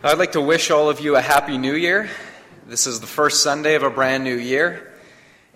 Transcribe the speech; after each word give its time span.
I'd 0.00 0.16
like 0.16 0.32
to 0.32 0.40
wish 0.40 0.70
all 0.70 0.88
of 0.90 1.00
you 1.00 1.16
a 1.16 1.20
happy 1.20 1.58
new 1.58 1.74
year. 1.74 2.08
This 2.68 2.86
is 2.86 3.00
the 3.00 3.08
first 3.08 3.42
Sunday 3.42 3.74
of 3.74 3.82
a 3.82 3.90
brand 3.90 4.22
new 4.22 4.36
year, 4.36 4.92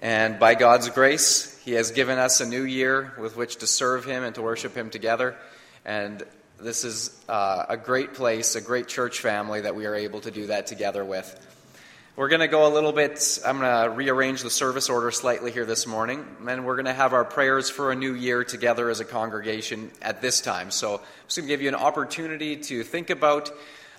and 0.00 0.40
by 0.40 0.56
God's 0.56 0.90
grace, 0.90 1.56
He 1.64 1.74
has 1.74 1.92
given 1.92 2.18
us 2.18 2.40
a 2.40 2.46
new 2.46 2.64
year 2.64 3.12
with 3.20 3.36
which 3.36 3.58
to 3.58 3.68
serve 3.68 4.04
Him 4.04 4.24
and 4.24 4.34
to 4.34 4.42
worship 4.42 4.74
Him 4.74 4.90
together. 4.90 5.36
And 5.84 6.24
this 6.58 6.82
is 6.82 7.16
uh, 7.28 7.66
a 7.68 7.76
great 7.76 8.14
place, 8.14 8.56
a 8.56 8.60
great 8.60 8.88
church 8.88 9.20
family 9.20 9.60
that 9.60 9.76
we 9.76 9.86
are 9.86 9.94
able 9.94 10.20
to 10.22 10.32
do 10.32 10.48
that 10.48 10.66
together 10.66 11.04
with. 11.04 11.38
We're 12.16 12.28
going 12.28 12.40
to 12.40 12.48
go 12.48 12.66
a 12.66 12.72
little 12.74 12.92
bit, 12.92 13.38
I'm 13.46 13.60
going 13.60 13.84
to 13.84 13.90
rearrange 13.90 14.42
the 14.42 14.50
service 14.50 14.90
order 14.90 15.12
slightly 15.12 15.52
here 15.52 15.64
this 15.64 15.86
morning, 15.86 16.26
and 16.48 16.66
we're 16.66 16.74
going 16.74 16.86
to 16.86 16.92
have 16.92 17.12
our 17.12 17.24
prayers 17.24 17.70
for 17.70 17.92
a 17.92 17.94
new 17.94 18.14
year 18.14 18.42
together 18.42 18.90
as 18.90 18.98
a 18.98 19.04
congregation 19.04 19.92
at 20.02 20.20
this 20.20 20.40
time. 20.40 20.72
So 20.72 20.96
I'm 20.96 21.00
just 21.28 21.36
going 21.36 21.46
to 21.46 21.52
give 21.52 21.62
you 21.62 21.68
an 21.68 21.76
opportunity 21.76 22.56
to 22.56 22.82
think 22.82 23.10
about 23.10 23.52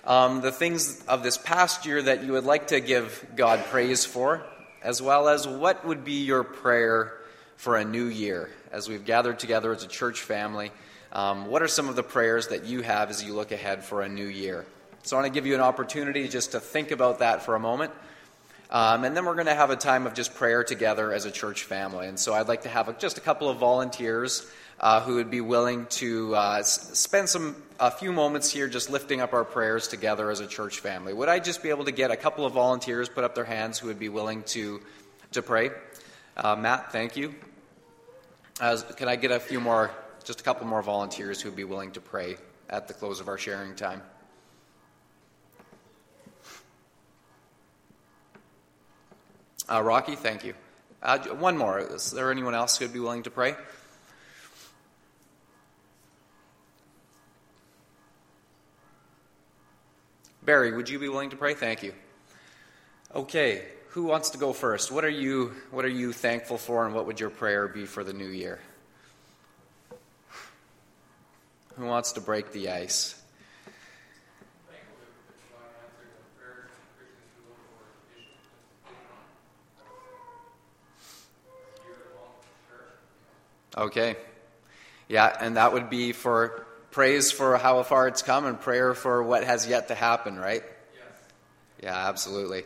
um, 0.06 0.42
the 0.42 0.52
things 0.52 1.02
of 1.06 1.22
this 1.22 1.38
past 1.38 1.86
year 1.86 2.02
that 2.02 2.24
you 2.24 2.32
would 2.32 2.44
like 2.44 2.68
to 2.68 2.80
give 2.80 3.26
God 3.36 3.64
praise 3.66 4.04
for, 4.04 4.44
as 4.82 5.00
well 5.00 5.28
as 5.28 5.48
what 5.48 5.86
would 5.86 6.04
be 6.04 6.24
your 6.24 6.44
prayer 6.44 7.14
for 7.56 7.76
a 7.76 7.84
new 7.84 8.04
year 8.04 8.50
as 8.70 8.88
we've 8.88 9.04
gathered 9.04 9.38
together 9.38 9.72
as 9.72 9.82
a 9.84 9.88
church 9.88 10.20
family. 10.20 10.70
Um, 11.12 11.46
what 11.46 11.62
are 11.62 11.68
some 11.68 11.88
of 11.88 11.96
the 11.96 12.02
prayers 12.02 12.48
that 12.48 12.64
you 12.64 12.82
have 12.82 13.08
as 13.08 13.22
you 13.22 13.34
look 13.34 13.52
ahead 13.52 13.84
for 13.84 14.02
a 14.02 14.08
new 14.08 14.26
year? 14.26 14.66
So 15.04 15.16
I 15.16 15.20
want 15.20 15.32
to 15.32 15.36
give 15.36 15.46
you 15.46 15.54
an 15.54 15.60
opportunity 15.60 16.28
just 16.28 16.52
to 16.52 16.60
think 16.60 16.90
about 16.90 17.20
that 17.20 17.42
for 17.42 17.54
a 17.54 17.60
moment. 17.60 17.92
Um, 18.70 19.04
and 19.04 19.16
then 19.16 19.24
we're 19.24 19.34
going 19.34 19.46
to 19.46 19.54
have 19.54 19.70
a 19.70 19.76
time 19.76 20.06
of 20.06 20.14
just 20.14 20.34
prayer 20.34 20.64
together 20.64 21.12
as 21.12 21.24
a 21.24 21.30
church 21.30 21.62
family. 21.62 22.08
And 22.08 22.18
so 22.18 22.34
I'd 22.34 22.48
like 22.48 22.62
to 22.62 22.68
have 22.68 22.88
a, 22.88 22.92
just 22.94 23.16
a 23.16 23.20
couple 23.20 23.48
of 23.48 23.58
volunteers 23.58 24.50
uh, 24.84 25.00
who 25.00 25.14
would 25.14 25.30
be 25.30 25.40
willing 25.40 25.86
to 25.86 26.34
uh, 26.34 26.62
spend 26.62 27.26
some 27.26 27.56
a 27.80 27.90
few 27.90 28.12
moments 28.12 28.50
here 28.50 28.68
just 28.68 28.90
lifting 28.90 29.22
up 29.22 29.32
our 29.32 29.42
prayers 29.42 29.88
together 29.88 30.30
as 30.30 30.40
a 30.40 30.46
church 30.46 30.80
family. 30.80 31.14
Would 31.14 31.30
I 31.30 31.38
just 31.38 31.62
be 31.62 31.70
able 31.70 31.86
to 31.86 31.90
get 31.90 32.10
a 32.10 32.16
couple 32.16 32.44
of 32.44 32.52
volunteers 32.52 33.08
put 33.08 33.24
up 33.24 33.34
their 33.34 33.46
hands 33.46 33.78
who 33.78 33.88
would 33.88 33.98
be 33.98 34.10
willing 34.10 34.42
to 34.42 34.82
to 35.32 35.40
pray? 35.40 35.70
Uh, 36.36 36.54
Matt, 36.54 36.92
thank 36.92 37.16
you. 37.16 37.34
can 38.58 39.08
I 39.08 39.16
get 39.16 39.30
a 39.30 39.40
few 39.40 39.58
more, 39.58 39.90
just 40.22 40.40
a 40.40 40.44
couple 40.44 40.66
more 40.66 40.82
volunteers 40.82 41.40
who 41.40 41.48
would 41.48 41.56
be 41.56 41.64
willing 41.64 41.92
to 41.92 42.02
pray 42.02 42.36
at 42.68 42.86
the 42.86 42.92
close 42.92 43.20
of 43.20 43.28
our 43.28 43.38
sharing 43.38 43.74
time? 43.74 44.02
Uh, 49.66 49.82
Rocky, 49.82 50.14
thank 50.14 50.44
you. 50.44 50.52
Uh, 51.02 51.18
one 51.20 51.56
more. 51.56 51.78
Is 51.78 52.10
there 52.10 52.30
anyone 52.30 52.54
else 52.54 52.76
who 52.76 52.84
would 52.84 52.92
be 52.92 53.00
willing 53.00 53.22
to 53.22 53.30
pray? 53.30 53.54
Barry, 60.44 60.74
would 60.74 60.88
you 60.88 60.98
be 60.98 61.08
willing 61.08 61.30
to 61.30 61.36
pray? 61.36 61.54
Thank 61.54 61.82
you. 61.82 61.94
Okay, 63.14 63.64
who 63.90 64.04
wants 64.04 64.30
to 64.30 64.38
go 64.38 64.52
first? 64.52 64.92
What 64.92 65.04
are 65.04 65.08
you 65.08 65.54
what 65.70 65.84
are 65.84 65.88
you 65.88 66.12
thankful 66.12 66.58
for 66.58 66.84
and 66.84 66.94
what 66.94 67.06
would 67.06 67.18
your 67.20 67.30
prayer 67.30 67.66
be 67.68 67.86
for 67.86 68.04
the 68.04 68.12
new 68.12 68.26
year? 68.26 68.60
Who 71.76 71.86
wants 71.86 72.12
to 72.12 72.20
break 72.20 72.52
the 72.52 72.70
ice? 72.70 73.20
Okay. 83.76 84.16
Yeah, 85.08 85.36
and 85.40 85.56
that 85.56 85.72
would 85.72 85.90
be 85.90 86.12
for 86.12 86.66
praise 86.94 87.32
for 87.32 87.56
how 87.58 87.82
far 87.82 88.06
it's 88.06 88.22
come 88.22 88.46
and 88.46 88.60
prayer 88.60 88.94
for 88.94 89.20
what 89.20 89.42
has 89.42 89.66
yet 89.66 89.88
to 89.88 89.96
happen, 89.96 90.38
right? 90.38 90.62
Yes. 90.94 91.02
Yeah, 91.82 92.08
absolutely. 92.08 92.62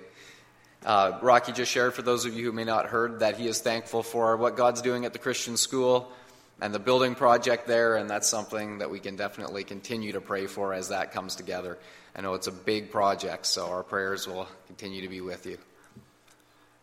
Uh, 0.84 1.19
Rocky 1.23 1.53
just 1.53 1.73
shared 1.73 1.95
for 1.95 2.03
those 2.03 2.27
of 2.27 2.34
you 2.34 2.45
who 2.45 2.53
may 2.53 2.65
not 2.65 2.84
heard 2.84 3.21
that 3.21 3.39
he 3.39 3.49
is 3.49 3.62
thankful 3.62 4.03
for 4.03 4.37
what 4.37 4.55
God's 4.55 4.83
doing 4.83 5.06
at 5.06 5.15
the 5.15 5.19
Christian 5.19 5.56
school 5.56 6.12
and 6.61 6.75
the 6.75 6.78
building 6.78 7.15
project 7.15 7.66
there, 7.66 7.97
and 7.97 8.11
that's 8.11 8.28
something 8.28 8.78
that 8.78 8.91
we 8.91 9.00
can 9.00 9.16
definitely 9.16 9.65
continue 9.65 10.12
to 10.12 10.21
pray 10.21 10.47
for 10.47 10.75
as 10.75 10.91
that 10.91 11.12
comes 11.12 11.34
together. 11.34 11.78
I 12.15 12.21
know 12.21 12.34
it's 12.34 12.49
a 12.49 12.53
big 12.53 12.91
project, 12.91 13.47
so 13.47 13.69
our 13.69 13.83
prayers 13.83 14.27
will 14.27 14.47
continue 14.66 15.00
to 15.00 15.09
be 15.09 15.22
with 15.22 15.47
you. 15.47 15.56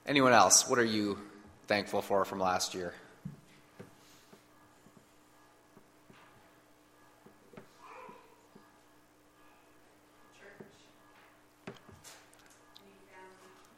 Anyone 0.07 0.33
else? 0.33 0.67
What 0.67 0.79
are 0.79 0.83
you 0.83 1.19
thankful 1.67 2.01
for 2.01 2.25
from 2.25 2.39
last 2.39 2.73
year? 2.73 2.95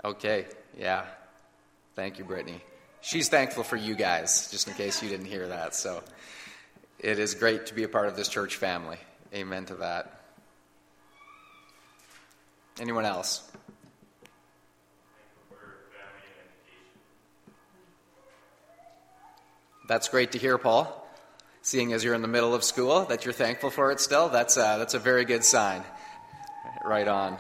Okay, 0.08 0.46
yeah. 0.80 1.04
Thank 1.94 2.18
you, 2.18 2.24
Brittany. 2.24 2.62
She's 3.02 3.28
thankful 3.28 3.66
for 3.66 3.76
you 3.76 3.94
guys, 3.94 4.50
just 4.50 4.70
in 4.70 4.74
case 4.74 5.04
you 5.04 5.10
didn't 5.10 5.26
hear 5.26 5.50
that. 5.50 5.76
So 5.76 6.02
it 6.98 7.20
is 7.20 7.36
great 7.36 7.66
to 7.66 7.74
be 7.74 7.84
a 7.84 7.90
part 7.90 8.08
of 8.08 8.16
this 8.16 8.30
church 8.30 8.56
family. 8.56 9.00
Amen 9.34 9.66
to 9.66 9.76
that. 9.76 10.22
Anyone 12.80 13.04
else? 13.04 13.52
That's 19.90 20.08
great 20.08 20.32
to 20.32 20.38
hear, 20.38 20.58
Paul. 20.58 21.06
Seeing 21.64 21.92
as 21.92 22.02
you're 22.02 22.14
in 22.14 22.22
the 22.22 22.30
middle 22.30 22.56
of 22.56 22.64
school, 22.64 23.04
that 23.06 23.26
you're 23.26 23.34
thankful 23.34 23.72
for 23.72 23.92
it 23.92 24.00
still, 24.00 24.30
that's 24.30 24.56
a, 24.56 24.78
that's 24.80 24.94
a 24.94 25.00
very 25.00 25.26
good 25.26 25.44
sign. 25.44 25.84
Right 26.86 27.10
on. 27.10 27.38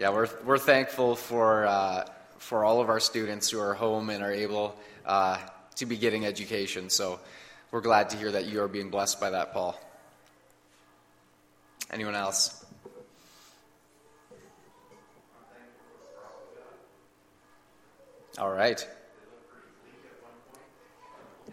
Yeah, 0.00 0.08
we're, 0.08 0.30
we're 0.46 0.56
thankful 0.56 1.14
for, 1.14 1.66
uh, 1.66 2.06
for 2.38 2.64
all 2.64 2.80
of 2.80 2.88
our 2.88 3.00
students 3.00 3.50
who 3.50 3.60
are 3.60 3.74
home 3.74 4.08
and 4.08 4.24
are 4.24 4.32
able 4.32 4.74
uh, 5.04 5.36
to 5.76 5.84
be 5.84 5.98
getting 5.98 6.24
education. 6.24 6.88
So 6.88 7.20
we're 7.70 7.82
glad 7.82 8.08
to 8.08 8.16
hear 8.16 8.32
that 8.32 8.46
you 8.46 8.62
are 8.62 8.66
being 8.66 8.88
blessed 8.88 9.20
by 9.20 9.28
that, 9.28 9.52
Paul. 9.52 9.78
Anyone 11.90 12.14
else? 12.14 12.64
All 18.38 18.50
right. 18.50 18.88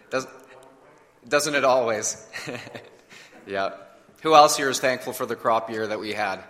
Does, 0.10 0.26
doesn't 1.28 1.54
it 1.54 1.66
always? 1.66 2.26
yeah. 3.46 3.72
Who 4.22 4.36
else 4.36 4.56
here 4.56 4.70
is 4.70 4.80
thankful 4.80 5.12
for 5.12 5.26
the 5.26 5.36
crop 5.36 5.70
year 5.70 5.86
that 5.86 6.00
we 6.00 6.14
had? 6.14 6.46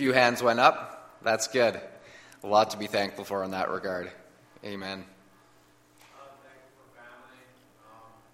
Few 0.00 0.14
hands 0.14 0.42
went 0.42 0.58
up. 0.58 1.18
That's 1.20 1.46
good. 1.46 1.78
A 2.42 2.46
lot 2.46 2.70
to 2.70 2.78
be 2.78 2.86
thankful 2.86 3.22
for 3.22 3.44
in 3.44 3.50
that 3.50 3.68
regard. 3.68 4.10
Amen. 4.64 5.04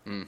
Mm. 0.07 0.27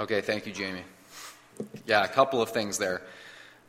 Okay, 0.00 0.20
thank 0.22 0.44
you, 0.44 0.52
Jamie. 0.52 0.82
Yeah, 1.86 2.02
a 2.02 2.08
couple 2.08 2.42
of 2.42 2.48
things 2.50 2.76
there 2.76 3.02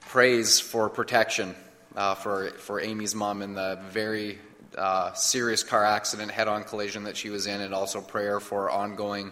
praise 0.02 0.60
for 0.60 0.90
protection 0.90 1.56
uh, 1.96 2.16
for, 2.16 2.50
for 2.52 2.82
Amy's 2.82 3.16
mom 3.16 3.42
in 3.42 3.54
the 3.54 3.80
very 3.90 4.40
uh, 4.78 5.14
serious 5.14 5.64
car 5.64 5.84
accident, 5.84 6.32
head 6.32 6.48
on 6.48 6.64
collision 6.64 7.04
that 7.04 7.18
she 7.18 7.30
was 7.30 7.48
in, 7.48 7.62
and 7.62 7.74
also 7.74 8.02
prayer 8.02 8.40
for 8.40 8.70
ongoing 8.70 9.32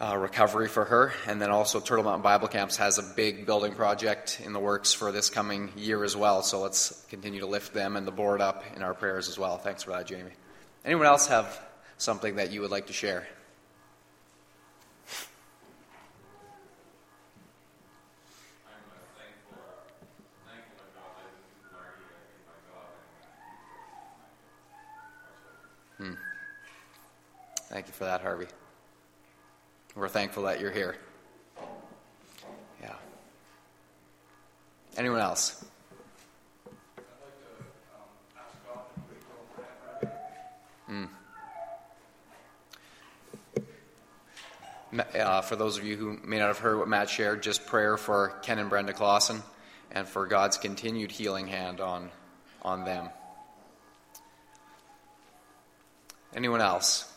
uh, 0.00 0.16
recovery 0.16 0.68
for 0.68 0.84
her. 0.84 1.12
And 1.26 1.40
then 1.40 1.50
also, 1.50 1.80
Turtle 1.80 2.04
Mountain 2.04 2.22
Bible 2.22 2.48
Camps 2.48 2.78
has 2.78 2.98
a 2.98 3.02
big 3.02 3.44
building 3.44 3.74
project 3.74 4.40
in 4.42 4.52
the 4.52 4.60
works 4.60 4.92
for 4.94 5.12
this 5.12 5.28
coming 5.28 5.70
year 5.76 6.04
as 6.04 6.16
well. 6.16 6.42
So 6.42 6.60
let's 6.60 7.04
continue 7.10 7.40
to 7.40 7.46
lift 7.46 7.74
them 7.74 7.96
and 7.96 8.06
the 8.06 8.12
board 8.12 8.40
up 8.40 8.64
in 8.74 8.82
our 8.82 8.94
prayers 8.94 9.28
as 9.28 9.38
well. 9.38 9.58
Thanks 9.58 9.82
for 9.82 9.90
that, 9.90 10.06
Jamie. 10.06 10.32
Anyone 10.84 11.06
else 11.06 11.26
have 11.26 11.60
something 11.98 12.36
that 12.36 12.50
you 12.50 12.62
would 12.62 12.70
like 12.70 12.86
to 12.86 12.94
share? 12.94 13.26
Thank 27.70 27.86
you 27.86 27.92
for 27.92 28.02
that, 28.02 28.20
Harvey. 28.20 28.46
We're 29.94 30.08
thankful 30.08 30.42
that 30.42 30.58
you're 30.58 30.72
here. 30.72 30.96
Yeah. 32.82 32.94
Anyone 34.96 35.20
else? 35.20 35.64
Mm. 40.90 41.08
Uh, 45.14 45.40
for 45.42 45.54
those 45.54 45.78
of 45.78 45.84
you 45.84 45.96
who 45.96 46.18
may 46.24 46.38
not 46.38 46.48
have 46.48 46.58
heard 46.58 46.76
what 46.76 46.88
Matt 46.88 47.08
shared, 47.08 47.40
just 47.40 47.66
prayer 47.66 47.96
for 47.96 48.40
Ken 48.42 48.58
and 48.58 48.68
Brenda 48.68 48.92
Clausen 48.92 49.44
and 49.92 50.08
for 50.08 50.26
God's 50.26 50.58
continued 50.58 51.12
healing 51.12 51.46
hand 51.46 51.80
on, 51.80 52.10
on 52.62 52.84
them. 52.84 53.10
Anyone 56.34 56.60
else? 56.60 57.09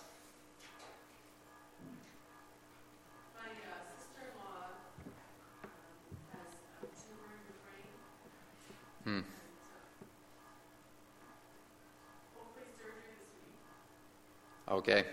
Okay. 14.73 15.03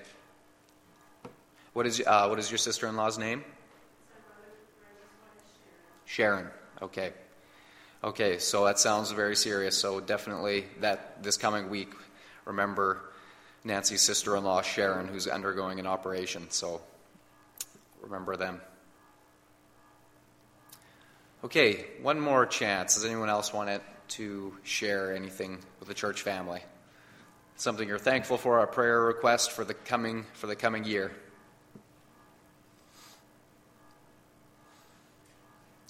What 1.74 1.86
is, 1.86 2.02
uh, 2.06 2.26
what 2.28 2.38
is 2.38 2.50
your 2.50 2.56
sister 2.56 2.88
in 2.88 2.96
law's 2.96 3.18
name? 3.18 3.44
Sharon. 6.06 6.46
Okay. 6.80 7.12
Okay, 8.02 8.38
so 8.38 8.64
that 8.64 8.78
sounds 8.78 9.10
very 9.10 9.36
serious. 9.36 9.76
So 9.76 10.00
definitely 10.00 10.64
that 10.80 11.22
this 11.22 11.36
coming 11.36 11.68
week, 11.68 11.92
remember 12.46 13.02
Nancy's 13.62 14.00
sister 14.00 14.34
in 14.34 14.44
law, 14.44 14.62
Sharon, 14.62 15.06
who's 15.06 15.26
undergoing 15.26 15.78
an 15.78 15.86
operation. 15.86 16.48
So 16.48 16.80
remember 18.00 18.36
them. 18.36 18.62
Okay, 21.44 21.84
one 22.00 22.18
more 22.18 22.46
chance. 22.46 22.94
Does 22.94 23.04
anyone 23.04 23.28
else 23.28 23.52
want 23.52 23.82
to 24.08 24.56
share 24.62 25.14
anything 25.14 25.58
with 25.78 25.88
the 25.88 25.94
church 25.94 26.22
family? 26.22 26.62
Something 27.60 27.88
you're 27.88 27.98
thankful 27.98 28.38
for, 28.38 28.60
a 28.60 28.66
prayer 28.66 29.02
request 29.02 29.52
for 29.52 29.66
the 29.66 29.74
coming 29.74 30.24
for 30.32 30.46
the 30.46 30.56
coming 30.56 30.82
year. 30.86 31.12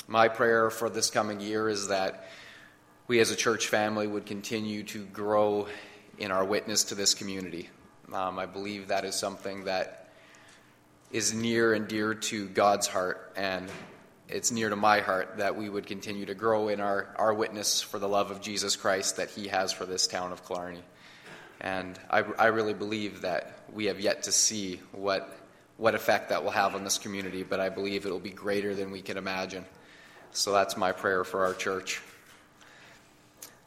My 0.09 0.27
prayer 0.27 0.69
for 0.71 0.91
this 0.91 1.11
coming 1.11 1.39
year 1.39 1.69
is 1.69 1.87
that 1.87 2.29
we 3.07 3.21
as 3.21 3.31
a 3.31 3.37
church 3.37 3.69
family 3.69 4.09
would 4.09 4.27
continue 4.27 4.83
to 4.83 5.05
grow 5.05 5.69
in 6.19 6.33
our 6.33 6.45
witness 6.45 6.83
to 6.87 6.97
this 6.97 7.15
community. 7.15 7.71
Um, 8.13 8.41
I 8.41 8.47
believe 8.47 8.89
that 8.89 9.05
is 9.05 9.15
something 9.15 9.67
that 9.67 10.09
is 11.13 11.33
near 11.33 11.73
and 11.73 11.87
dear 11.87 12.15
to 12.15 12.49
God's 12.49 12.89
heart, 12.89 13.33
and 13.37 13.71
it's 14.29 14.51
near 14.51 14.71
to 14.71 14.77
my 14.77 15.03
heart 15.03 15.37
that 15.37 15.55
we 15.55 15.69
would 15.69 15.87
continue 15.87 16.27
to 16.27 16.35
grow 16.35 16.67
in 16.67 16.81
our, 16.81 17.15
our 17.15 17.33
witness 17.33 17.81
for 17.81 18.01
the 18.01 18.09
love 18.09 18.33
of 18.33 18.41
Jesus 18.41 18.75
Christ 18.75 19.19
that 19.19 19.31
He 19.31 19.47
has 19.47 19.73
for 19.73 19.87
this 19.87 20.09
town 20.09 20.33
of 20.33 20.45
Killarney. 20.45 20.83
And 21.61 21.99
I, 22.11 22.23
I 22.39 22.47
really 22.47 22.75
believe 22.75 23.23
that 23.23 23.59
we 23.73 23.87
have 23.87 24.01
yet 24.01 24.25
to 24.25 24.33
see 24.33 24.81
what, 24.93 25.37
what 25.77 25.95
effect 25.95 26.31
that 26.31 26.43
will 26.43 26.51
have 26.51 26.75
on 26.75 26.85
this 26.85 26.99
community, 26.99 27.43
but 27.43 27.61
I 27.61 27.69
believe 27.69 28.07
it 28.07 28.11
will 28.11 28.19
be 28.19 28.31
greater 28.31 28.75
than 28.75 28.91
we 28.91 29.03
can 29.03 29.17
imagine. 29.17 29.65
So 30.33 30.53
that's 30.53 30.77
my 30.77 30.93
prayer 30.93 31.25
for 31.25 31.45
our 31.45 31.55
church. 31.55 32.01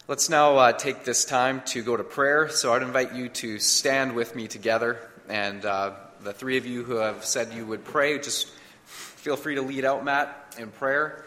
Let's 0.08 0.30
now 0.30 0.58
uh, 0.58 0.72
take 0.74 1.06
this 1.06 1.24
time 1.24 1.62
to 1.68 1.84
go 1.84 1.96
to 1.96 2.04
prayer. 2.04 2.50
So 2.50 2.74
I'd 2.74 2.82
invite 2.82 3.14
you 3.14 3.30
to 3.30 3.60
stand 3.60 4.16
with 4.16 4.36
me 4.36 4.48
together. 4.48 5.00
And 5.30 5.64
uh, 5.64 5.92
the 6.22 6.34
three 6.34 6.58
of 6.58 6.66
you 6.66 6.84
who 6.84 6.96
have 6.96 7.24
said 7.24 7.54
you 7.54 7.66
would 7.66 7.86
pray, 7.86 8.18
just 8.18 8.50
feel 8.86 9.38
free 9.38 9.56
to 9.56 9.62
lead 9.62 9.86
out 9.86 10.04
Matt 10.04 10.56
in 10.58 10.72
prayer. 10.72 11.26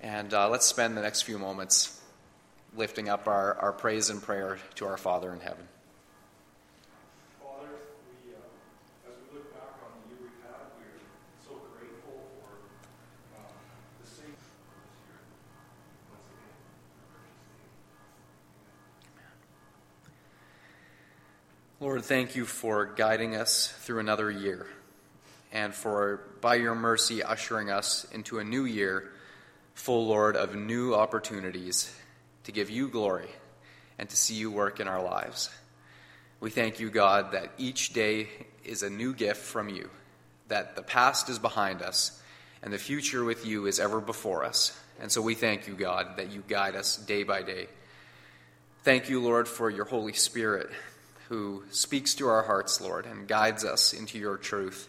And 0.00 0.32
uh, 0.34 0.50
let's 0.50 0.66
spend 0.66 0.96
the 0.96 1.02
next 1.02 1.22
few 1.22 1.38
moments 1.38 2.00
lifting 2.76 3.08
up 3.08 3.26
our, 3.28 3.54
our 3.54 3.72
praise 3.72 4.10
and 4.10 4.22
prayer 4.22 4.58
to 4.74 4.86
our 4.86 4.96
Father 4.96 5.32
in 5.32 5.40
heaven. 5.40 5.66
Lord, 21.80 22.04
thank 22.04 22.34
you 22.34 22.44
for 22.44 22.86
guiding 22.86 23.36
us 23.36 23.68
through 23.68 24.00
another 24.00 24.28
year 24.32 24.66
and 25.52 25.72
for, 25.72 26.20
by 26.40 26.56
your 26.56 26.74
mercy, 26.74 27.22
ushering 27.22 27.70
us 27.70 28.04
into 28.10 28.40
a 28.40 28.44
new 28.44 28.64
year 28.64 29.12
full, 29.74 30.08
Lord, 30.08 30.34
of 30.34 30.56
new 30.56 30.92
opportunities 30.92 31.94
to 32.42 32.50
give 32.50 32.68
you 32.68 32.88
glory 32.88 33.28
and 33.96 34.08
to 34.08 34.16
see 34.16 34.34
you 34.34 34.50
work 34.50 34.80
in 34.80 34.88
our 34.88 35.00
lives. 35.00 35.50
We 36.40 36.50
thank 36.50 36.80
you, 36.80 36.90
God, 36.90 37.30
that 37.30 37.52
each 37.58 37.92
day 37.92 38.26
is 38.64 38.82
a 38.82 38.90
new 38.90 39.14
gift 39.14 39.40
from 39.40 39.68
you, 39.68 39.88
that 40.48 40.74
the 40.74 40.82
past 40.82 41.28
is 41.28 41.38
behind 41.38 41.80
us, 41.80 42.20
and 42.60 42.72
the 42.72 42.78
future 42.78 43.22
with 43.22 43.46
you 43.46 43.66
is 43.66 43.78
ever 43.78 44.00
before 44.00 44.44
us. 44.44 44.76
And 45.00 45.12
so 45.12 45.22
we 45.22 45.36
thank 45.36 45.68
you, 45.68 45.74
God, 45.74 46.16
that 46.16 46.32
you 46.32 46.42
guide 46.48 46.74
us 46.74 46.96
day 46.96 47.22
by 47.22 47.42
day. 47.42 47.68
Thank 48.82 49.08
you, 49.08 49.22
Lord, 49.22 49.46
for 49.46 49.70
your 49.70 49.84
Holy 49.84 50.12
Spirit 50.12 50.70
who 51.28 51.62
speaks 51.70 52.14
to 52.14 52.28
our 52.28 52.42
hearts, 52.42 52.80
Lord, 52.80 53.04
and 53.04 53.28
guides 53.28 53.64
us 53.64 53.92
into 53.92 54.18
your 54.18 54.36
truth. 54.36 54.88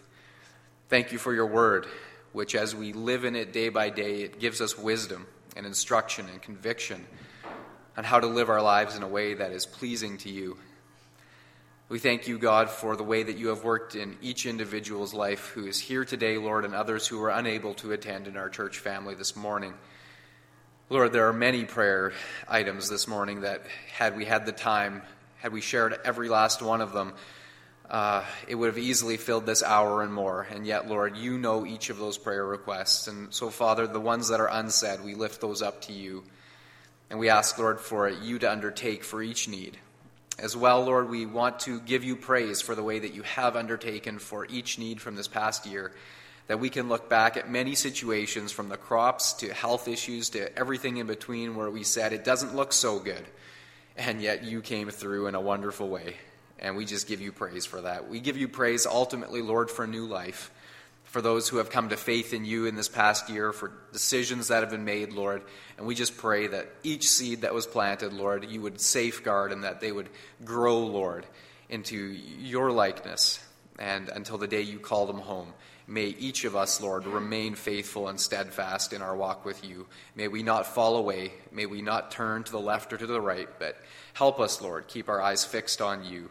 Thank 0.88 1.12
you 1.12 1.18
for 1.18 1.34
your 1.34 1.46
word, 1.46 1.86
which 2.32 2.54
as 2.54 2.74
we 2.74 2.92
live 2.92 3.24
in 3.24 3.36
it 3.36 3.52
day 3.52 3.68
by 3.68 3.90
day, 3.90 4.22
it 4.22 4.40
gives 4.40 4.60
us 4.60 4.78
wisdom 4.78 5.26
and 5.54 5.66
instruction 5.66 6.26
and 6.30 6.40
conviction 6.40 7.06
on 7.96 8.04
how 8.04 8.20
to 8.20 8.26
live 8.26 8.48
our 8.48 8.62
lives 8.62 8.96
in 8.96 9.02
a 9.02 9.08
way 9.08 9.34
that 9.34 9.52
is 9.52 9.66
pleasing 9.66 10.16
to 10.18 10.30
you. 10.30 10.56
We 11.90 11.98
thank 11.98 12.28
you, 12.28 12.38
God, 12.38 12.70
for 12.70 12.96
the 12.96 13.02
way 13.02 13.22
that 13.22 13.36
you 13.36 13.48
have 13.48 13.64
worked 13.64 13.94
in 13.94 14.16
each 14.22 14.46
individual's 14.46 15.12
life 15.12 15.48
who 15.48 15.66
is 15.66 15.78
here 15.78 16.04
today, 16.04 16.38
Lord, 16.38 16.64
and 16.64 16.74
others 16.74 17.06
who 17.06 17.20
are 17.22 17.30
unable 17.30 17.74
to 17.74 17.92
attend 17.92 18.28
in 18.28 18.36
our 18.36 18.48
church 18.48 18.78
family 18.78 19.14
this 19.14 19.34
morning. 19.34 19.74
Lord, 20.88 21.12
there 21.12 21.28
are 21.28 21.32
many 21.32 21.64
prayer 21.64 22.12
items 22.48 22.88
this 22.88 23.06
morning 23.06 23.40
that, 23.42 23.64
had 23.92 24.16
we 24.16 24.24
had 24.24 24.46
the 24.46 24.52
time, 24.52 25.02
had 25.40 25.52
we 25.52 25.60
shared 25.60 25.98
every 26.04 26.28
last 26.28 26.62
one 26.62 26.80
of 26.80 26.92
them, 26.92 27.14
uh, 27.90 28.22
it 28.46 28.54
would 28.54 28.66
have 28.66 28.78
easily 28.78 29.16
filled 29.16 29.46
this 29.46 29.62
hour 29.62 30.02
and 30.02 30.14
more. 30.14 30.46
And 30.50 30.64
yet, 30.64 30.88
Lord, 30.88 31.16
you 31.16 31.38
know 31.38 31.66
each 31.66 31.90
of 31.90 31.98
those 31.98 32.18
prayer 32.18 32.46
requests. 32.46 33.08
And 33.08 33.34
so, 33.34 33.50
Father, 33.50 33.86
the 33.86 34.00
ones 34.00 34.28
that 34.28 34.38
are 34.38 34.48
unsaid, 34.50 35.02
we 35.02 35.14
lift 35.14 35.40
those 35.40 35.60
up 35.60 35.82
to 35.82 35.92
you. 35.92 36.22
And 37.08 37.18
we 37.18 37.28
ask, 37.28 37.58
Lord, 37.58 37.80
for 37.80 38.08
you 38.08 38.38
to 38.38 38.50
undertake 38.50 39.02
for 39.02 39.20
each 39.20 39.48
need. 39.48 39.76
As 40.38 40.56
well, 40.56 40.84
Lord, 40.84 41.10
we 41.10 41.26
want 41.26 41.58
to 41.60 41.80
give 41.80 42.04
you 42.04 42.14
praise 42.14 42.62
for 42.62 42.76
the 42.76 42.82
way 42.82 43.00
that 43.00 43.12
you 43.12 43.22
have 43.22 43.56
undertaken 43.56 44.20
for 44.20 44.46
each 44.46 44.78
need 44.78 45.00
from 45.00 45.16
this 45.16 45.28
past 45.28 45.66
year. 45.66 45.90
That 46.46 46.60
we 46.60 46.70
can 46.70 46.88
look 46.88 47.08
back 47.08 47.36
at 47.36 47.50
many 47.50 47.74
situations 47.74 48.52
from 48.52 48.68
the 48.68 48.76
crops 48.76 49.32
to 49.34 49.52
health 49.52 49.88
issues 49.88 50.30
to 50.30 50.56
everything 50.56 50.98
in 50.98 51.08
between 51.08 51.56
where 51.56 51.70
we 51.70 51.82
said 51.82 52.12
it 52.12 52.24
doesn't 52.24 52.54
look 52.54 52.72
so 52.72 53.00
good 53.00 53.24
and 54.00 54.22
yet 54.22 54.44
you 54.44 54.62
came 54.62 54.88
through 54.88 55.26
in 55.26 55.34
a 55.34 55.40
wonderful 55.40 55.88
way. 55.88 56.16
And 56.58 56.76
we 56.76 56.86
just 56.86 57.06
give 57.06 57.20
you 57.20 57.32
praise 57.32 57.66
for 57.66 57.82
that. 57.82 58.08
We 58.08 58.20
give 58.20 58.36
you 58.36 58.48
praise 58.48 58.86
ultimately, 58.86 59.42
Lord, 59.42 59.70
for 59.70 59.84
a 59.84 59.88
new 59.88 60.06
life, 60.06 60.50
for 61.04 61.20
those 61.20 61.48
who 61.48 61.58
have 61.58 61.70
come 61.70 61.90
to 61.90 61.96
faith 61.96 62.32
in 62.32 62.44
you 62.44 62.66
in 62.66 62.76
this 62.76 62.88
past 62.88 63.28
year, 63.28 63.52
for 63.52 63.72
decisions 63.92 64.48
that 64.48 64.62
have 64.62 64.70
been 64.70 64.86
made, 64.86 65.12
Lord. 65.12 65.42
And 65.76 65.86
we 65.86 65.94
just 65.94 66.16
pray 66.16 66.46
that 66.46 66.70
each 66.82 67.08
seed 67.08 67.42
that 67.42 67.52
was 67.52 67.66
planted, 67.66 68.14
Lord, 68.14 68.50
you 68.50 68.62
would 68.62 68.80
safeguard 68.80 69.52
and 69.52 69.64
that 69.64 69.80
they 69.80 69.92
would 69.92 70.08
grow, 70.44 70.78
Lord, 70.78 71.26
into 71.68 71.96
your 71.96 72.72
likeness 72.72 73.44
and 73.78 74.08
until 74.08 74.38
the 74.38 74.48
day 74.48 74.62
you 74.62 74.78
call 74.78 75.06
them 75.06 75.18
home. 75.18 75.52
May 75.90 76.06
each 76.06 76.44
of 76.44 76.54
us, 76.54 76.80
Lord, 76.80 77.04
remain 77.04 77.56
faithful 77.56 78.06
and 78.06 78.20
steadfast 78.20 78.92
in 78.92 79.02
our 79.02 79.16
walk 79.16 79.44
with 79.44 79.64
you. 79.64 79.88
May 80.14 80.28
we 80.28 80.44
not 80.44 80.68
fall 80.68 80.96
away. 80.96 81.32
May 81.50 81.66
we 81.66 81.82
not 81.82 82.12
turn 82.12 82.44
to 82.44 82.52
the 82.52 82.60
left 82.60 82.92
or 82.92 82.96
to 82.96 83.08
the 83.08 83.20
right, 83.20 83.48
but 83.58 83.76
help 84.12 84.38
us, 84.38 84.62
Lord, 84.62 84.86
keep 84.86 85.08
our 85.08 85.20
eyes 85.20 85.44
fixed 85.44 85.82
on 85.82 86.04
you. 86.04 86.30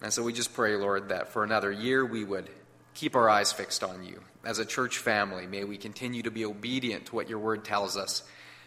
And 0.00 0.12
so 0.12 0.22
we 0.22 0.32
just 0.32 0.54
pray, 0.54 0.76
Lord, 0.76 1.08
that 1.08 1.32
for 1.32 1.42
another 1.42 1.72
year 1.72 2.06
we 2.06 2.22
would 2.22 2.48
keep 2.94 3.16
our 3.16 3.28
eyes 3.28 3.52
fixed 3.52 3.82
on 3.82 4.04
you. 4.04 4.20
As 4.44 4.60
a 4.60 4.64
church 4.64 4.98
family, 4.98 5.48
may 5.48 5.64
we 5.64 5.78
continue 5.78 6.22
to 6.22 6.30
be 6.30 6.44
obedient 6.44 7.06
to 7.06 7.16
what 7.16 7.28
your 7.28 7.40
word 7.40 7.64
tells 7.64 7.96
us. 7.96 8.22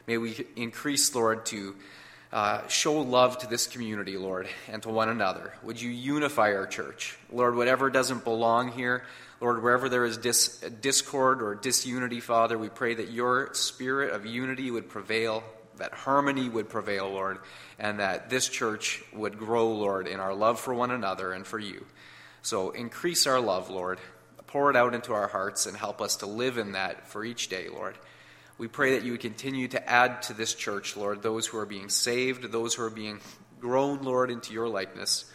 May 0.05 0.17
we 0.17 0.45
increase, 0.57 1.15
Lord, 1.15 1.45
to 1.45 1.77
uh, 2.31 2.67
show 2.67 3.01
love 3.01 3.39
to 3.39 3.47
this 3.47 3.65
community, 3.65 4.17
Lord, 4.17 4.47
and 4.67 4.83
to 4.83 4.89
one 4.89 5.09
another. 5.09 5.53
Would 5.63 5.81
you 5.81 5.89
unify 5.89 6.53
our 6.53 6.67
church? 6.67 7.17
Lord, 7.31 7.55
whatever 7.55 7.89
doesn't 7.89 8.23
belong 8.23 8.71
here, 8.71 9.03
Lord, 9.41 9.63
wherever 9.63 9.89
there 9.89 10.05
is 10.05 10.17
dis- 10.17 10.59
discord 10.81 11.41
or 11.41 11.55
disunity, 11.55 12.19
Father, 12.19 12.57
we 12.57 12.69
pray 12.69 12.93
that 12.95 13.09
your 13.09 13.53
spirit 13.53 14.13
of 14.13 14.25
unity 14.25 14.69
would 14.69 14.89
prevail, 14.89 15.43
that 15.77 15.93
harmony 15.93 16.49
would 16.49 16.69
prevail, 16.69 17.09
Lord, 17.09 17.39
and 17.79 17.99
that 17.99 18.29
this 18.29 18.47
church 18.47 19.01
would 19.13 19.39
grow, 19.39 19.71
Lord, 19.71 20.07
in 20.07 20.19
our 20.19 20.33
love 20.33 20.59
for 20.59 20.73
one 20.73 20.91
another 20.91 21.31
and 21.31 21.47
for 21.47 21.57
you. 21.57 21.85
So 22.41 22.71
increase 22.71 23.25
our 23.25 23.39
love, 23.39 23.69
Lord. 23.69 23.99
Pour 24.45 24.69
it 24.69 24.75
out 24.75 24.93
into 24.93 25.13
our 25.13 25.27
hearts 25.27 25.65
and 25.65 25.77
help 25.77 26.01
us 26.01 26.17
to 26.17 26.25
live 26.25 26.57
in 26.57 26.73
that 26.73 27.07
for 27.07 27.23
each 27.23 27.49
day, 27.49 27.69
Lord. 27.69 27.95
We 28.59 28.67
pray 28.67 28.95
that 28.95 29.03
you 29.03 29.13
would 29.13 29.21
continue 29.21 29.67
to 29.69 29.89
add 29.89 30.21
to 30.23 30.33
this 30.33 30.53
church, 30.53 30.95
Lord, 30.95 31.23
those 31.23 31.47
who 31.47 31.57
are 31.57 31.65
being 31.65 31.89
saved, 31.89 32.51
those 32.51 32.75
who 32.75 32.83
are 32.83 32.91
being 32.91 33.19
grown, 33.59 34.03
Lord, 34.03 34.29
into 34.29 34.53
your 34.53 34.67
likeness. 34.67 35.25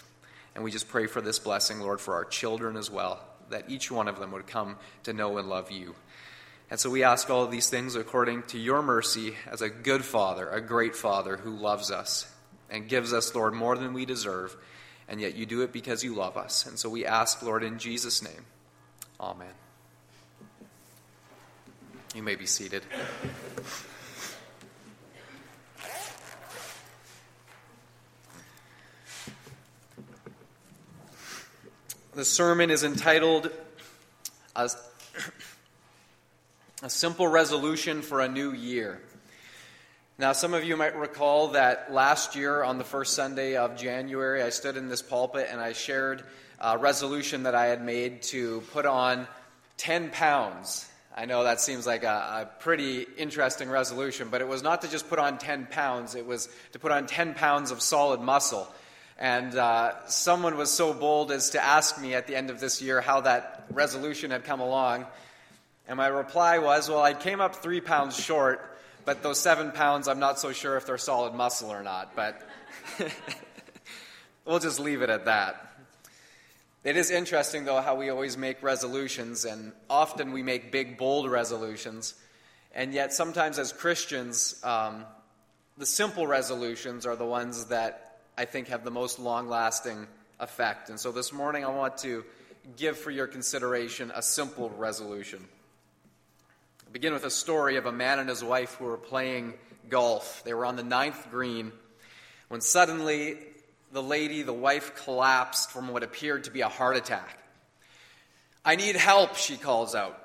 And 0.55 0.63
we 0.63 0.71
just 0.71 0.89
pray 0.89 1.09
for 1.09 1.21
this 1.21 1.41
blessing, 1.41 1.81
Lord, 1.81 2.01
for 2.01 2.15
our 2.15 2.25
children 2.25 2.77
as 2.77 2.91
well 2.91 3.21
that 3.51 3.71
each 3.71 3.91
one 3.91 4.09
of 4.09 4.19
them 4.19 4.33
would 4.33 4.47
come 4.47 4.77
to 5.05 5.13
know 5.13 5.39
and 5.39 5.49
love 5.49 5.71
you. 5.71 5.95
And 6.71 6.81
so 6.81 6.91
we 6.91 7.05
ask 7.05 7.29
all 7.31 7.45
of 7.45 7.51
these 7.51 7.69
things 7.69 7.95
according 7.95 8.45
to 8.45 8.59
your 8.59 8.83
mercy 8.83 9.35
as 9.51 9.63
a 9.63 9.69
good 9.69 10.05
Father, 10.05 10.49
a 10.49 10.61
great 10.61 10.97
Father 10.97 11.37
who 11.37 11.51
loves 11.51 11.91
us 11.91 12.31
and 12.71 12.89
gives 12.89 13.13
us, 13.13 13.35
Lord, 13.35 13.55
more 13.55 13.77
than 13.77 13.93
we 13.93 14.07
deserve, 14.07 14.57
and 15.09 15.21
yet 15.21 15.35
you 15.35 15.47
do 15.47 15.61
it 15.63 15.73
because 15.73 16.03
you 16.03 16.15
love 16.15 16.37
us. 16.37 16.67
And 16.67 16.79
so 16.79 16.89
we 16.89 17.05
ask, 17.05 17.43
Lord, 17.43 17.63
in 17.63 17.79
Jesus' 17.79 18.23
name. 18.23 18.47
Amen. 19.21 19.64
You 22.15 22.23
may 22.23 22.37
be 22.37 22.47
seated. 22.47 22.85
The 32.15 32.25
sermon 32.25 32.71
is 32.71 32.85
entitled 32.85 33.51
a, 34.55 34.71
a, 36.85 36.89
Simple 36.89 37.27
Resolution 37.27 38.01
for 38.01 38.21
a 38.21 38.29
New 38.29 38.53
Year. 38.53 39.01
Now, 40.17 40.31
some 40.31 40.55
of 40.55 40.63
you 40.63 40.77
might 40.77 40.97
recall 40.97 41.49
that 41.49 41.93
last 41.93 42.37
year 42.37 42.63
on 42.63 42.79
the 42.79 42.85
first 42.85 43.15
Sunday 43.15 43.57
of 43.57 43.77
January, 43.77 44.41
I 44.41 44.51
stood 44.51 44.77
in 44.77 44.89
this 44.89 45.03
pulpit 45.03 45.49
and 45.51 45.61
I 45.61 45.73
shared 45.73 46.23
a 46.61 46.79
resolution 46.79 47.43
that 47.43 47.57
I 47.57 47.67
had 47.67 47.85
made 47.85 48.23
to 48.25 48.61
put 48.73 48.87
on 48.87 49.27
10 49.79 50.11
pounds. 50.11 50.89
I 51.17 51.27
know 51.27 51.45
that 51.45 51.61
seems 51.61 51.87
like 51.87 52.03
a, 52.03 52.09
a 52.09 52.49
pretty 52.59 53.07
interesting 53.17 53.71
resolution, 53.71 54.29
but 54.33 54.41
it 54.41 54.49
was 54.49 54.65
not 54.65 54.83
to 54.83 54.91
just 54.91 55.09
put 55.09 55.21
on 55.21 55.39
10 55.39 55.67
pounds, 55.71 56.17
it 56.17 56.27
was 56.27 56.49
to 56.73 56.81
put 56.81 56.91
on 56.91 57.07
10 57.07 57.35
pounds 57.35 57.71
of 57.71 57.81
solid 57.81 58.21
muscle. 58.21 58.67
And 59.17 59.55
uh, 59.55 60.05
someone 60.07 60.57
was 60.57 60.73
so 60.73 60.93
bold 60.93 61.31
as 61.31 61.51
to 61.51 61.65
ask 61.65 62.01
me 62.01 62.15
at 62.15 62.27
the 62.27 62.35
end 62.35 62.51
of 62.51 62.59
this 62.59 62.83
year 62.83 63.01
how 63.01 63.21
that 63.21 63.65
resolution 63.71 64.33
had 64.33 64.43
come 64.43 64.59
along. 64.59 65.07
And 65.87 65.99
my 65.99 66.09
reply 66.09 66.59
was, 66.59 66.89
well, 66.89 67.03
I 67.03 67.15
came 67.15 67.41
up 67.41 67.57
three 67.57 67.81
pounds 67.81 68.19
short, 68.19 68.77
but 69.05 69.23
those 69.23 69.39
seven 69.39 69.71
pounds, 69.71 70.09
I'm 70.09 70.19
not 70.19 70.41
so 70.41 70.51
sure 70.51 70.77
if 70.77 70.85
they're 70.85 70.99
solid 70.99 71.33
muscle 71.33 71.71
or 71.71 71.85
not. 71.85 72.17
But 72.17 72.43
we'll 74.45 74.59
just 74.59 74.81
leave 74.81 75.01
it 75.01 75.11
at 75.11 75.27
that. 75.27 75.74
It 76.85 76.97
is 76.97 77.11
interesting, 77.11 77.65
though, 77.65 77.81
how 77.81 77.97
we 77.97 78.11
always 78.11 78.37
make 78.37 78.63
resolutions, 78.63 79.45
and 79.45 79.73
often 79.91 80.33
we 80.33 80.43
make 80.43 80.71
big, 80.71 80.99
bold 80.99 81.31
resolutions. 81.31 82.15
And 82.75 82.93
yet, 82.93 83.13
sometimes 83.13 83.59
as 83.59 83.73
Christians, 83.73 84.61
um, 84.63 85.05
the 85.79 85.87
simple 85.87 86.27
resolutions 86.27 87.07
are 87.07 87.17
the 87.17 87.25
ones 87.25 87.67
that 87.67 88.15
I 88.37 88.45
think, 88.45 88.69
have 88.69 88.85
the 88.85 88.91
most 88.91 89.19
long 89.19 89.49
lasting 89.49 90.07
effect. 90.41 90.91
And 90.91 90.99
so 90.99 91.13
this 91.13 91.33
morning 91.33 91.65
I 91.65 91.69
want 91.69 91.99
to 91.99 92.25
give 92.77 92.99
for 92.99 93.11
your 93.11 93.27
consideration 93.27 94.11
a 94.15 94.23
simple 94.23 94.71
resolution. 94.71 95.45
I 96.87 96.91
begin 96.91 97.13
with 97.13 97.25
a 97.25 97.31
story 97.31 97.77
of 97.77 97.87
a 97.87 97.93
man 97.93 98.19
and 98.19 98.29
his 98.29 98.43
wife 98.43 98.75
who 98.75 98.87
were 98.87 98.97
playing 98.97 99.55
golf. 99.89 100.43
They 100.45 100.55
were 100.55 100.67
on 100.67 100.77
the 100.77 100.83
ninth 100.83 101.29
green 101.31 101.71
when 102.49 102.61
suddenly 102.61 103.39
the 103.95 104.03
lady, 104.03 104.43
the 104.43 104.53
wife, 104.53 104.97
collapsed 105.05 105.71
from 105.71 105.89
what 105.89 106.03
appeared 106.03 106.45
to 106.45 106.51
be 106.51 106.63
a 106.63 106.69
heart 106.69 106.97
attack. 106.97 107.39
I 108.65 108.75
need 108.75 108.97
help, 108.97 109.37
she 109.37 109.57
calls 109.57 109.95
out, 109.95 110.19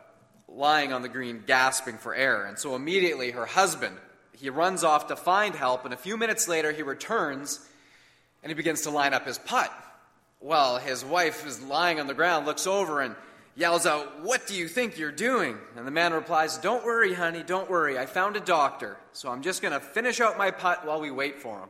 lying 0.47 0.91
on 0.91 1.03
the 1.03 1.07
green, 1.07 1.43
gasping 1.45 1.99
for 1.99 2.15
air. 2.15 2.45
And 2.45 2.57
so 2.57 2.75
immediately 2.75 3.29
her 3.29 3.45
husband, 3.45 3.95
he 4.33 4.49
runs 4.49 4.83
off 4.83 5.07
to 5.07 5.15
find 5.15 5.53
help, 5.53 5.85
and 5.85 5.93
a 5.93 5.97
few 5.97 6.17
minutes 6.17 6.47
later 6.47 6.71
he 6.71 6.81
returns 6.81 7.63
and 8.41 8.49
he 8.49 8.55
begins 8.55 8.81
to 8.81 8.89
line 8.89 9.13
up 9.13 9.27
his 9.27 9.37
putt. 9.37 9.71
Well, 10.41 10.77
his 10.77 11.05
wife 11.05 11.45
is 11.45 11.61
lying 11.61 11.99
on 11.99 12.07
the 12.07 12.13
ground, 12.15 12.47
looks 12.47 12.65
over, 12.65 13.01
and 13.01 13.15
yells 13.55 13.85
out, 13.85 14.23
What 14.23 14.47
do 14.47 14.55
you 14.55 14.67
think 14.67 14.97
you're 14.97 15.11
doing? 15.11 15.57
And 15.75 15.85
the 15.85 15.91
man 15.91 16.13
replies, 16.13 16.57
Don't 16.57 16.83
worry, 16.83 17.13
honey, 17.13 17.43
don't 17.43 17.69
worry. 17.69 17.99
I 17.99 18.07
found 18.07 18.35
a 18.35 18.39
doctor, 18.39 18.97
so 19.11 19.29
I'm 19.29 19.43
just 19.43 19.61
going 19.61 19.73
to 19.73 19.79
finish 19.79 20.21
out 20.21 20.39
my 20.39 20.49
putt 20.49 20.87
while 20.87 21.01
we 21.01 21.11
wait 21.11 21.39
for 21.39 21.59
him. 21.59 21.69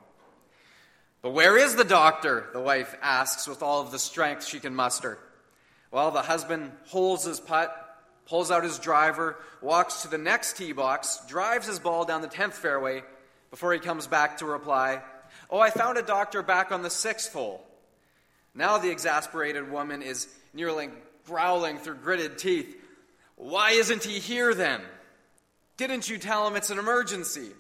But 1.22 1.32
where 1.32 1.58
is 1.58 1.76
the 1.76 1.84
doctor? 1.84 2.48
The 2.54 2.62
wife 2.62 2.96
asks 3.02 3.48
with 3.48 3.62
all 3.62 3.82
of 3.82 3.92
the 3.92 4.00
strength 4.00 4.46
she 4.46 4.60
can 4.60 4.74
muster. 4.74 5.20
Well, 5.92 6.12
the 6.12 6.22
husband 6.22 6.72
holds 6.88 7.26
his 7.26 7.40
putt, 7.40 7.76
pulls 8.26 8.52
out 8.52 8.64
his 8.64 8.80
driver, 8.80 9.38
walks 9.62 10.04
to 10.04 10.08
the 10.08 10.18
next 10.18 10.56
tee 10.58 10.72
box, 10.72 11.20
drives 11.28 11.68
his 11.68 11.80
ball 11.80 12.06
down 12.06 12.22
the 12.22 12.28
10th 12.28 12.54
fairway 12.54 13.04
before 13.50 13.74
he 13.74 13.80
comes 13.80 14.08
back 14.08 14.38
to 14.38 14.46
reply, 14.46 15.02
Oh, 15.50 15.60
I 15.60 15.72
found 15.72 15.98
a 15.98 16.04
doctor 16.04 16.44
back 16.44 16.72
on 16.72 16.84
the 16.84 16.90
sixth 16.90 17.34
hole. 17.34 17.66
Now 18.54 18.78
the 18.78 18.92
exasperated 18.92 19.72
woman 19.72 20.02
is 20.02 20.28
nearly 20.54 20.90
growling 21.26 21.78
through 21.78 21.96
gritted 21.96 22.38
teeth. 22.38 22.76
Why 23.36 23.72
isn't 23.72 24.04
he 24.04 24.20
here 24.20 24.54
then? 24.54 24.82
Didn't 25.78 26.10
you 26.10 26.18
tell 26.18 26.48
him 26.48 26.56
it's 26.56 26.72
an 26.72 26.80
emergency? 26.80 27.52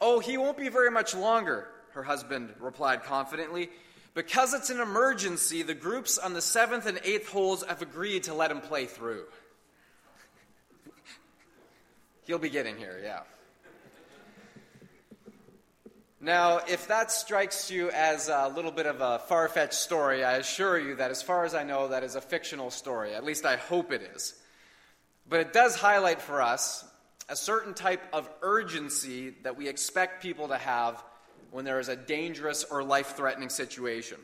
Oh, 0.00 0.18
he 0.18 0.36
won't 0.36 0.58
be 0.58 0.68
very 0.68 0.90
much 0.90 1.14
longer, 1.14 1.68
her 1.94 2.02
husband 2.02 2.52
replied 2.60 3.04
confidently. 3.04 3.70
Because 4.14 4.52
it's 4.52 4.68
an 4.68 4.80
emergency, 4.80 5.62
the 5.62 5.74
groups 5.74 6.18
on 6.18 6.34
the 6.34 6.42
seventh 6.42 6.86
and 6.86 7.00
eighth 7.04 7.28
holes 7.28 7.64
have 7.64 7.80
agreed 7.80 8.24
to 8.24 8.34
let 8.34 8.50
him 8.50 8.60
play 8.60 8.84
through. 8.84 9.24
He'll 12.26 12.38
be 12.38 12.50
getting 12.50 12.76
here, 12.76 13.00
yeah. 13.02 13.20
Now, 16.20 16.58
if 16.68 16.86
that 16.86 17.10
strikes 17.10 17.68
you 17.68 17.90
as 17.90 18.28
a 18.28 18.52
little 18.54 18.70
bit 18.70 18.86
of 18.86 19.00
a 19.00 19.18
far 19.26 19.48
fetched 19.48 19.74
story, 19.74 20.22
I 20.22 20.36
assure 20.36 20.78
you 20.78 20.94
that 20.96 21.10
as 21.10 21.20
far 21.20 21.44
as 21.44 21.52
I 21.52 21.64
know, 21.64 21.88
that 21.88 22.04
is 22.04 22.14
a 22.14 22.20
fictional 22.20 22.70
story. 22.70 23.12
At 23.12 23.24
least 23.24 23.44
I 23.44 23.56
hope 23.56 23.90
it 23.90 24.02
is. 24.14 24.34
But 25.28 25.40
it 25.40 25.52
does 25.52 25.74
highlight 25.74 26.20
for 26.20 26.40
us 26.40 26.84
a 27.28 27.34
certain 27.34 27.74
type 27.74 28.02
of 28.12 28.28
urgency 28.40 29.30
that 29.42 29.56
we 29.56 29.66
expect 29.66 30.22
people 30.22 30.48
to 30.48 30.58
have 30.58 31.02
when 31.52 31.64
there 31.64 31.78
is 31.78 31.88
a 31.88 31.94
dangerous 31.94 32.64
or 32.64 32.82
life 32.82 33.14
threatening 33.14 33.50
situation. 33.50 34.18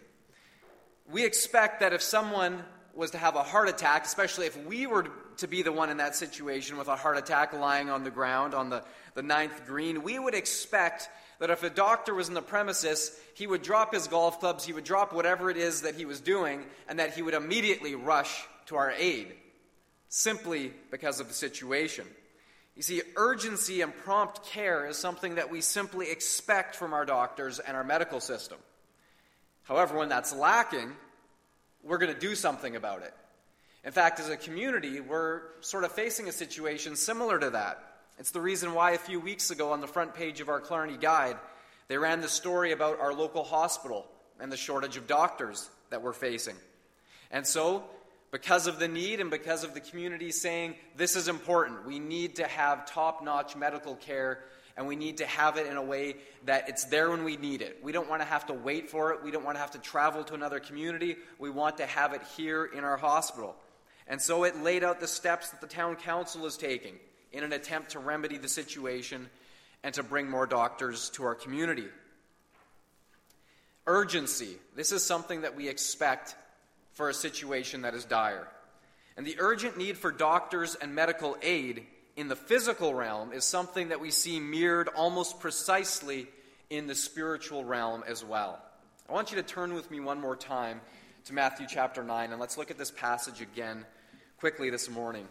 We 1.11 1.25
expect 1.25 1.81
that 1.81 1.93
if 1.93 2.03
someone 2.03 2.65
was 2.95 3.13
to 3.13 3.19
have 3.19 3.37
a 3.37 3.43
heart 3.43 3.69
attack, 3.69 4.05
especially 4.05 4.47
if 4.47 4.67
we 4.67 4.87
were 4.87 5.07
to 5.37 5.47
be 5.47 5.63
the 5.63 5.71
one 5.71 5.91
in 5.91 5.99
that 5.99 6.17
situation 6.17 6.77
with 6.77 6.89
a 6.89 6.97
heart 6.97 7.17
attack 7.17 7.53
lying 7.53 7.91
on 7.91 8.03
the 8.03 8.11
ground 8.11 8.55
on 8.55 8.71
the, 8.71 8.83
the 9.15 9.23
ninth 9.23 9.67
green, 9.67 10.03
we 10.03 10.19
would 10.19 10.35
expect 10.35 11.09
that 11.39 11.51
if 11.51 11.63
a 11.63 11.71
doctor 11.71 12.15
was 12.15 12.29
in 12.29 12.35
the 12.35 12.43
premises, 12.43 13.17
he 13.35 13.47
would 13.47 13.63
drop 13.63 13.95
his 13.95 14.09
golf 14.09 14.41
clubs, 14.41 14.65
he 14.65 14.73
would 14.73 14.85
drop 14.85 15.13
whatever 15.13 15.51
it 15.51 15.57
is 15.57 15.83
that 15.83 15.95
he 15.95 16.05
was 16.05 16.21
doing, 16.21 16.65
and 16.89 16.99
that 16.99 17.15
he 17.15 17.23
would 17.23 17.35
immediately 17.35 17.95
rush 17.95 18.45
to 18.67 18.77
our 18.77 18.91
aid, 18.91 19.33
simply 20.09 20.73
because 20.91 21.21
of 21.21 21.29
the 21.29 21.35
situation. 21.35 22.07
You 22.79 22.85
see, 22.85 23.03
urgency 23.17 23.81
and 23.81 23.93
prompt 23.93 24.45
care 24.45 24.87
is 24.87 24.97
something 24.97 25.35
that 25.35 25.51
we 25.51 25.63
simply 25.63 26.13
expect 26.13 26.77
from 26.77 26.95
our 26.95 27.05
doctors 27.05 27.59
and 27.59 27.77
our 27.77 27.83
medical 27.83 28.21
system. 28.21 28.57
However, 29.65 29.99
when 29.99 30.09
that's 30.09 30.33
lacking, 30.33 30.93
we're 31.83 31.99
going 31.99 32.15
to 32.15 32.21
do 32.21 32.37
something 32.37 32.77
about 32.77 33.03
it. 33.03 33.13
In 33.85 33.91
fact, 33.91 34.21
as 34.21 34.29
a 34.29 34.37
community, 34.37 35.01
we're 35.01 35.41
sort 35.61 35.83
of 35.83 35.91
facing 35.91 36.29
a 36.29 36.33
situation 36.33 36.95
similar 36.95 37.37
to 37.41 37.51
that. 37.51 37.83
It's 38.17 38.31
the 38.31 38.41
reason 38.41 38.73
why 38.75 38.93
a 38.93 38.99
few 38.99 39.19
weeks 39.19 39.51
ago 39.51 39.73
on 39.73 39.81
the 39.81 39.89
front 39.89 40.15
page 40.15 40.41
of 40.41 40.49
our 40.49 40.61
Killarney 40.61 40.99
Guide, 40.99 41.37
they 41.89 41.99
ran 41.99 42.21
the 42.21 42.29
story 42.29 42.71
about 42.71 43.01
our 43.01 43.13
local 43.13 43.43
hospital 43.43 44.07
and 44.39 44.53
the 44.53 44.57
shortage 44.57 44.97
of 44.97 45.09
doctors 45.09 45.69
that 45.91 46.03
we're 46.03 46.13
facing. 46.13 46.55
And 47.33 47.45
so, 47.45 47.83
because 48.31 48.67
of 48.67 48.79
the 48.79 48.89
need 48.89 49.21
and 49.21 49.31
because 49.31 49.65
of 49.65 49.75
the 49.75 49.81
community 49.81 50.31
saying 50.31 50.75
this 50.97 51.17
is 51.17 51.29
important, 51.29 51.87
we 51.87 51.99
need 51.99 52.37
to 52.37 52.47
have 52.47 52.87
top 52.87 53.23
notch 53.23 53.57
medical 53.57 53.95
care 53.97 54.41
and 54.77 54.87
we 54.87 54.95
need 54.95 55.19
to 55.19 55.27
have 55.27 55.57
it 55.57 55.67
in 55.67 55.77
a 55.77 55.83
way 55.83 56.15
that 56.45 56.69
it's 56.69 56.85
there 56.85 57.11
when 57.11 57.25
we 57.25 57.37
need 57.37 57.63
it. 57.63 57.81
We 57.83 57.91
don't 57.91 58.09
want 58.09 58.23
to 58.23 58.29
have 58.29 58.47
to 58.47 58.53
wait 58.53 58.89
for 58.89 59.13
it. 59.13 59.25
We 59.25 59.33
don't 59.33 59.45
want 59.45 59.57
to 59.57 59.61
have 59.61 59.73
to 59.73 59.79
travel 59.79 60.23
to 60.25 60.35
another 60.35 60.61
community. 60.61 61.17
We 61.39 61.51
want 61.51 61.79
to 61.79 61.87
have 61.87 62.13
it 62.13 62.23
here 62.37 62.65
in 62.65 62.85
our 62.85 62.97
hospital. 62.97 63.57
And 64.07 64.23
so 64.23 64.45
it 64.45 64.57
laid 64.63 64.85
out 64.85 65.01
the 65.01 65.09
steps 65.09 65.51
that 65.51 65.61
the 65.61 65.67
town 65.67 65.97
council 65.97 66.47
is 66.47 66.57
taking 66.57 66.95
in 67.33 67.43
an 67.43 67.53
attempt 67.53 67.91
to 67.91 67.99
remedy 67.99 68.39
the 68.39 68.49
situation 68.49 69.29
and 69.83 69.93
to 69.95 70.03
bring 70.03 70.31
more 70.31 70.47
doctors 70.47 71.11
to 71.11 71.25
our 71.25 71.35
community. 71.35 71.89
Urgency. 73.87 74.57
This 74.77 74.93
is 74.93 75.05
something 75.05 75.43
that 75.43 75.57
we 75.57 75.69
expect 75.69 76.37
for 76.99 77.09
a 77.09 77.15
situation 77.15 77.83
that 77.83 77.95
is 77.95 78.05
dire. 78.05 78.49
And 79.17 79.25
the 79.25 79.37
urgent 79.39 79.79
need 79.79 79.97
for 79.97 80.11
doctors 80.11 80.75
and 80.75 80.97
medical 80.97 81.37
aid 81.43 81.87
in 82.17 82.27
the 82.27 82.35
physical 82.35 82.93
realm 82.93 83.33
is 83.33 83.45
something 83.45 83.91
that 83.91 84.01
we 84.01 84.11
see 84.11 84.41
mirrored 84.41 84.89
almost 84.89 85.39
precisely 85.39 86.27
in 86.71 86.89
the 86.89 86.97
spiritual 86.97 87.65
realm 87.65 88.03
as 88.09 88.25
well. 88.25 88.59
I 89.09 89.13
want 89.13 89.31
you 89.31 89.37
to 89.37 89.45
turn 89.45 89.75
with 89.75 89.93
me 89.93 90.01
one 90.01 90.21
more 90.21 90.35
time 90.35 90.81
to 91.27 91.33
Matthew 91.33 91.69
chapter 91.69 92.03
9, 92.03 92.33
and 92.33 92.41
let's 92.41 92.59
look 92.59 92.73
at 92.73 92.79
this 92.79 92.91
passage 92.91 93.41
again 93.41 93.87
quickly 94.41 94.69
this 94.69 94.91
morning. 94.91 95.29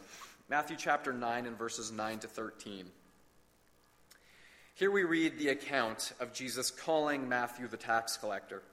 Matthew 0.47 0.77
chapter 0.79 1.11
9 1.11 1.45
and 1.45 1.57
verses 1.57 1.91
9 1.91 2.19
to 2.19 2.27
13. 2.27 2.85
Here 4.75 4.89
we 4.89 5.03
read 5.03 5.37
the 5.37 5.49
account 5.49 6.13
of 6.21 6.31
Jesus 6.31 6.71
calling 6.71 7.27
Matthew 7.27 7.67
the 7.67 7.75
tax 7.75 8.15
collector. 8.15 8.63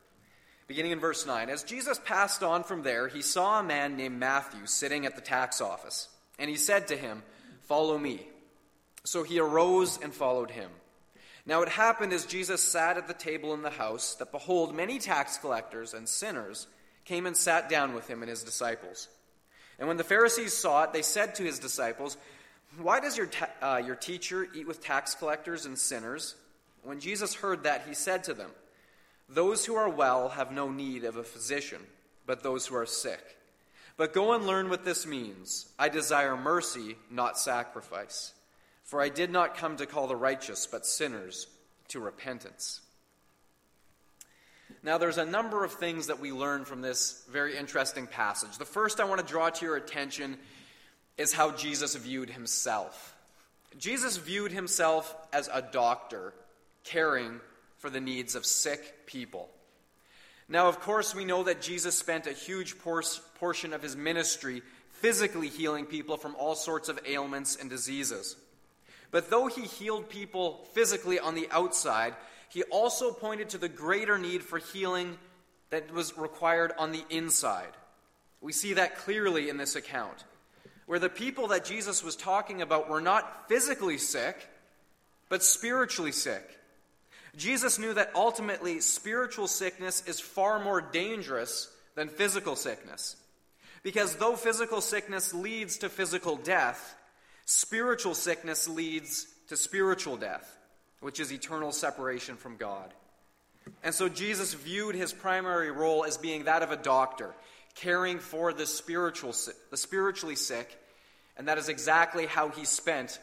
Beginning 0.66 0.92
in 0.92 1.00
verse 1.00 1.26
9. 1.26 1.50
As 1.50 1.62
Jesus 1.62 1.98
passed 2.04 2.42
on 2.42 2.64
from 2.64 2.82
there, 2.82 3.08
he 3.08 3.22
saw 3.22 3.60
a 3.60 3.64
man 3.64 3.96
named 3.96 4.18
Matthew 4.18 4.66
sitting 4.66 5.06
at 5.06 5.14
the 5.14 5.22
tax 5.22 5.60
office, 5.60 6.08
and 6.38 6.48
he 6.48 6.56
said 6.56 6.88
to 6.88 6.96
him, 6.96 7.22
Follow 7.62 7.98
me. 7.98 8.26
So 9.04 9.22
he 9.22 9.38
arose 9.38 9.98
and 10.00 10.12
followed 10.12 10.50
him. 10.50 10.70
Now 11.46 11.62
it 11.62 11.68
happened 11.68 12.12
as 12.12 12.24
Jesus 12.24 12.62
sat 12.62 12.96
at 12.96 13.06
the 13.06 13.14
table 13.14 13.52
in 13.52 13.62
the 13.62 13.70
house 13.70 14.14
that, 14.14 14.32
behold, 14.32 14.74
many 14.74 14.98
tax 14.98 15.36
collectors 15.36 15.92
and 15.92 16.08
sinners 16.08 16.66
came 17.04 17.26
and 17.26 17.36
sat 17.36 17.68
down 17.68 17.94
with 17.94 18.08
him 18.08 18.22
and 18.22 18.30
his 18.30 18.42
disciples. 18.42 19.08
And 19.78 19.88
when 19.88 19.98
the 19.98 20.04
Pharisees 20.04 20.54
saw 20.54 20.84
it, 20.84 20.92
they 20.92 21.02
said 21.02 21.34
to 21.34 21.42
his 21.42 21.58
disciples, 21.58 22.16
Why 22.78 23.00
does 23.00 23.16
your, 23.16 23.26
ta- 23.26 23.50
uh, 23.60 23.82
your 23.84 23.96
teacher 23.96 24.48
eat 24.54 24.66
with 24.66 24.82
tax 24.82 25.14
collectors 25.14 25.66
and 25.66 25.76
sinners? 25.76 26.34
When 26.82 27.00
Jesus 27.00 27.34
heard 27.34 27.64
that, 27.64 27.84
he 27.86 27.94
said 27.94 28.24
to 28.24 28.34
them, 28.34 28.50
Those 29.28 29.64
who 29.64 29.74
are 29.74 29.88
well 29.88 30.30
have 30.30 30.52
no 30.52 30.70
need 30.70 31.04
of 31.04 31.16
a 31.16 31.24
physician, 31.24 31.80
but 32.26 32.42
those 32.42 32.66
who 32.66 32.76
are 32.76 32.86
sick. 32.86 33.36
But 33.96 34.12
go 34.12 34.32
and 34.32 34.46
learn 34.46 34.68
what 34.68 34.84
this 34.84 35.06
means. 35.06 35.66
I 35.78 35.88
desire 35.88 36.36
mercy, 36.36 36.96
not 37.10 37.38
sacrifice. 37.38 38.32
For 38.84 39.00
I 39.00 39.08
did 39.08 39.30
not 39.30 39.56
come 39.56 39.76
to 39.76 39.86
call 39.86 40.06
the 40.06 40.16
righteous, 40.16 40.66
but 40.66 40.84
sinners 40.84 41.46
to 41.88 42.00
repentance. 42.00 42.80
Now, 44.82 44.98
there's 44.98 45.18
a 45.18 45.24
number 45.24 45.64
of 45.64 45.72
things 45.72 46.08
that 46.08 46.20
we 46.20 46.32
learn 46.32 46.64
from 46.64 46.82
this 46.82 47.24
very 47.30 47.56
interesting 47.56 48.06
passage. 48.06 48.58
The 48.58 48.64
first 48.66 49.00
I 49.00 49.04
want 49.04 49.20
to 49.20 49.26
draw 49.26 49.48
to 49.48 49.64
your 49.64 49.76
attention 49.76 50.36
is 51.16 51.32
how 51.32 51.52
Jesus 51.52 51.94
viewed 51.94 52.28
himself. 52.28 53.16
Jesus 53.78 54.16
viewed 54.18 54.52
himself 54.52 55.16
as 55.32 55.48
a 55.52 55.62
doctor 55.62 56.34
caring 56.82 57.40
for 57.84 57.90
the 57.90 58.00
needs 58.00 58.34
of 58.34 58.46
sick 58.46 59.04
people. 59.04 59.50
Now, 60.48 60.68
of 60.68 60.80
course, 60.80 61.14
we 61.14 61.26
know 61.26 61.42
that 61.42 61.60
Jesus 61.60 61.94
spent 61.94 62.26
a 62.26 62.32
huge 62.32 62.76
portion 62.78 63.74
of 63.74 63.82
his 63.82 63.94
ministry 63.94 64.62
physically 64.88 65.48
healing 65.48 65.84
people 65.84 66.16
from 66.16 66.34
all 66.36 66.54
sorts 66.54 66.88
of 66.88 66.98
ailments 67.04 67.56
and 67.56 67.68
diseases. 67.68 68.36
But 69.10 69.28
though 69.28 69.48
he 69.48 69.66
healed 69.66 70.08
people 70.08 70.66
physically 70.72 71.18
on 71.18 71.34
the 71.34 71.46
outside, 71.50 72.14
he 72.48 72.62
also 72.62 73.12
pointed 73.12 73.50
to 73.50 73.58
the 73.58 73.68
greater 73.68 74.16
need 74.16 74.42
for 74.42 74.56
healing 74.56 75.18
that 75.68 75.92
was 75.92 76.16
required 76.16 76.72
on 76.78 76.90
the 76.90 77.04
inside. 77.10 77.76
We 78.40 78.54
see 78.54 78.72
that 78.72 78.96
clearly 78.96 79.50
in 79.50 79.58
this 79.58 79.76
account, 79.76 80.24
where 80.86 80.98
the 80.98 81.10
people 81.10 81.48
that 81.48 81.66
Jesus 81.66 82.02
was 82.02 82.16
talking 82.16 82.62
about 82.62 82.88
were 82.88 83.02
not 83.02 83.46
physically 83.46 83.98
sick, 83.98 84.48
but 85.28 85.42
spiritually 85.42 86.12
sick. 86.12 86.60
Jesus 87.36 87.78
knew 87.78 87.94
that 87.94 88.12
ultimately 88.14 88.80
spiritual 88.80 89.48
sickness 89.48 90.06
is 90.06 90.20
far 90.20 90.62
more 90.62 90.80
dangerous 90.80 91.70
than 91.94 92.08
physical 92.08 92.56
sickness. 92.56 93.16
Because 93.82 94.16
though 94.16 94.36
physical 94.36 94.80
sickness 94.80 95.34
leads 95.34 95.78
to 95.78 95.88
physical 95.88 96.36
death, 96.36 96.96
Spiritual 97.46 98.14
sickness 98.14 98.68
leads 98.68 99.26
to 99.48 99.56
spiritual 99.56 100.16
death, 100.16 100.56
which 101.00 101.20
is 101.20 101.32
eternal 101.32 101.72
separation 101.72 102.36
from 102.36 102.56
God. 102.56 102.92
And 103.82 103.94
so 103.94 104.08
Jesus 104.08 104.54
viewed 104.54 104.94
his 104.94 105.12
primary 105.12 105.70
role 105.70 106.04
as 106.04 106.16
being 106.16 106.44
that 106.44 106.62
of 106.62 106.70
a 106.70 106.76
doctor, 106.76 107.34
caring 107.74 108.18
for 108.18 108.52
the 108.52 108.66
spiritual 108.66 109.34
the 109.70 109.76
spiritually 109.76 110.36
sick, 110.36 110.78
and 111.36 111.48
that 111.48 111.58
is 111.58 111.68
exactly 111.68 112.26
how 112.26 112.48
he 112.48 112.64
spent 112.64 113.18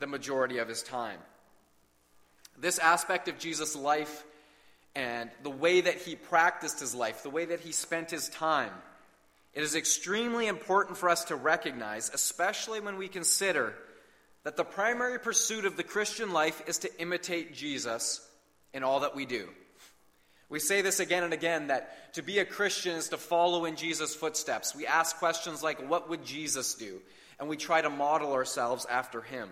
the 0.00 0.06
majority 0.06 0.58
of 0.58 0.68
his 0.68 0.82
time. 0.82 1.18
This 2.58 2.78
aspect 2.78 3.28
of 3.28 3.38
Jesus' 3.38 3.76
life 3.76 4.24
and 4.94 5.30
the 5.42 5.50
way 5.50 5.82
that 5.82 5.96
he 5.96 6.16
practiced 6.16 6.80
his 6.80 6.94
life, 6.94 7.22
the 7.22 7.30
way 7.30 7.44
that 7.44 7.60
he 7.60 7.72
spent 7.72 8.10
his 8.10 8.28
time, 8.28 8.72
it 9.52 9.62
is 9.62 9.74
extremely 9.74 10.46
important 10.46 10.98
for 10.98 11.08
us 11.08 11.24
to 11.24 11.36
recognize, 11.36 12.10
especially 12.12 12.80
when 12.80 12.96
we 12.96 13.08
consider 13.08 13.74
that 14.44 14.56
the 14.56 14.64
primary 14.64 15.18
pursuit 15.18 15.64
of 15.64 15.76
the 15.76 15.82
Christian 15.82 16.32
life 16.32 16.62
is 16.66 16.78
to 16.78 17.00
imitate 17.00 17.54
Jesus 17.54 18.26
in 18.72 18.84
all 18.84 19.00
that 19.00 19.16
we 19.16 19.26
do. 19.26 19.48
We 20.48 20.60
say 20.60 20.82
this 20.82 21.00
again 21.00 21.24
and 21.24 21.32
again 21.32 21.68
that 21.68 22.14
to 22.14 22.22
be 22.22 22.38
a 22.38 22.44
Christian 22.44 22.96
is 22.96 23.08
to 23.08 23.16
follow 23.16 23.64
in 23.64 23.76
Jesus' 23.76 24.14
footsteps. 24.14 24.76
We 24.76 24.86
ask 24.86 25.16
questions 25.16 25.62
like, 25.62 25.88
What 25.88 26.08
would 26.08 26.24
Jesus 26.24 26.74
do? 26.74 27.00
And 27.40 27.48
we 27.48 27.56
try 27.56 27.80
to 27.82 27.90
model 27.90 28.32
ourselves 28.32 28.86
after 28.88 29.20
him. 29.20 29.48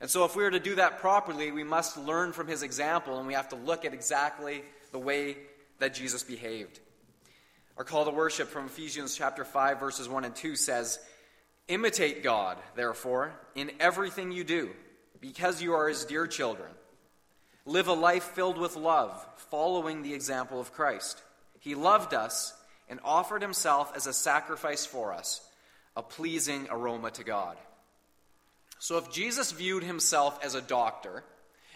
And 0.00 0.08
so, 0.08 0.24
if 0.24 0.36
we 0.36 0.44
are 0.44 0.50
to 0.50 0.60
do 0.60 0.76
that 0.76 1.00
properly, 1.00 1.50
we 1.50 1.64
must 1.64 1.96
learn 1.96 2.32
from 2.32 2.46
his 2.46 2.62
example 2.62 3.18
and 3.18 3.26
we 3.26 3.34
have 3.34 3.48
to 3.48 3.56
look 3.56 3.84
at 3.84 3.94
exactly 3.94 4.62
the 4.92 4.98
way 4.98 5.36
that 5.78 5.94
Jesus 5.94 6.22
behaved. 6.22 6.78
Our 7.76 7.84
call 7.84 8.04
to 8.04 8.10
worship 8.10 8.48
from 8.48 8.66
Ephesians 8.66 9.16
chapter 9.16 9.44
5 9.44 9.80
verses 9.80 10.08
1 10.08 10.24
and 10.24 10.34
2 10.34 10.56
says, 10.56 10.98
"Imitate 11.66 12.22
God, 12.22 12.58
therefore, 12.74 13.32
in 13.54 13.72
everything 13.80 14.32
you 14.32 14.44
do, 14.44 14.74
because 15.20 15.62
you 15.62 15.74
are 15.74 15.88
his 15.88 16.04
dear 16.04 16.26
children. 16.26 16.70
Live 17.64 17.88
a 17.88 17.92
life 17.92 18.24
filled 18.24 18.58
with 18.58 18.76
love, 18.76 19.24
following 19.50 20.02
the 20.02 20.14
example 20.14 20.60
of 20.60 20.72
Christ. 20.72 21.22
He 21.60 21.74
loved 21.74 22.14
us 22.14 22.54
and 22.88 23.00
offered 23.04 23.42
himself 23.42 23.92
as 23.94 24.06
a 24.06 24.12
sacrifice 24.12 24.86
for 24.86 25.12
us, 25.12 25.40
a 25.96 26.02
pleasing 26.02 26.68
aroma 26.70 27.10
to 27.12 27.24
God." 27.24 27.58
So 28.78 28.98
if 28.98 29.10
Jesus 29.10 29.52
viewed 29.52 29.82
himself 29.82 30.38
as 30.42 30.54
a 30.54 30.60
doctor, 30.60 31.24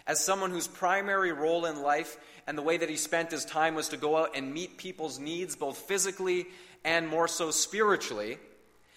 as 0.07 0.23
someone 0.23 0.51
whose 0.51 0.67
primary 0.67 1.31
role 1.31 1.65
in 1.65 1.81
life 1.81 2.17
and 2.47 2.57
the 2.57 2.61
way 2.61 2.77
that 2.77 2.89
he 2.89 2.97
spent 2.97 3.31
his 3.31 3.45
time 3.45 3.75
was 3.75 3.89
to 3.89 3.97
go 3.97 4.17
out 4.17 4.35
and 4.35 4.53
meet 4.53 4.77
people's 4.77 5.19
needs, 5.19 5.55
both 5.55 5.77
physically 5.77 6.45
and 6.83 7.07
more 7.07 7.27
so 7.27 7.51
spiritually. 7.51 8.37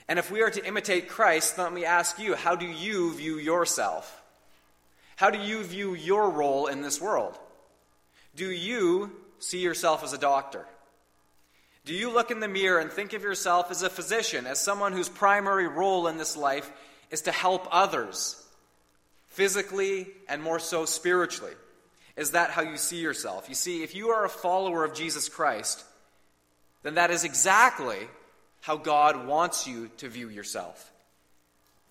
And 0.09 0.19
if 0.19 0.31
we 0.31 0.43
are 0.43 0.51
to 0.51 0.67
imitate 0.67 1.09
Christ, 1.09 1.59
let 1.59 1.73
me 1.73 1.85
ask 1.85 2.19
you 2.19 2.35
how 2.35 2.57
do 2.57 2.67
you 2.67 3.15
view 3.15 3.39
yourself? 3.39 4.23
How 5.17 5.31
do 5.31 5.39
you 5.39 5.63
view 5.63 5.95
your 5.95 6.31
role 6.31 6.67
in 6.67 6.83
this 6.83 7.01
world? 7.01 7.39
Do 8.35 8.51
you 8.51 9.13
see 9.39 9.61
yourself 9.61 10.05
as 10.05 10.13
a 10.13 10.19
doctor? 10.19 10.67
Do 11.85 11.95
you 11.95 12.13
look 12.13 12.31
in 12.31 12.41
the 12.41 12.49
mirror 12.49 12.81
and 12.81 12.91
think 12.91 13.13
of 13.13 13.23
yourself 13.23 13.71
as 13.71 13.83
a 13.83 13.89
physician, 13.89 14.47
as 14.47 14.61
someone 14.61 14.93
whose 14.93 15.09
primary 15.09 15.69
role 15.69 16.09
in 16.09 16.19
this 16.19 16.37
life 16.37 16.71
is 17.11 17.23
to 17.23 17.33
help 17.33 17.69
others, 17.71 18.43
physically 19.29 20.09
and 20.29 20.43
more 20.43 20.59
so 20.59 20.85
spiritually? 20.85 21.53
Is 22.17 22.31
that 22.31 22.51
how 22.51 22.63
you 22.63 22.77
see 22.77 22.97
yourself? 22.97 23.49
You 23.49 23.55
see, 23.55 23.83
if 23.83 23.95
you 23.95 24.09
are 24.09 24.25
a 24.25 24.29
follower 24.29 24.85
of 24.85 24.95
Jesus 24.95 25.29
Christ, 25.29 25.85
then 26.83 26.95
that 26.95 27.11
is 27.11 27.25
exactly 27.25 27.99
how 28.63 28.77
God 28.77 29.27
wants 29.27 29.67
you 29.67 29.91
to 29.99 30.09
view 30.09 30.29
yourself. 30.29 30.91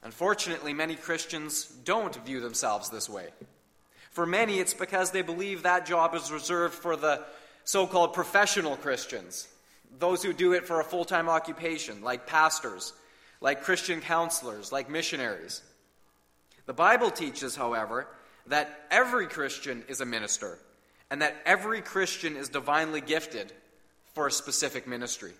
Unfortunately, 0.03 0.73
many 0.73 0.95
Christians 0.95 1.65
don't 1.83 2.15
view 2.25 2.39
themselves 2.39 2.89
this 2.89 3.09
way. 3.09 3.27
For 4.11 4.25
many, 4.25 4.59
it's 4.59 4.73
because 4.73 5.11
they 5.11 5.21
believe 5.21 5.63
that 5.63 5.85
job 5.85 6.15
is 6.15 6.31
reserved 6.31 6.73
for 6.73 6.95
the 6.95 7.21
so 7.63 7.87
called 7.87 8.13
professional 8.13 8.77
Christians, 8.77 9.47
those 9.99 10.23
who 10.23 10.31
do 10.31 10.53
it 10.53 10.65
for 10.65 10.79
a 10.79 10.83
full 10.83 11.05
time 11.05 11.27
occupation, 11.27 12.01
like 12.01 12.27
pastors, 12.27 12.93
like 13.45 13.61
Christian 13.61 14.01
counselors, 14.01 14.71
like 14.71 14.89
missionaries. 14.89 15.61
The 16.65 16.73
Bible 16.73 17.11
teaches, 17.11 17.55
however, 17.55 18.07
that 18.47 18.87
every 18.89 19.27
Christian 19.27 19.83
is 19.87 20.01
a 20.01 20.05
minister 20.05 20.57
and 21.11 21.21
that 21.21 21.35
every 21.45 21.81
Christian 21.81 22.37
is 22.37 22.49
divinely 22.49 23.01
gifted 23.01 23.53
for 24.15 24.25
a 24.25 24.31
specific 24.31 24.87
ministry. 24.87 25.33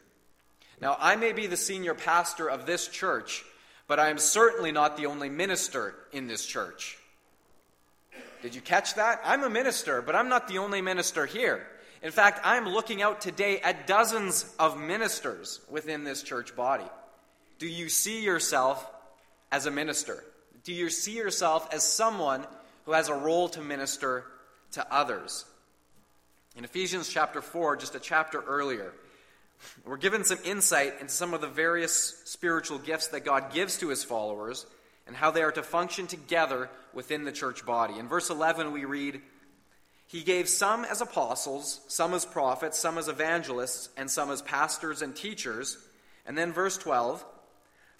Now, 0.79 0.95
I 0.99 1.15
may 1.15 1.33
be 1.33 1.47
the 1.47 1.57
senior 1.57 1.95
pastor 1.95 2.47
of 2.47 2.67
this 2.67 2.87
church, 2.87 3.43
but 3.87 3.99
I 3.99 4.11
am 4.11 4.19
certainly 4.19 4.71
not 4.71 4.97
the 4.97 5.07
only 5.07 5.29
minister 5.29 5.95
in 6.11 6.27
this 6.27 6.45
church. 6.45 6.99
Did 8.43 8.53
you 8.53 8.61
catch 8.61 8.93
that? 8.95 9.19
I'm 9.25 9.43
a 9.43 9.49
minister, 9.49 10.03
but 10.03 10.15
I'm 10.15 10.29
not 10.29 10.47
the 10.47 10.59
only 10.59 10.83
minister 10.83 11.25
here. 11.25 11.65
In 12.03 12.11
fact, 12.11 12.41
I'm 12.43 12.69
looking 12.69 13.01
out 13.01 13.19
today 13.19 13.61
at 13.61 13.87
dozens 13.87 14.53
of 14.59 14.79
ministers 14.79 15.59
within 15.71 16.03
this 16.03 16.21
church 16.21 16.55
body. 16.55 16.85
Do 17.59 17.67
you 17.67 17.89
see 17.89 18.23
yourself 18.23 18.85
as 19.51 19.65
a 19.65 19.71
minister? 19.71 20.23
Do 20.63 20.73
you 20.73 20.89
see 20.89 21.15
yourself 21.15 21.67
as 21.73 21.83
someone 21.83 22.45
who 22.85 22.91
has 22.91 23.09
a 23.09 23.13
role 23.13 23.49
to 23.49 23.61
minister 23.61 24.23
to 24.71 24.93
others. 24.93 25.45
In 26.55 26.63
Ephesians 26.63 27.09
chapter 27.09 27.41
4, 27.41 27.77
just 27.77 27.95
a 27.95 27.99
chapter 27.99 28.41
earlier, 28.41 28.93
we're 29.85 29.97
given 29.97 30.23
some 30.23 30.37
insight 30.45 30.93
into 31.01 31.11
some 31.11 31.33
of 31.33 31.41
the 31.41 31.47
various 31.47 32.21
spiritual 32.25 32.77
gifts 32.77 33.07
that 33.09 33.25
God 33.25 33.51
gives 33.51 33.77
to 33.79 33.89
his 33.89 34.03
followers 34.03 34.65
and 35.07 35.15
how 35.15 35.31
they 35.31 35.43
are 35.43 35.51
to 35.51 35.63
function 35.63 36.07
together 36.07 36.69
within 36.93 37.25
the 37.25 37.31
church 37.31 37.65
body. 37.65 37.97
In 37.97 38.07
verse 38.07 38.29
11, 38.29 38.71
we 38.71 38.85
read, 38.85 39.21
He 40.07 40.23
gave 40.23 40.47
some 40.47 40.85
as 40.85 41.01
apostles, 41.01 41.81
some 41.87 42.13
as 42.13 42.25
prophets, 42.25 42.79
some 42.79 42.97
as 42.97 43.07
evangelists, 43.07 43.89
and 43.97 44.09
some 44.09 44.29
as 44.31 44.41
pastors 44.41 45.01
and 45.01 45.15
teachers. 45.15 45.77
And 46.25 46.37
then 46.37 46.53
verse 46.53 46.77
12, 46.77 47.23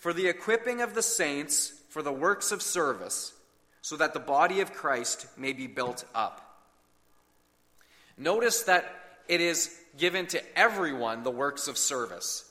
For 0.06 0.14
the 0.14 0.28
equipping 0.28 0.82
of 0.82 0.94
the 0.94 1.02
saints 1.02 1.74
for 1.90 2.04
the 2.04 2.12
works 2.12 2.52
of 2.52 2.62
service 2.62 3.34
so 3.82 3.98
that 3.98 4.14
the 4.14 4.20
body 4.20 4.62
of 4.62 4.72
Christ 4.72 5.26
may 5.36 5.52
be 5.52 5.66
built 5.66 6.06
up. 6.14 6.62
Notice 8.16 8.62
that 8.66 8.86
it 9.28 9.42
is 9.42 9.76
given 9.98 10.28
to 10.28 10.44
everyone 10.56 11.24
the 11.24 11.32
works 11.32 11.68
of 11.68 11.76
service. 11.76 12.48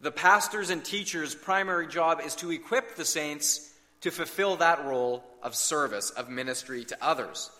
The 0.00 0.10
pastor's 0.10 0.70
and 0.70 0.82
teacher's 0.82 1.34
primary 1.34 1.86
job 1.86 2.22
is 2.24 2.34
to 2.36 2.50
equip 2.50 2.94
the 2.94 3.04
saints 3.04 3.74
to 4.00 4.10
fulfill 4.10 4.56
that 4.56 4.82
role 4.86 5.22
of 5.42 5.54
service, 5.54 6.08
of 6.08 6.30
ministry 6.30 6.86
to 6.86 7.04
others. 7.04 7.50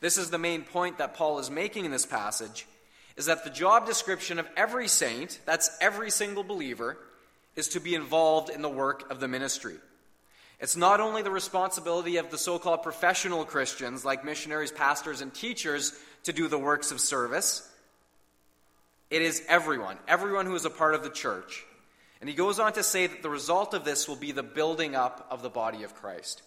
This 0.00 0.18
is 0.18 0.30
the 0.30 0.38
main 0.38 0.64
point 0.64 0.98
that 0.98 1.14
Paul 1.14 1.38
is 1.38 1.52
making 1.52 1.84
in 1.84 1.92
this 1.92 2.04
passage 2.04 2.66
is 3.16 3.26
that 3.26 3.44
the 3.44 3.50
job 3.50 3.86
description 3.86 4.40
of 4.40 4.48
every 4.56 4.88
saint, 4.88 5.38
that's 5.46 5.70
every 5.80 6.10
single 6.10 6.42
believer, 6.42 6.98
is 7.56 7.68
to 7.68 7.80
be 7.80 7.94
involved 7.94 8.50
in 8.50 8.62
the 8.62 8.68
work 8.68 9.10
of 9.10 9.18
the 9.18 9.28
ministry. 9.28 9.76
It's 10.60 10.76
not 10.76 11.00
only 11.00 11.22
the 11.22 11.30
responsibility 11.30 12.16
of 12.16 12.30
the 12.30 12.38
so 12.38 12.58
called 12.58 12.82
professional 12.82 13.44
Christians, 13.44 14.04
like 14.04 14.24
missionaries, 14.24 14.72
pastors, 14.72 15.20
and 15.20 15.32
teachers, 15.34 15.92
to 16.22 16.32
do 16.32 16.48
the 16.48 16.58
works 16.58 16.92
of 16.92 17.00
service. 17.00 17.68
It 19.10 19.22
is 19.22 19.42
everyone, 19.48 19.98
everyone 20.08 20.46
who 20.46 20.54
is 20.54 20.64
a 20.64 20.70
part 20.70 20.94
of 20.94 21.02
the 21.02 21.10
church. 21.10 21.64
And 22.20 22.30
he 22.30 22.34
goes 22.34 22.58
on 22.58 22.72
to 22.72 22.82
say 22.82 23.06
that 23.06 23.22
the 23.22 23.28
result 23.28 23.74
of 23.74 23.84
this 23.84 24.08
will 24.08 24.16
be 24.16 24.32
the 24.32 24.42
building 24.42 24.94
up 24.94 25.26
of 25.30 25.42
the 25.42 25.50
body 25.50 25.82
of 25.82 25.94
Christ. 25.94 26.42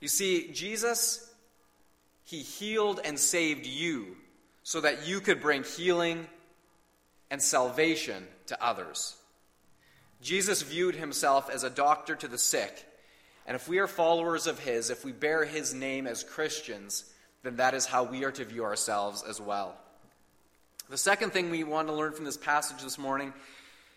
You 0.00 0.08
see, 0.08 0.50
Jesus, 0.52 1.30
he 2.24 2.38
healed 2.38 3.00
and 3.04 3.18
saved 3.18 3.66
you 3.66 4.16
so 4.62 4.80
that 4.80 5.06
you 5.06 5.20
could 5.20 5.40
bring 5.40 5.64
healing 5.64 6.26
and 7.30 7.42
salvation 7.42 8.26
to 8.46 8.64
others. 8.64 9.17
Jesus 10.20 10.62
viewed 10.62 10.94
himself 10.94 11.48
as 11.50 11.62
a 11.62 11.70
doctor 11.70 12.16
to 12.16 12.28
the 12.28 12.38
sick. 12.38 12.84
And 13.46 13.54
if 13.54 13.68
we 13.68 13.78
are 13.78 13.86
followers 13.86 14.46
of 14.46 14.58
his, 14.58 14.90
if 14.90 15.04
we 15.04 15.12
bear 15.12 15.44
his 15.44 15.72
name 15.72 16.06
as 16.06 16.24
Christians, 16.24 17.04
then 17.42 17.56
that 17.56 17.74
is 17.74 17.86
how 17.86 18.04
we 18.04 18.24
are 18.24 18.32
to 18.32 18.44
view 18.44 18.64
ourselves 18.64 19.24
as 19.26 19.40
well. 19.40 19.76
The 20.90 20.98
second 20.98 21.32
thing 21.32 21.50
we 21.50 21.64
want 21.64 21.88
to 21.88 21.94
learn 21.94 22.12
from 22.12 22.24
this 22.24 22.36
passage 22.36 22.82
this 22.82 22.98
morning 22.98 23.32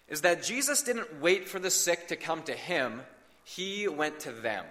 is 0.07 0.21
that 0.21 0.43
Jesus 0.43 0.83
didn't 0.83 1.21
wait 1.21 1.47
for 1.47 1.57
the 1.57 1.69
sick 1.69 2.09
to 2.09 2.15
come 2.15 2.43
to 2.43 2.53
him, 2.53 3.01
he 3.43 3.87
went 3.87 4.19
to 4.21 4.31
them. 4.31 4.65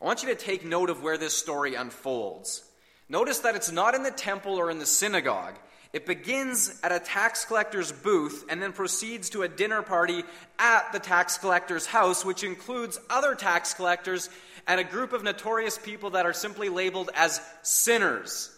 I 0.00 0.04
want 0.04 0.22
you 0.22 0.28
to 0.28 0.34
take 0.34 0.64
note 0.64 0.90
of 0.90 1.02
where 1.02 1.16
this 1.16 1.36
story 1.36 1.76
unfolds. 1.76 2.64
Notice 3.08 3.40
that 3.40 3.54
it's 3.54 3.70
not 3.70 3.94
in 3.94 4.02
the 4.02 4.10
temple 4.10 4.56
or 4.56 4.70
in 4.70 4.78
the 4.78 4.86
synagogue. 4.86 5.54
It 5.94 6.06
begins 6.06 6.76
at 6.82 6.90
a 6.90 6.98
tax 6.98 7.44
collector's 7.44 7.92
booth 7.92 8.46
and 8.48 8.60
then 8.60 8.72
proceeds 8.72 9.30
to 9.30 9.42
a 9.42 9.48
dinner 9.48 9.80
party 9.80 10.24
at 10.58 10.92
the 10.92 10.98
tax 10.98 11.38
collector's 11.38 11.86
house, 11.86 12.24
which 12.24 12.42
includes 12.42 12.98
other 13.08 13.36
tax 13.36 13.74
collectors 13.74 14.28
and 14.66 14.80
a 14.80 14.84
group 14.84 15.12
of 15.12 15.22
notorious 15.22 15.78
people 15.78 16.10
that 16.10 16.26
are 16.26 16.32
simply 16.32 16.68
labeled 16.68 17.10
as 17.14 17.40
sinners. 17.62 18.50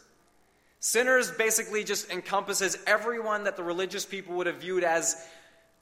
Sinners 0.81 1.31
basically 1.31 1.85
just 1.85 2.11
encompasses 2.11 2.79
everyone 2.87 3.45
that 3.45 3.59
the 3.59 3.63
religious 3.65 4.07
people 4.07 4.37
would 4.37 4.47
have 4.47 4.63
viewed 4.63 4.83
as 4.83 5.15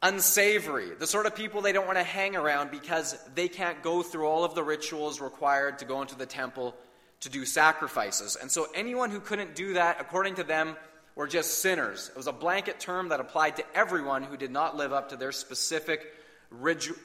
unsavory, 0.03 0.91
the 0.99 1.07
sort 1.07 1.27
of 1.27 1.37
people 1.37 1.63
they 1.63 1.71
don't 1.71 1.87
want 1.87 1.99
to 1.99 2.05
hang 2.05 2.35
around 2.35 2.73
because 2.73 3.17
they 3.37 3.47
can't 3.47 3.81
go 3.81 4.03
through 4.03 4.27
all 4.27 4.43
of 4.43 4.57
the 4.57 4.63
rituals 4.65 5.21
required 5.21 5.79
to 5.79 5.85
go 5.85 6.03
into 6.03 6.17
the 6.17 6.27
temple 6.27 6.75
to 7.21 7.29
do 7.29 7.45
sacrifices. 7.47 8.37
And 8.41 8.51
so 8.51 8.67
anyone 8.75 9.13
who 9.13 9.21
couldn't 9.21 9.55
do 9.55 9.75
that, 9.75 10.01
according 10.01 10.35
to 10.35 10.43
them, 10.43 10.77
were 11.17 11.27
just 11.27 11.59
sinners. 11.59 12.09
It 12.09 12.17
was 12.17 12.27
a 12.27 12.33
blanket 12.33 12.81
term 12.81 13.09
that 13.11 13.21
applied 13.21 13.57
to 13.57 13.65
everyone 13.75 14.23
who 14.23 14.37
did 14.37 14.51
not 14.51 14.77
live 14.77 14.93
up 14.93 15.11
to 15.11 15.17
their 15.17 15.33
specific 15.33 16.13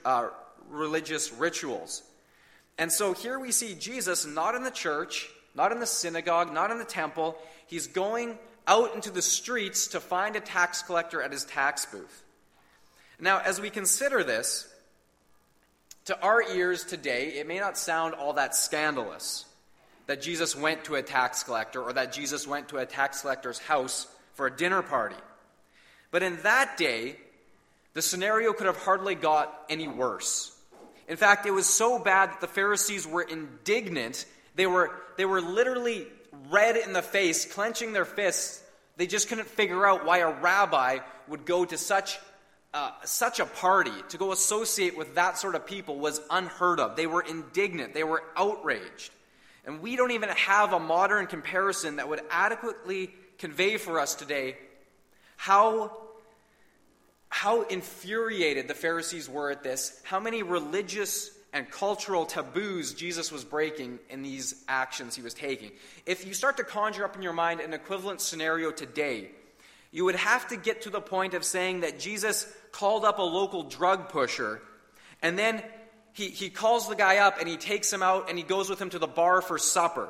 uh, 0.05 0.29
religious 0.69 1.31
rituals. 1.33 2.03
And 2.77 2.91
so 2.91 3.13
here 3.13 3.39
we 3.39 3.51
see 3.51 3.75
Jesus 3.75 4.25
not 4.25 4.55
in 4.55 4.63
the 4.63 4.71
church, 4.71 5.29
not 5.53 5.71
in 5.71 5.79
the 5.79 5.85
synagogue, 5.85 6.53
not 6.53 6.71
in 6.71 6.77
the 6.77 6.85
temple. 6.85 7.37
He's 7.67 7.87
going 7.87 8.37
out 8.67 8.95
into 8.95 9.11
the 9.11 9.21
streets 9.21 9.87
to 9.89 9.99
find 9.99 10.35
a 10.35 10.39
tax 10.39 10.81
collector 10.81 11.21
at 11.21 11.31
his 11.31 11.45
tax 11.45 11.85
booth. 11.85 12.23
Now, 13.19 13.41
as 13.41 13.59
we 13.59 13.69
consider 13.69 14.23
this, 14.23 14.67
to 16.05 16.19
our 16.21 16.41
ears 16.41 16.85
today, 16.85 17.33
it 17.35 17.47
may 17.47 17.59
not 17.59 17.77
sound 17.77 18.15
all 18.15 18.33
that 18.33 18.55
scandalous 18.55 19.45
that 20.09 20.23
Jesus 20.23 20.55
went 20.55 20.85
to 20.85 20.95
a 20.95 21.03
tax 21.03 21.43
collector 21.43 21.83
or 21.83 21.93
that 21.93 22.11
Jesus 22.11 22.47
went 22.47 22.69
to 22.69 22.77
a 22.77 22.85
tax 22.87 23.21
collector's 23.21 23.59
house 23.59 24.07
for 24.33 24.47
a 24.47 24.57
dinner 24.57 24.81
party. 24.81 25.15
But 26.09 26.23
in 26.23 26.41
that 26.41 26.77
day, 26.77 27.15
the 27.93 28.01
scenario 28.01 28.51
could 28.53 28.65
have 28.65 28.81
hardly 28.81 29.13
got 29.13 29.53
any 29.69 29.87
worse. 29.87 30.51
In 31.07 31.15
fact, 31.15 31.45
it 31.45 31.51
was 31.51 31.67
so 31.67 31.99
bad 31.99 32.31
that 32.31 32.41
the 32.41 32.47
Pharisees 32.47 33.05
were 33.05 33.21
indignant. 33.21 34.25
They 34.55 34.65
were, 34.65 34.89
they 35.15 35.25
were 35.25 35.41
literally 35.41 36.07
red 36.49 36.75
in 36.75 36.91
the 36.93 37.03
face, 37.03 37.45
clenching 37.45 37.93
their 37.93 38.03
fists. 38.03 38.63
They 38.97 39.05
just 39.05 39.29
couldn't 39.29 39.47
figure 39.47 39.85
out 39.85 40.07
why 40.07 40.19
a 40.19 40.31
rabbi 40.31 41.01
would 41.27 41.45
go 41.45 41.65
to 41.65 41.77
such 41.77 42.17
uh, 42.73 42.91
such 43.03 43.39
a 43.39 43.45
party, 43.45 43.93
to 44.09 44.17
go 44.17 44.31
associate 44.31 44.95
with 44.97 45.15
that 45.15 45.37
sort 45.37 45.55
of 45.55 45.65
people, 45.65 45.97
was 45.97 46.21
unheard 46.29 46.79
of. 46.79 46.95
They 46.95 47.07
were 47.07 47.21
indignant, 47.21 47.93
they 47.93 48.03
were 48.03 48.23
outraged. 48.35 49.11
And 49.69 49.83
we 49.83 49.95
don't 49.95 50.09
even 50.09 50.29
have 50.29 50.73
a 50.73 50.79
modern 50.79 51.27
comparison 51.27 51.97
that 51.97 52.09
would 52.09 52.21
adequately 52.31 53.13
convey 53.37 53.77
for 53.77 53.99
us 53.99 54.15
today 54.15 54.57
how, 55.37 55.95
how 57.29 57.61
infuriated 57.61 58.67
the 58.67 58.73
Pharisees 58.73 59.29
were 59.29 59.51
at 59.51 59.61
this, 59.61 60.01
how 60.03 60.19
many 60.19 60.41
religious 60.41 61.29
and 61.53 61.69
cultural 61.69 62.25
taboos 62.25 62.95
Jesus 62.95 63.31
was 63.31 63.45
breaking 63.45 63.99
in 64.09 64.23
these 64.23 64.65
actions 64.67 65.15
he 65.15 65.21
was 65.21 65.35
taking. 65.35 65.69
If 66.07 66.25
you 66.25 66.33
start 66.33 66.57
to 66.57 66.63
conjure 66.63 67.05
up 67.05 67.15
in 67.15 67.21
your 67.21 67.33
mind 67.33 67.59
an 67.59 67.75
equivalent 67.75 68.21
scenario 68.21 68.71
today, 68.71 69.29
you 69.91 70.03
would 70.03 70.15
have 70.15 70.47
to 70.47 70.57
get 70.57 70.81
to 70.81 70.89
the 70.89 70.99
point 70.99 71.35
of 71.35 71.43
saying 71.43 71.81
that 71.81 71.99
Jesus 71.99 72.51
called 72.71 73.05
up 73.05 73.19
a 73.19 73.21
local 73.21 73.61
drug 73.61 74.09
pusher, 74.09 74.63
and 75.21 75.37
then 75.37 75.61
he, 76.19 76.29
he 76.29 76.49
calls 76.49 76.89
the 76.89 76.95
guy 76.95 77.17
up 77.17 77.39
and 77.39 77.47
he 77.47 77.55
takes 77.55 77.91
him 77.91 78.03
out 78.03 78.29
and 78.29 78.37
he 78.37 78.43
goes 78.43 78.69
with 78.69 78.81
him 78.81 78.89
to 78.89 78.99
the 78.99 79.07
bar 79.07 79.41
for 79.41 79.57
supper. 79.57 80.09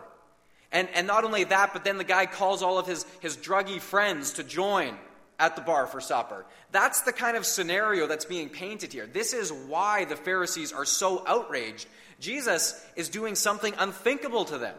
And, 0.72 0.88
and 0.94 1.08
not 1.08 1.24
only 1.24 1.44
that, 1.46 1.72
but 1.72 1.84
then 1.84 1.98
the 1.98 2.04
guy 2.04 2.26
calls 2.26 2.62
all 2.64 2.78
of 2.78 2.88
his, 2.88 3.06
his 3.22 3.38
druggy 3.38 3.80
friends 3.80 4.34
to 4.34 4.44
join 4.44 4.98
at 5.40 5.56
the 5.56 5.62
bar 5.62 5.88
for 5.88 6.02
supper. 6.02 6.46
That's 6.72 7.02
the 7.02 7.14
kind 7.14 7.38
of 7.38 7.46
scenario 7.46 8.08
that's 8.08 8.26
being 8.26 8.50
painted 8.50 8.92
here. 8.92 9.08
This 9.08 9.34
is 9.34 9.54
why 9.54 10.06
the 10.06 10.16
Pharisees 10.16 10.74
are 10.74 10.86
so 10.86 11.24
outraged. 11.28 11.88
Jesus 12.20 12.84
is 12.96 13.10
doing 13.10 13.36
something 13.36 13.74
unthinkable 13.78 14.46
to 14.46 14.58
them. 14.58 14.76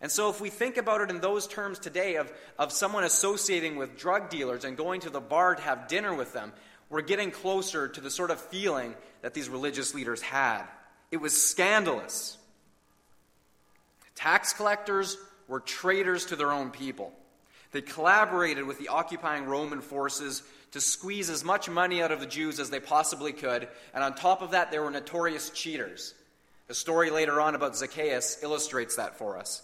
And 0.00 0.10
so, 0.10 0.28
if 0.28 0.40
we 0.40 0.50
think 0.50 0.76
about 0.76 1.00
it 1.00 1.08
in 1.08 1.20
those 1.20 1.46
terms 1.46 1.78
today 1.78 2.16
of, 2.16 2.30
of 2.58 2.72
someone 2.72 3.04
associating 3.04 3.76
with 3.76 3.96
drug 3.96 4.28
dealers 4.28 4.64
and 4.64 4.76
going 4.76 5.00
to 5.02 5.10
the 5.10 5.20
bar 5.20 5.54
to 5.54 5.62
have 5.62 5.88
dinner 5.88 6.12
with 6.12 6.32
them, 6.34 6.52
we're 6.94 7.02
getting 7.02 7.32
closer 7.32 7.88
to 7.88 8.00
the 8.00 8.08
sort 8.08 8.30
of 8.30 8.40
feeling 8.40 8.94
that 9.22 9.34
these 9.34 9.48
religious 9.48 9.94
leaders 9.94 10.22
had. 10.22 10.62
It 11.10 11.16
was 11.16 11.42
scandalous. 11.42 12.38
Tax 14.14 14.52
collectors 14.52 15.16
were 15.48 15.58
traitors 15.58 16.26
to 16.26 16.36
their 16.36 16.52
own 16.52 16.70
people. 16.70 17.12
They 17.72 17.80
collaborated 17.80 18.64
with 18.64 18.78
the 18.78 18.88
occupying 18.88 19.46
Roman 19.46 19.80
forces 19.80 20.44
to 20.70 20.80
squeeze 20.80 21.30
as 21.30 21.42
much 21.42 21.68
money 21.68 22.00
out 22.00 22.12
of 22.12 22.20
the 22.20 22.26
Jews 22.26 22.60
as 22.60 22.70
they 22.70 22.78
possibly 22.78 23.32
could, 23.32 23.66
and 23.92 24.04
on 24.04 24.14
top 24.14 24.40
of 24.40 24.52
that, 24.52 24.70
they 24.70 24.78
were 24.78 24.92
notorious 24.92 25.50
cheaters. 25.50 26.14
The 26.68 26.74
story 26.74 27.10
later 27.10 27.40
on 27.40 27.56
about 27.56 27.76
Zacchaeus 27.76 28.40
illustrates 28.40 28.94
that 28.96 29.18
for 29.18 29.36
us. 29.36 29.62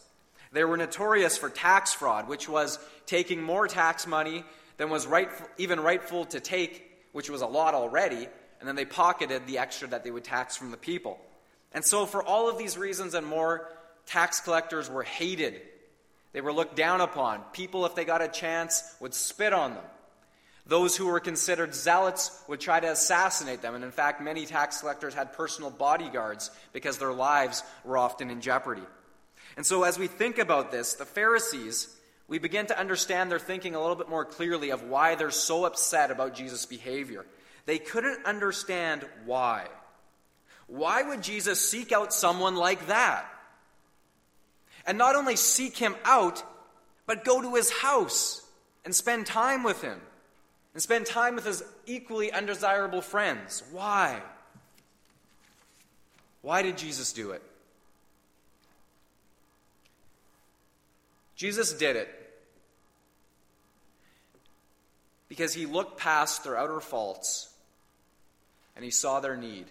They 0.50 0.64
were 0.64 0.76
notorious 0.76 1.38
for 1.38 1.48
tax 1.48 1.94
fraud, 1.94 2.26
which 2.26 2.48
was 2.48 2.80
taking 3.06 3.40
more 3.40 3.68
tax 3.68 4.08
money 4.08 4.42
than 4.78 4.90
was 4.90 5.06
rightful, 5.06 5.46
even 5.58 5.78
rightful 5.78 6.24
to 6.24 6.40
take 6.40 6.89
which 7.12 7.30
was 7.30 7.42
a 7.42 7.46
lot 7.46 7.74
already, 7.74 8.28
and 8.58 8.68
then 8.68 8.76
they 8.76 8.84
pocketed 8.84 9.46
the 9.46 9.58
extra 9.58 9.88
that 9.88 10.04
they 10.04 10.10
would 10.10 10.24
tax 10.24 10.56
from 10.56 10.70
the 10.70 10.76
people. 10.76 11.18
And 11.72 11.84
so, 11.84 12.06
for 12.06 12.22
all 12.22 12.48
of 12.48 12.58
these 12.58 12.76
reasons 12.76 13.14
and 13.14 13.26
more, 13.26 13.68
tax 14.06 14.40
collectors 14.40 14.90
were 14.90 15.02
hated. 15.02 15.60
They 16.32 16.40
were 16.40 16.52
looked 16.52 16.76
down 16.76 17.00
upon. 17.00 17.42
People, 17.52 17.86
if 17.86 17.94
they 17.94 18.04
got 18.04 18.22
a 18.22 18.28
chance, 18.28 18.82
would 19.00 19.14
spit 19.14 19.52
on 19.52 19.74
them. 19.74 19.84
Those 20.66 20.96
who 20.96 21.06
were 21.06 21.20
considered 21.20 21.74
zealots 21.74 22.42
would 22.46 22.60
try 22.60 22.78
to 22.78 22.92
assassinate 22.92 23.62
them. 23.62 23.74
And 23.74 23.82
in 23.82 23.90
fact, 23.90 24.20
many 24.20 24.46
tax 24.46 24.80
collectors 24.80 25.14
had 25.14 25.32
personal 25.32 25.70
bodyguards 25.70 26.50
because 26.72 26.98
their 26.98 27.12
lives 27.12 27.62
were 27.84 27.98
often 27.98 28.30
in 28.30 28.40
jeopardy. 28.40 28.84
And 29.56 29.66
so, 29.66 29.82
as 29.82 29.98
we 29.98 30.06
think 30.06 30.38
about 30.38 30.70
this, 30.70 30.94
the 30.94 31.04
Pharisees 31.04 31.88
we 32.30 32.38
begin 32.38 32.66
to 32.66 32.78
understand 32.78 33.28
their 33.28 33.40
thinking 33.40 33.74
a 33.74 33.80
little 33.80 33.96
bit 33.96 34.08
more 34.08 34.24
clearly 34.24 34.70
of 34.70 34.84
why 34.84 35.16
they're 35.16 35.32
so 35.32 35.64
upset 35.64 36.12
about 36.12 36.32
Jesus' 36.32 36.64
behavior. 36.64 37.26
They 37.66 37.78
couldn't 37.78 38.24
understand 38.24 39.04
why. 39.26 39.66
Why 40.68 41.02
would 41.02 41.22
Jesus 41.24 41.68
seek 41.68 41.90
out 41.90 42.12
someone 42.14 42.54
like 42.54 42.86
that? 42.86 43.26
And 44.86 44.96
not 44.96 45.16
only 45.16 45.34
seek 45.34 45.76
him 45.76 45.96
out, 46.04 46.44
but 47.04 47.24
go 47.24 47.42
to 47.42 47.56
his 47.56 47.72
house 47.72 48.46
and 48.84 48.94
spend 48.94 49.26
time 49.26 49.64
with 49.64 49.82
him 49.82 50.00
and 50.72 50.80
spend 50.80 51.06
time 51.06 51.34
with 51.34 51.44
his 51.44 51.64
equally 51.84 52.30
undesirable 52.30 53.02
friends. 53.02 53.64
Why? 53.72 54.22
Why 56.42 56.62
did 56.62 56.78
Jesus 56.78 57.12
do 57.12 57.32
it? 57.32 57.42
Jesus 61.34 61.72
did 61.72 61.96
it 61.96 62.19
because 65.30 65.54
he 65.54 65.64
looked 65.64 65.96
past 65.96 66.44
their 66.44 66.58
outer 66.58 66.80
faults 66.80 67.48
and 68.74 68.84
he 68.84 68.90
saw 68.90 69.20
their 69.20 69.36
need. 69.36 69.64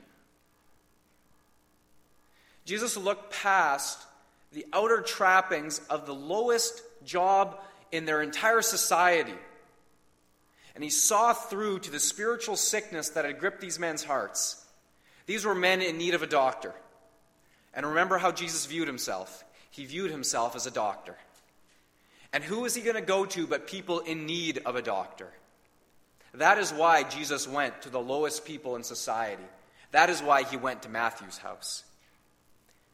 Jesus 2.65 2.95
looked 2.95 3.34
past 3.34 4.00
the 4.54 4.65
outer 4.72 5.02
trappings 5.02 5.82
of 5.89 6.06
the 6.06 6.15
lowest 6.15 6.82
job 7.06 7.60
in 7.91 8.06
their 8.06 8.22
entire 8.22 8.62
society. 8.62 9.34
And 10.76 10.84
he 10.84 10.89
saw 10.89 11.34
through 11.34 11.80
to 11.80 11.91
the 11.91 12.00
spiritual 12.00 12.56
sickness 12.56 13.10
that 13.10 13.26
had 13.26 13.39
gripped 13.39 13.60
these 13.60 13.80
men's 13.80 14.04
hearts. 14.04 14.65
These 15.26 15.43
were 15.43 15.56
men 15.56 15.82
in 15.82 15.98
need 15.98 16.13
of 16.13 16.24
a 16.24 16.28
doctor. 16.28 16.74
And 17.74 17.86
remember 17.86 18.17
how 18.17 18.32
Jesus 18.32 18.65
viewed 18.65 18.88
himself. 18.88 19.43
He 19.72 19.86
viewed 19.86 20.10
himself 20.10 20.56
as 20.56 20.65
a 20.65 20.72
doctor. 20.72 21.17
And 22.32 22.43
who 22.43 22.63
is 22.63 22.76
he 22.76 22.82
going 22.82 22.95
to 22.95 23.02
go 23.02 23.26
to 23.26 23.45
but 23.45 23.67
people 23.67 24.00
in 24.00 24.26
need 24.26 24.62
of 24.65 24.78
a 24.78 24.82
doctor? 24.82 25.30
That 26.34 26.58
is 26.58 26.72
why 26.72 27.04
Jesus 27.04 27.48
went 27.48 27.82
to 27.84 27.89
the 27.89 28.00
lowest 28.00 28.46
people 28.46 28.76
in 28.76 28.84
society. 28.84 29.44
That 29.92 30.10
is 30.10 30.22
why 30.22 30.44
he 30.44 30.58
went 30.58 30.84
to 30.84 30.89
Matthew's 30.89 31.38
house. 31.38 31.84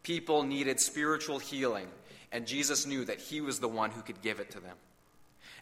People 0.03 0.43
needed 0.43 0.79
spiritual 0.79 1.39
healing, 1.39 1.87
and 2.31 2.45
Jesus 2.45 2.85
knew 2.85 3.03
that 3.05 3.19
he 3.19 3.41
was 3.41 3.59
the 3.59 3.67
one 3.67 3.91
who 3.91 4.01
could 4.01 4.21
give 4.21 4.39
it 4.39 4.51
to 4.51 4.59
them. 4.59 4.77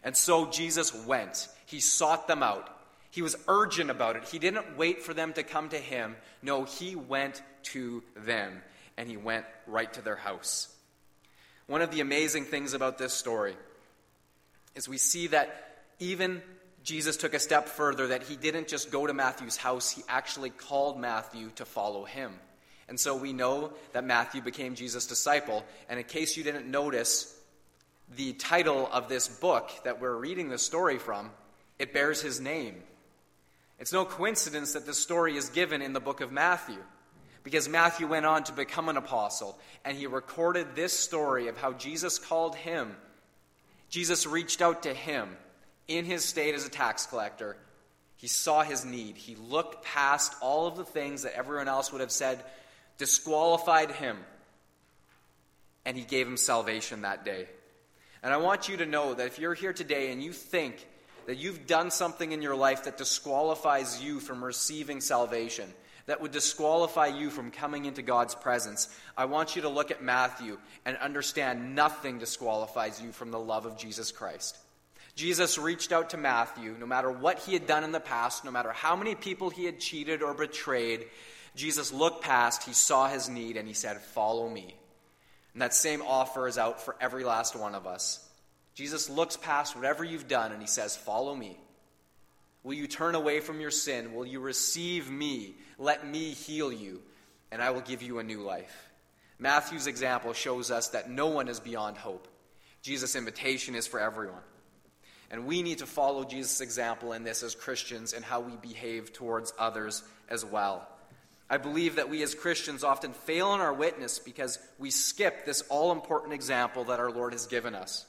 And 0.04 0.16
so 0.16 0.46
Jesus 0.50 0.94
went. 1.06 1.48
He 1.66 1.80
sought 1.80 2.28
them 2.28 2.42
out. 2.42 2.70
He 3.10 3.22
was 3.22 3.36
urgent 3.48 3.90
about 3.90 4.16
it. 4.16 4.24
He 4.24 4.38
didn't 4.38 4.76
wait 4.76 5.02
for 5.02 5.14
them 5.14 5.32
to 5.32 5.42
come 5.42 5.68
to 5.70 5.78
him. 5.78 6.16
No, 6.42 6.64
he 6.64 6.94
went 6.94 7.42
to 7.64 8.02
them, 8.16 8.62
and 8.96 9.08
he 9.08 9.16
went 9.16 9.46
right 9.66 9.92
to 9.94 10.02
their 10.02 10.16
house. 10.16 10.68
One 11.66 11.80
of 11.80 11.90
the 11.90 12.00
amazing 12.00 12.44
things 12.44 12.74
about 12.74 12.98
this 12.98 13.14
story 13.14 13.56
is 14.74 14.88
we 14.88 14.98
see 14.98 15.28
that 15.28 15.76
even 15.98 16.42
Jesus 16.84 17.16
took 17.16 17.32
a 17.32 17.38
step 17.38 17.68
further, 17.68 18.08
that 18.08 18.22
he 18.22 18.36
didn't 18.36 18.68
just 18.68 18.92
go 18.92 19.06
to 19.06 19.14
Matthew's 19.14 19.56
house, 19.56 19.90
he 19.90 20.02
actually 20.08 20.50
called 20.50 21.00
Matthew 21.00 21.50
to 21.56 21.64
follow 21.64 22.04
him. 22.04 22.34
And 22.88 23.00
so 23.00 23.16
we 23.16 23.32
know 23.32 23.72
that 23.92 24.04
Matthew 24.04 24.42
became 24.42 24.74
Jesus' 24.74 25.06
disciple. 25.06 25.64
And 25.88 25.98
in 25.98 26.04
case 26.04 26.36
you 26.36 26.44
didn't 26.44 26.70
notice, 26.70 27.34
the 28.16 28.34
title 28.34 28.86
of 28.92 29.08
this 29.08 29.28
book 29.28 29.70
that 29.84 29.98
we're 29.98 30.14
reading 30.14 30.50
the 30.50 30.58
story 30.58 30.98
from, 30.98 31.30
it 31.78 31.94
bears 31.94 32.20
his 32.20 32.38
name. 32.38 32.76
It's 33.78 33.92
no 33.92 34.04
coincidence 34.04 34.74
that 34.74 34.84
this 34.84 34.98
story 34.98 35.36
is 35.36 35.48
given 35.48 35.80
in 35.80 35.94
the 35.94 36.00
book 36.00 36.20
of 36.20 36.30
Matthew 36.30 36.78
because 37.42 37.68
Matthew 37.68 38.06
went 38.06 38.26
on 38.26 38.44
to 38.44 38.52
become 38.52 38.88
an 38.88 38.96
apostle, 38.96 39.58
and 39.84 39.96
he 39.96 40.06
recorded 40.06 40.74
this 40.74 40.98
story 40.98 41.48
of 41.48 41.56
how 41.56 41.72
Jesus 41.72 42.18
called 42.18 42.56
him. 42.56 42.94
Jesus 43.90 44.26
reached 44.26 44.62
out 44.62 44.84
to 44.84 44.94
him 44.94 45.36
in 45.88 46.04
his 46.04 46.24
state 46.24 46.54
as 46.54 46.66
a 46.66 46.70
tax 46.70 47.06
collector. 47.06 47.56
He 48.16 48.26
saw 48.26 48.62
his 48.62 48.84
need. 48.84 49.16
He 49.16 49.36
looked 49.36 49.84
past 49.84 50.34
all 50.40 50.66
of 50.66 50.76
the 50.76 50.84
things 50.84 51.22
that 51.22 51.36
everyone 51.36 51.68
else 51.68 51.92
would 51.92 52.00
have 52.00 52.12
said 52.12 52.42
disqualified 52.96 53.90
him, 53.90 54.16
and 55.84 55.96
he 55.96 56.04
gave 56.04 56.26
him 56.26 56.36
salvation 56.36 57.02
that 57.02 57.24
day. 57.24 57.48
And 58.22 58.32
I 58.32 58.36
want 58.36 58.68
you 58.68 58.76
to 58.78 58.86
know 58.86 59.14
that 59.14 59.26
if 59.26 59.38
you're 59.38 59.54
here 59.54 59.72
today 59.72 60.12
and 60.12 60.22
you 60.22 60.32
think 60.32 60.86
that 61.26 61.36
you've 61.36 61.66
done 61.66 61.90
something 61.90 62.32
in 62.32 62.40
your 62.40 62.54
life 62.54 62.84
that 62.84 62.96
disqualifies 62.96 64.02
you 64.02 64.20
from 64.20 64.44
receiving 64.44 65.00
salvation, 65.00 65.68
that 66.06 66.20
would 66.20 66.32
disqualify 66.32 67.06
you 67.06 67.30
from 67.30 67.50
coming 67.50 67.86
into 67.86 68.02
God's 68.02 68.34
presence, 68.34 68.94
I 69.16 69.24
want 69.24 69.56
you 69.56 69.62
to 69.62 69.68
look 69.68 69.90
at 69.90 70.02
Matthew 70.02 70.58
and 70.84 70.96
understand 70.98 71.74
nothing 71.74 72.18
disqualifies 72.18 73.00
you 73.00 73.10
from 73.10 73.30
the 73.30 73.38
love 73.38 73.66
of 73.66 73.78
Jesus 73.78 74.12
Christ. 74.12 74.56
Jesus 75.14 75.58
reached 75.58 75.92
out 75.92 76.10
to 76.10 76.16
Matthew, 76.16 76.74
no 76.78 76.86
matter 76.86 77.10
what 77.10 77.38
he 77.38 77.52
had 77.52 77.66
done 77.66 77.84
in 77.84 77.92
the 77.92 78.00
past, 78.00 78.44
no 78.44 78.50
matter 78.50 78.72
how 78.72 78.96
many 78.96 79.14
people 79.14 79.48
he 79.48 79.64
had 79.64 79.78
cheated 79.78 80.22
or 80.22 80.34
betrayed. 80.34 81.06
Jesus 81.54 81.92
looked 81.92 82.24
past, 82.24 82.64
he 82.64 82.72
saw 82.72 83.08
his 83.08 83.28
need, 83.28 83.56
and 83.56 83.68
he 83.68 83.74
said, 83.74 84.00
Follow 84.00 84.48
me. 84.48 84.74
And 85.52 85.62
that 85.62 85.72
same 85.72 86.02
offer 86.02 86.48
is 86.48 86.58
out 86.58 86.80
for 86.80 86.96
every 87.00 87.22
last 87.22 87.54
one 87.54 87.76
of 87.76 87.86
us. 87.86 88.28
Jesus 88.74 89.08
looks 89.08 89.36
past 89.36 89.76
whatever 89.76 90.02
you've 90.02 90.26
done 90.26 90.50
and 90.50 90.60
he 90.60 90.66
says, 90.66 90.96
Follow 90.96 91.34
me. 91.34 91.56
Will 92.64 92.74
you 92.74 92.88
turn 92.88 93.14
away 93.14 93.40
from 93.40 93.60
your 93.60 93.70
sin? 93.70 94.14
Will 94.14 94.26
you 94.26 94.40
receive 94.40 95.10
me? 95.10 95.54
Let 95.78 96.06
me 96.06 96.30
heal 96.30 96.72
you, 96.72 97.02
and 97.52 97.62
I 97.62 97.70
will 97.70 97.82
give 97.82 98.02
you 98.02 98.18
a 98.18 98.24
new 98.24 98.40
life. 98.40 98.90
Matthew's 99.38 99.86
example 99.86 100.32
shows 100.32 100.70
us 100.70 100.88
that 100.88 101.10
no 101.10 101.28
one 101.28 101.48
is 101.48 101.60
beyond 101.60 101.98
hope. 101.98 102.26
Jesus' 102.82 103.16
invitation 103.16 103.74
is 103.74 103.86
for 103.86 104.00
everyone. 104.00 104.40
And 105.30 105.46
we 105.46 105.62
need 105.62 105.78
to 105.78 105.86
follow 105.86 106.24
Jesus' 106.24 106.60
example 106.60 107.12
in 107.12 107.24
this 107.24 107.42
as 107.42 107.54
Christians 107.54 108.12
and 108.12 108.24
how 108.24 108.40
we 108.40 108.56
behave 108.56 109.12
towards 109.12 109.52
others 109.58 110.02
as 110.28 110.44
well. 110.44 110.86
I 111.50 111.56
believe 111.58 111.96
that 111.96 112.08
we 112.08 112.22
as 112.22 112.34
Christians 112.34 112.84
often 112.84 113.12
fail 113.12 113.54
in 113.54 113.60
our 113.60 113.72
witness 113.72 114.18
because 114.18 114.58
we 114.78 114.90
skip 114.90 115.44
this 115.44 115.62
all 115.68 115.92
important 115.92 116.32
example 116.32 116.84
that 116.84 117.00
our 117.00 117.10
Lord 117.10 117.32
has 117.32 117.46
given 117.46 117.74
us. 117.74 118.06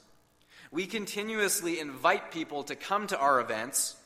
We 0.70 0.86
continuously 0.86 1.78
invite 1.78 2.32
people 2.32 2.64
to 2.64 2.76
come 2.76 3.06
to 3.08 3.18
our 3.18 3.40
events 3.40 3.96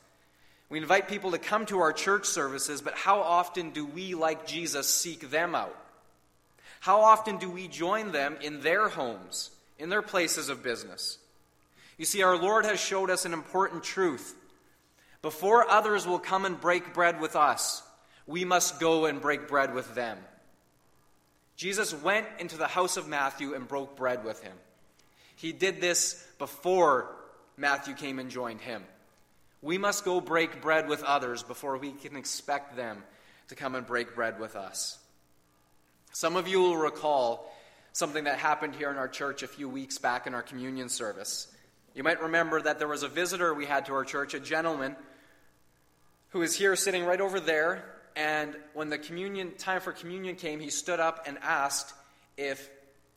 we 0.71 0.77
invite 0.77 1.09
people 1.09 1.31
to 1.31 1.37
come 1.37 1.65
to 1.65 1.79
our 1.79 1.91
church 1.91 2.25
services, 2.25 2.81
but 2.81 2.93
how 2.93 3.19
often 3.19 3.71
do 3.71 3.85
we, 3.85 4.15
like 4.15 4.47
Jesus, 4.47 4.87
seek 4.87 5.29
them 5.29 5.53
out? 5.53 5.75
How 6.79 7.01
often 7.01 7.37
do 7.37 7.51
we 7.51 7.67
join 7.67 8.13
them 8.13 8.37
in 8.41 8.61
their 8.61 8.87
homes, 8.87 9.51
in 9.77 9.89
their 9.89 10.01
places 10.01 10.47
of 10.47 10.63
business? 10.63 11.17
You 11.97 12.05
see, 12.05 12.23
our 12.23 12.37
Lord 12.37 12.65
has 12.65 12.79
showed 12.79 13.09
us 13.09 13.25
an 13.25 13.33
important 13.33 13.83
truth. 13.83 14.35
Before 15.21 15.69
others 15.69 16.07
will 16.07 16.19
come 16.19 16.45
and 16.45 16.59
break 16.59 16.93
bread 16.93 17.21
with 17.21 17.35
us, 17.35 17.83
we 18.25 18.45
must 18.45 18.79
go 18.79 19.05
and 19.05 19.21
break 19.21 19.47
bread 19.47 19.73
with 19.73 19.93
them. 19.93 20.17
Jesus 21.55 21.93
went 21.93 22.25
into 22.39 22.57
the 22.57 22.67
house 22.67 22.97
of 22.97 23.07
Matthew 23.07 23.53
and 23.53 23.67
broke 23.67 23.95
bread 23.95 24.23
with 24.23 24.41
him. 24.41 24.57
He 25.35 25.51
did 25.51 25.79
this 25.79 26.25
before 26.39 27.15
Matthew 27.57 27.93
came 27.93 28.17
and 28.17 28.31
joined 28.31 28.61
him. 28.61 28.83
We 29.61 29.77
must 29.77 30.03
go 30.03 30.21
break 30.21 30.61
bread 30.61 30.87
with 30.87 31.03
others 31.03 31.43
before 31.43 31.77
we 31.77 31.91
can 31.91 32.15
expect 32.15 32.75
them 32.75 33.03
to 33.49 33.55
come 33.55 33.75
and 33.75 33.85
break 33.85 34.15
bread 34.15 34.39
with 34.39 34.55
us. 34.55 34.97
Some 36.13 36.35
of 36.35 36.47
you 36.47 36.61
will 36.61 36.77
recall 36.77 37.53
something 37.93 38.23
that 38.23 38.39
happened 38.39 38.75
here 38.75 38.89
in 38.89 38.97
our 38.97 39.07
church 39.07 39.43
a 39.43 39.47
few 39.47 39.69
weeks 39.69 39.97
back 39.97 40.25
in 40.25 40.33
our 40.33 40.41
communion 40.41 40.89
service. 40.89 41.47
You 41.93 42.03
might 42.03 42.21
remember 42.21 42.61
that 42.61 42.79
there 42.79 42.87
was 42.87 43.03
a 43.03 43.09
visitor 43.09 43.53
we 43.53 43.65
had 43.65 43.85
to 43.87 43.93
our 43.93 44.05
church, 44.05 44.33
a 44.33 44.39
gentleman 44.39 44.95
who 46.29 46.41
is 46.41 46.55
here 46.55 46.75
sitting 46.77 47.03
right 47.03 47.19
over 47.19 47.39
there. 47.39 47.83
And 48.15 48.55
when 48.73 48.89
the 48.89 48.97
communion 48.97 49.55
time 49.57 49.81
for 49.81 49.91
communion 49.91 50.35
came, 50.35 50.61
he 50.61 50.69
stood 50.69 51.01
up 51.01 51.25
and 51.27 51.37
asked 51.41 51.93
if 52.37 52.69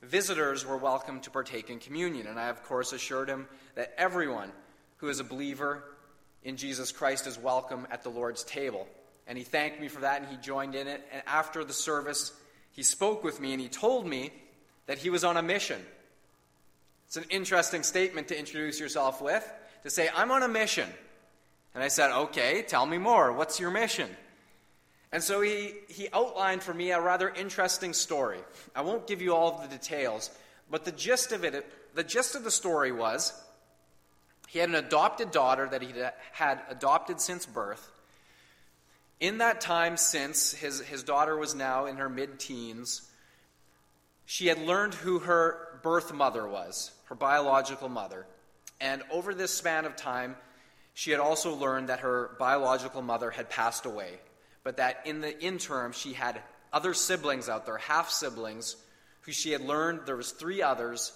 visitors 0.03 0.67
were 0.67 0.77
welcome 0.77 1.21
to 1.21 1.31
partake 1.31 1.71
in 1.71 1.79
communion. 1.79 2.27
And 2.27 2.39
I, 2.39 2.49
of 2.49 2.65
course, 2.65 2.93
assured 2.93 3.29
him 3.29 3.47
that 3.77 3.95
everyone 3.97 4.51
who 4.97 5.09
is 5.09 5.21
a 5.21 5.25
believer 5.25 5.85
in 6.43 6.57
Jesus 6.57 6.91
Christ 6.91 7.29
is 7.29 7.39
welcome 7.39 7.87
at 7.93 8.03
the 8.03 8.11
Lord's 8.11 8.43
table. 8.43 8.89
And 9.29 9.39
he 9.39 9.45
thanked 9.45 9.81
me 9.81 9.87
for 9.87 10.01
that 10.01 10.21
and 10.21 10.29
he 10.29 10.37
joined 10.37 10.75
in 10.75 10.89
it. 10.89 11.01
And 11.13 11.23
after 11.27 11.63
the 11.65 11.73
service, 11.73 12.33
he 12.73 12.83
spoke 12.83 13.23
with 13.23 13.41
me 13.41 13.53
and 13.53 13.61
he 13.61 13.69
told 13.69 14.05
me 14.05 14.33
that 14.87 14.99
he 14.99 15.11
was 15.11 15.23
on 15.23 15.37
a 15.37 15.43
mission. 15.43 15.81
It's 17.07 17.17
an 17.17 17.25
interesting 17.31 17.83
statement 17.83 18.29
to 18.29 18.39
introduce 18.39 18.81
yourself 18.81 19.21
with, 19.21 19.51
to 19.83 19.91
say, 19.91 20.09
I'm 20.15 20.31
on 20.31 20.43
a 20.43 20.49
mission. 20.49 20.89
And 21.75 21.83
I 21.83 21.89
said, 21.89 22.11
Okay, 22.11 22.63
tell 22.63 22.87
me 22.87 22.99
more. 22.99 23.33
What's 23.33 23.61
your 23.61 23.71
mission? 23.71 24.09
And 25.13 25.23
so 25.23 25.41
he, 25.43 25.75
he 25.89 26.09
outlined 26.13 26.63
for 26.63 26.75
me 26.75 26.91
a 26.91 27.01
rather 27.01 27.29
interesting 27.29 27.93
story. 27.93 28.41
I 28.75 28.81
won't 28.81 29.07
give 29.07 29.23
you 29.23 29.33
all 29.35 29.55
of 29.55 29.63
the 29.63 29.77
details, 29.77 30.29
but 30.71 30.85
the 30.85 30.91
gist 30.91 31.31
of 31.31 31.45
it, 31.45 31.95
the 31.95 32.03
gist 32.03 32.35
of 32.35 32.43
the 32.43 32.51
story 32.51 32.91
was 32.91 33.33
he 34.49 34.59
had 34.59 34.69
an 34.69 34.75
adopted 34.75 35.31
daughter 35.31 35.69
that 35.69 35.83
he 35.83 36.01
uh, 36.01 36.11
had 36.33 36.61
adopted 36.69 37.21
since 37.21 37.47
birth. 37.47 37.91
In 39.21 39.39
that 39.39 39.61
time 39.61 39.97
since, 39.97 40.53
his, 40.53 40.81
his 40.81 41.03
daughter 41.03 41.37
was 41.37 41.55
now 41.55 41.87
in 41.87 41.97
her 41.97 42.09
mid 42.09 42.39
teens, 42.39 43.03
she 44.27 44.47
had 44.47 44.59
learned 44.59 44.95
who 44.95 45.21
her 45.21 45.81
birth 45.83 46.13
mother 46.13 46.47
was, 46.47 46.91
her 47.05 47.15
biological 47.15 47.89
mother. 47.89 48.27
And 48.81 49.03
over 49.11 49.35
this 49.35 49.53
span 49.53 49.85
of 49.85 49.97
time, 49.97 50.37
she 50.95 51.11
had 51.11 51.21
also 51.21 51.55
learned 51.55 51.89
that 51.89 52.01
her 52.01 52.37
biological 52.39 53.03
mother 53.03 53.31
had 53.31 53.51
passed 53.51 53.85
away, 53.85 54.13
but 54.63 54.77
that 54.77 55.03
in 55.05 55.21
the 55.21 55.43
interim, 55.43 55.93
she 55.93 56.13
had 56.13 56.41
other 56.73 56.95
siblings 56.95 57.49
out 57.49 57.67
there, 57.67 57.79
half 57.79 58.11
siblings, 58.11 58.77
who 59.23 59.33
she 59.33 59.53
had 59.53 59.61
learned 59.61 60.01
there 60.07 60.17
was 60.17 60.33
three 60.33 60.63
others, 60.63 61.13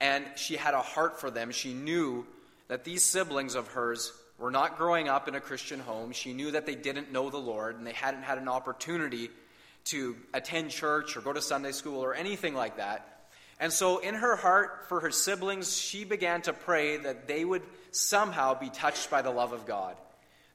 and 0.00 0.24
she 0.36 0.56
had 0.56 0.74
a 0.74 0.80
heart 0.80 1.20
for 1.20 1.30
them. 1.30 1.50
She 1.50 1.72
knew 1.72 2.26
that 2.68 2.84
these 2.84 3.04
siblings 3.04 3.54
of 3.54 3.68
hers 3.68 4.12
were 4.38 4.50
not 4.50 4.76
growing 4.76 5.08
up 5.08 5.28
in 5.28 5.34
a 5.34 5.40
Christian 5.40 5.78
home. 5.78 6.12
She 6.12 6.32
knew 6.32 6.50
that 6.50 6.66
they 6.66 6.74
didn't 6.74 7.12
know 7.12 7.30
the 7.30 7.38
Lord 7.38 7.76
and 7.76 7.86
they 7.86 7.92
hadn't 7.92 8.22
had 8.22 8.38
an 8.38 8.48
opportunity 8.48 9.30
to 9.84 10.16
attend 10.34 10.70
church 10.70 11.16
or 11.16 11.20
go 11.20 11.32
to 11.32 11.40
Sunday 11.40 11.72
school 11.72 12.02
or 12.02 12.14
anything 12.14 12.54
like 12.54 12.78
that. 12.78 13.11
And 13.62 13.72
so, 13.72 13.98
in 13.98 14.16
her 14.16 14.34
heart 14.34 14.86
for 14.88 14.98
her 14.98 15.12
siblings, 15.12 15.80
she 15.80 16.02
began 16.02 16.42
to 16.42 16.52
pray 16.52 16.96
that 16.96 17.28
they 17.28 17.44
would 17.44 17.62
somehow 17.92 18.58
be 18.58 18.70
touched 18.70 19.08
by 19.08 19.22
the 19.22 19.30
love 19.30 19.52
of 19.52 19.66
God. 19.66 19.94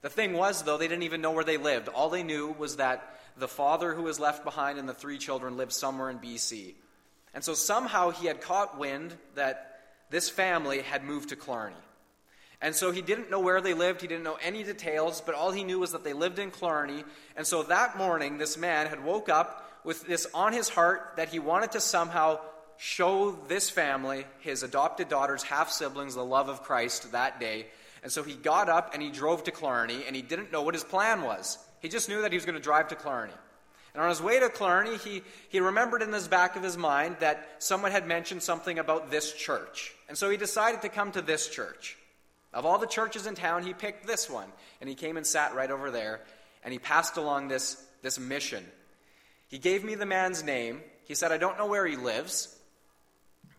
The 0.01 0.09
thing 0.09 0.33
was, 0.33 0.63
though, 0.63 0.77
they 0.77 0.89
didn't 0.89 1.03
even 1.03 1.21
know 1.21 1.31
where 1.31 1.45
they 1.45 1.55
lived. 1.55 1.87
All 1.87 2.09
they 2.09 2.21
knew 2.21 2.53
was 2.59 2.75
that 2.75 3.17
the 3.37 3.47
father 3.47 3.93
who 3.93 4.03
was 4.03 4.19
left 4.19 4.43
behind 4.43 4.77
and 4.77 4.89
the 4.89 4.93
three 4.93 5.19
children 5.19 5.55
lived 5.55 5.71
somewhere 5.71 6.09
in 6.09 6.19
BC. 6.19 6.73
And 7.33 7.45
so 7.45 7.53
somehow 7.53 8.09
he 8.09 8.27
had 8.27 8.41
caught 8.41 8.77
wind 8.77 9.13
that 9.35 9.79
this 10.09 10.29
family 10.29 10.81
had 10.81 11.05
moved 11.05 11.29
to 11.29 11.37
Killarney. 11.37 11.75
And 12.61 12.75
so 12.75 12.91
he 12.91 13.01
didn't 13.01 13.31
know 13.31 13.39
where 13.39 13.61
they 13.61 13.73
lived, 13.73 14.01
he 14.01 14.07
didn't 14.07 14.25
know 14.25 14.37
any 14.43 14.65
details, 14.65 15.21
but 15.21 15.33
all 15.33 15.51
he 15.51 15.63
knew 15.63 15.79
was 15.79 15.93
that 15.93 16.03
they 16.03 16.11
lived 16.11 16.39
in 16.39 16.51
Killarney. 16.51 17.05
And 17.37 17.47
so 17.47 17.63
that 17.63 17.97
morning, 17.97 18.37
this 18.37 18.57
man 18.57 18.87
had 18.87 19.05
woke 19.05 19.29
up 19.29 19.63
with 19.85 20.05
this 20.05 20.27
on 20.33 20.51
his 20.51 20.67
heart 20.67 21.13
that 21.15 21.29
he 21.29 21.39
wanted 21.39 21.71
to 21.71 21.79
somehow 21.79 22.39
show 22.77 23.31
this 23.47 23.69
family, 23.69 24.25
his 24.39 24.63
adopted 24.63 25.09
daughter's 25.09 25.43
half 25.43 25.69
siblings, 25.69 26.15
the 26.15 26.23
love 26.23 26.49
of 26.49 26.63
Christ 26.63 27.11
that 27.11 27.39
day. 27.39 27.67
And 28.03 28.11
so 28.11 28.23
he 28.23 28.33
got 28.33 28.69
up 28.69 28.93
and 28.93 29.01
he 29.01 29.09
drove 29.09 29.43
to 29.45 29.51
Killarney, 29.51 30.03
and 30.05 30.15
he 30.15 30.21
didn't 30.21 30.51
know 30.51 30.61
what 30.61 30.73
his 30.73 30.83
plan 30.83 31.21
was. 31.21 31.57
He 31.81 31.89
just 31.89 32.09
knew 32.09 32.21
that 32.21 32.31
he 32.31 32.37
was 32.37 32.45
going 32.45 32.55
to 32.55 32.61
drive 32.61 32.87
to 32.89 32.95
Killarney. 32.95 33.33
And 33.93 34.03
on 34.03 34.09
his 34.09 34.21
way 34.21 34.39
to 34.39 34.49
Killarney, 34.49 34.97
he, 34.97 35.23
he 35.49 35.59
remembered 35.59 36.03
in 36.03 36.11
the 36.11 36.27
back 36.29 36.55
of 36.55 36.61
his 36.61 36.77
mind 36.77 37.17
that 37.19 37.47
someone 37.57 37.91
had 37.91 38.07
mentioned 38.07 38.43
something 38.43 38.77
about 38.77 39.09
this 39.09 39.33
church. 39.33 39.93
And 40.07 40.15
so 40.15 40.29
he 40.29 40.37
decided 40.37 40.83
to 40.83 40.89
come 40.89 41.11
to 41.13 41.21
this 41.21 41.47
church. 41.47 41.97
Of 42.53 42.65
all 42.65 42.77
the 42.77 42.87
churches 42.87 43.25
in 43.25 43.33
town, 43.33 43.63
he 43.63 43.73
picked 43.73 44.05
this 44.05 44.29
one. 44.29 44.47
And 44.81 44.87
he 44.87 44.95
came 44.95 45.17
and 45.17 45.25
sat 45.25 45.55
right 45.55 45.71
over 45.71 45.89
there, 45.89 46.21
and 46.63 46.71
he 46.71 46.79
passed 46.79 47.17
along 47.17 47.47
this, 47.47 47.83
this 48.03 48.19
mission. 48.19 48.63
He 49.47 49.57
gave 49.57 49.83
me 49.83 49.95
the 49.95 50.05
man's 50.05 50.43
name. 50.43 50.81
He 51.05 51.15
said, 51.15 51.31
I 51.31 51.37
don't 51.37 51.57
know 51.57 51.67
where 51.67 51.85
he 51.85 51.95
lives, 51.95 52.55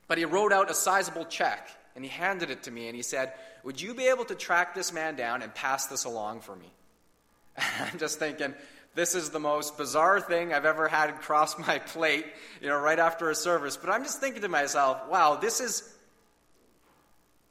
but 0.08 0.18
he 0.18 0.24
wrote 0.24 0.52
out 0.52 0.70
a 0.70 0.74
sizable 0.74 1.26
check 1.26 1.68
and 1.94 2.04
he 2.04 2.10
handed 2.10 2.50
it 2.50 2.64
to 2.64 2.70
me 2.70 2.88
and 2.88 2.96
he 2.96 3.02
said, 3.02 3.32
Would 3.62 3.80
you 3.80 3.94
be 3.94 4.08
able 4.08 4.24
to 4.24 4.34
track 4.34 4.74
this 4.74 4.92
man 4.92 5.14
down 5.14 5.42
and 5.42 5.54
pass 5.54 5.86
this 5.86 6.04
along 6.04 6.40
for 6.40 6.56
me? 6.56 6.72
I'm 7.58 7.98
just 7.98 8.18
thinking, 8.18 8.54
this 8.94 9.14
is 9.14 9.30
the 9.30 9.38
most 9.38 9.76
bizarre 9.76 10.20
thing 10.20 10.52
I've 10.52 10.64
ever 10.64 10.88
had 10.88 11.20
cross 11.20 11.58
my 11.58 11.78
plate, 11.78 12.26
you 12.60 12.68
know, 12.68 12.78
right 12.78 12.98
after 12.98 13.30
a 13.30 13.34
service. 13.34 13.76
But 13.76 13.90
I'm 13.90 14.02
just 14.02 14.20
thinking 14.20 14.42
to 14.42 14.48
myself, 14.48 15.08
wow, 15.08 15.36
this 15.36 15.60
is 15.60 15.94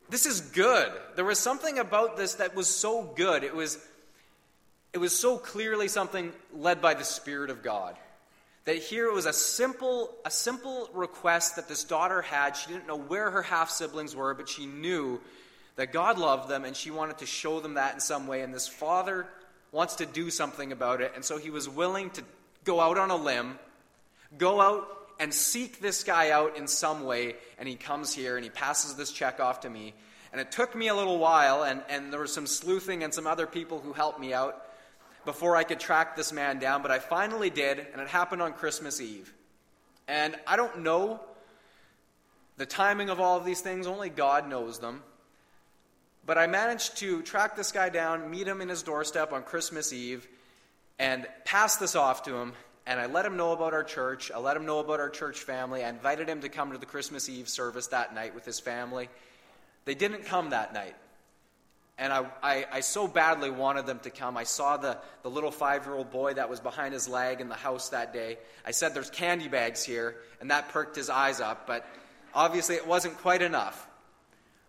this 0.10 0.26
is 0.26 0.42
good. 0.42 0.92
There 1.16 1.26
was 1.26 1.38
something 1.38 1.80
about 1.80 2.18
this 2.18 2.36
that 2.36 2.56
was 2.56 2.68
so 2.68 3.04
good. 3.16 3.44
It 3.44 3.56
was 3.56 3.78
it 4.94 4.98
was 4.98 5.18
so 5.18 5.38
clearly 5.38 5.88
something 5.88 6.34
led 6.54 6.82
by 6.82 6.96
the 6.96 7.04
Spirit 7.04 7.50
of 7.50 7.62
God 7.62 7.96
that 8.68 8.80
here 8.80 9.08
it 9.08 9.14
was 9.14 9.26
a 9.26 9.32
simple, 9.32 10.14
a 10.26 10.30
simple 10.30 10.90
request 10.94 11.56
that 11.56 11.70
this 11.70 11.86
daughter 11.86 12.22
had. 12.22 12.58
She 12.58 12.68
didn't 12.68 12.86
know 12.86 12.98
where 12.98 13.32
her 13.32 13.42
half 13.42 13.70
siblings 13.70 14.14
were, 14.14 14.34
but 14.34 14.50
she 14.50 14.66
knew 14.66 15.22
that 15.78 15.94
God 15.94 16.20
loved 16.20 16.50
them 16.50 16.66
and 16.66 16.76
she 16.76 16.92
wanted 16.92 17.20
to 17.20 17.26
show 17.26 17.62
them 17.62 17.76
that 17.76 17.94
in 17.94 18.02
some 18.02 18.28
way. 18.28 18.42
And 18.42 18.54
this 18.54 18.68
father 18.68 19.26
wants 19.72 19.96
to 19.96 20.06
do 20.06 20.30
something 20.30 20.74
about 20.74 21.00
it. 21.00 21.14
And 21.16 21.24
so 21.24 21.38
he 21.38 21.50
was 21.50 21.70
willing 21.70 22.10
to 22.10 22.24
go 22.66 22.82
out 22.82 22.98
on 22.98 23.10
a 23.10 23.16
limb, 23.16 23.58
go 24.38 24.60
out 24.60 24.86
and 25.18 25.34
seek 25.34 25.80
this 25.80 26.04
guy 26.04 26.32
out 26.32 26.58
in 26.58 26.68
some 26.68 27.06
way. 27.06 27.38
And 27.58 27.70
he 27.70 27.76
comes 27.76 28.14
here 28.14 28.36
and 28.36 28.44
he 28.44 28.50
passes 28.50 28.96
this 28.96 29.14
check 29.14 29.40
off 29.40 29.62
to 29.62 29.70
me. 29.70 29.94
And 30.34 30.42
it 30.42 30.52
took 30.52 30.76
me 30.76 30.90
a 30.90 30.94
little 30.94 31.20
while, 31.20 31.64
and, 31.64 31.82
and 31.88 32.12
there 32.12 32.20
was 32.20 32.34
some 32.34 32.46
sleuthing 32.46 33.02
and 33.02 33.14
some 33.14 33.28
other 33.28 33.48
people 33.48 33.80
who 33.80 33.94
helped 33.94 34.20
me 34.20 34.34
out 34.34 34.62
before 35.28 35.58
I 35.58 35.64
could 35.64 35.82
track 35.82 36.16
this 36.16 36.32
man 36.32 36.58
down, 36.58 36.82
but 36.82 36.90
I 36.90 37.00
finally 37.00 37.50
did, 37.50 37.86
and 37.92 38.02
it 38.02 38.08
happened 38.08 38.42
on 38.42 38.54
Christmas 38.54 39.02
Eve. 39.02 39.34
And 40.08 40.38
I 40.48 40.56
don't 40.56 40.84
know 40.84 41.20
the 42.56 42.66
timing 42.66 43.10
of 43.10 43.20
all 43.20 43.38
of 43.38 43.44
these 43.44 43.60
things, 43.60 43.88
only 43.88 44.10
God 44.10 44.48
knows 44.48 44.80
them. 44.80 45.04
But 46.26 46.38
I 46.38 46.48
managed 46.48 46.96
to 47.00 47.22
track 47.24 47.58
this 47.58 47.74
guy 47.74 47.90
down, 47.90 48.32
meet 48.32 48.48
him 48.48 48.62
in 48.62 48.70
his 48.70 48.84
doorstep 48.84 49.34
on 49.34 49.44
Christmas 49.44 49.92
Eve, 49.92 50.26
and 50.98 51.28
pass 51.44 51.76
this 51.76 51.94
off 51.94 52.24
to 52.24 52.38
him. 52.38 52.54
And 52.86 52.98
I 52.98 53.08
let 53.08 53.26
him 53.26 53.36
know 53.36 53.52
about 53.52 53.74
our 53.74 53.84
church. 53.84 54.32
I 54.34 54.40
let 54.40 54.56
him 54.56 54.66
know 54.66 54.80
about 54.80 55.02
our 55.02 55.10
church 55.10 55.40
family. 55.42 55.84
I 55.84 55.90
invited 55.90 56.30
him 56.30 56.40
to 56.40 56.48
come 56.48 56.72
to 56.72 56.78
the 56.78 56.86
Christmas 56.86 57.28
Eve 57.28 57.50
service 57.50 57.88
that 57.88 58.16
night 58.16 58.34
with 58.34 58.46
his 58.46 58.62
family. 58.62 59.10
They 59.84 59.94
didn't 59.94 60.24
come 60.24 60.52
that 60.52 60.74
night. 60.74 60.96
And 62.00 62.14
I, 62.14 62.26
I, 62.44 62.66
I, 62.72 62.80
so 62.82 63.08
badly 63.08 63.50
wanted 63.50 63.88
them 63.88 64.00
to 64.00 64.12
come. 64.12 64.38
I 64.38 64.44
saw 64.44 64.78
the, 64.78 65.00
the 65.24 65.32
little 65.32 65.50
five 65.50 65.86
year 65.86 65.96
old 65.96 66.12
boy 66.12 66.36
that 66.36 66.48
was 66.48 66.60
behind 66.60 66.94
his 66.94 67.08
leg 67.08 67.42
in 67.42 67.50
the 67.50 67.56
house 67.56 67.90
that 67.90 68.14
day. 68.14 68.38
I 68.64 68.72
said, 68.72 68.94
There's 68.94 69.10
candy 69.10 69.48
bags 69.48 69.84
here, 69.84 70.16
and 70.40 70.52
that 70.52 70.70
perked 70.70 70.96
his 70.96 71.10
eyes 71.10 71.42
up, 71.42 71.66
but 71.66 71.88
obviously 72.36 72.76
it 72.76 72.86
wasn't 72.86 73.18
quite 73.18 73.42
enough. 73.42 73.88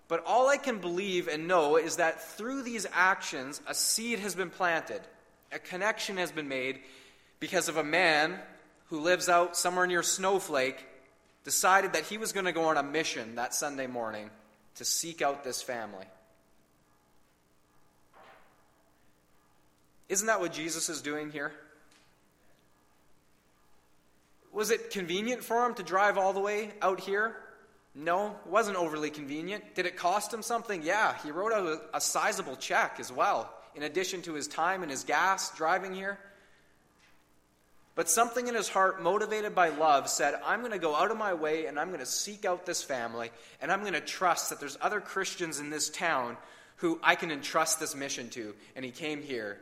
But 0.08 0.24
all 0.26 0.48
I 0.48 0.56
can 0.56 0.78
believe 0.78 1.28
and 1.28 1.46
know 1.46 1.76
is 1.76 1.96
that 1.96 2.22
through 2.22 2.62
these 2.62 2.86
actions, 2.92 3.60
a 3.66 3.74
seed 3.74 4.20
has 4.20 4.34
been 4.34 4.48
planted, 4.48 5.02
a 5.52 5.58
connection 5.58 6.16
has 6.16 6.32
been 6.32 6.48
made 6.48 6.80
because 7.40 7.68
of 7.68 7.76
a 7.76 7.84
man 7.84 8.38
who 8.86 9.00
lives 9.00 9.28
out 9.28 9.54
somewhere 9.54 9.86
near 9.86 10.02
Snowflake 10.02 10.86
decided 11.44 11.92
that 11.92 12.04
he 12.04 12.16
was 12.16 12.32
going 12.32 12.46
to 12.46 12.52
go 12.52 12.64
on 12.64 12.78
a 12.78 12.82
mission 12.82 13.34
that 13.34 13.54
Sunday 13.54 13.86
morning 13.86 14.30
to 14.76 14.84
seek 14.84 15.20
out 15.20 15.44
this 15.44 15.60
family. 15.60 16.06
Isn't 20.08 20.26
that 20.26 20.40
what 20.40 20.52
Jesus 20.52 20.88
is 20.88 21.02
doing 21.02 21.30
here? 21.30 21.52
Was 24.52 24.70
it 24.70 24.90
convenient 24.90 25.44
for 25.44 25.66
him 25.66 25.74
to 25.74 25.82
drive 25.82 26.16
all 26.16 26.32
the 26.32 26.40
way 26.40 26.70
out 26.80 27.00
here? 27.00 27.36
No, 27.94 28.36
it 28.44 28.50
wasn't 28.50 28.76
overly 28.76 29.10
convenient. 29.10 29.74
Did 29.74 29.86
it 29.86 29.96
cost 29.96 30.32
him 30.32 30.42
something? 30.42 30.82
Yeah, 30.82 31.14
he 31.22 31.30
wrote 31.30 31.52
out 31.52 31.66
a, 31.66 31.80
a 31.94 32.00
sizable 32.00 32.56
check 32.56 32.96
as 32.98 33.12
well, 33.12 33.52
in 33.74 33.82
addition 33.82 34.22
to 34.22 34.34
his 34.34 34.46
time 34.46 34.82
and 34.82 34.90
his 34.90 35.04
gas 35.04 35.54
driving 35.56 35.94
here. 35.94 36.18
But 37.94 38.08
something 38.08 38.46
in 38.46 38.54
his 38.54 38.68
heart, 38.68 39.02
motivated 39.02 39.56
by 39.56 39.70
love, 39.70 40.08
said, 40.08 40.40
I'm 40.46 40.60
going 40.60 40.70
to 40.72 40.78
go 40.78 40.94
out 40.94 41.10
of 41.10 41.18
my 41.18 41.34
way 41.34 41.66
and 41.66 41.78
I'm 41.78 41.88
going 41.88 41.98
to 41.98 42.06
seek 42.06 42.44
out 42.44 42.64
this 42.64 42.82
family, 42.82 43.30
and 43.60 43.72
I'm 43.72 43.80
going 43.80 43.94
to 43.94 44.00
trust 44.00 44.50
that 44.50 44.60
there's 44.60 44.78
other 44.80 45.00
Christians 45.00 45.58
in 45.58 45.68
this 45.68 45.90
town 45.90 46.36
who 46.76 47.00
I 47.02 47.16
can 47.16 47.32
entrust 47.32 47.80
this 47.80 47.96
mission 47.96 48.30
to. 48.30 48.54
And 48.76 48.84
he 48.84 48.92
came 48.92 49.20
here 49.20 49.58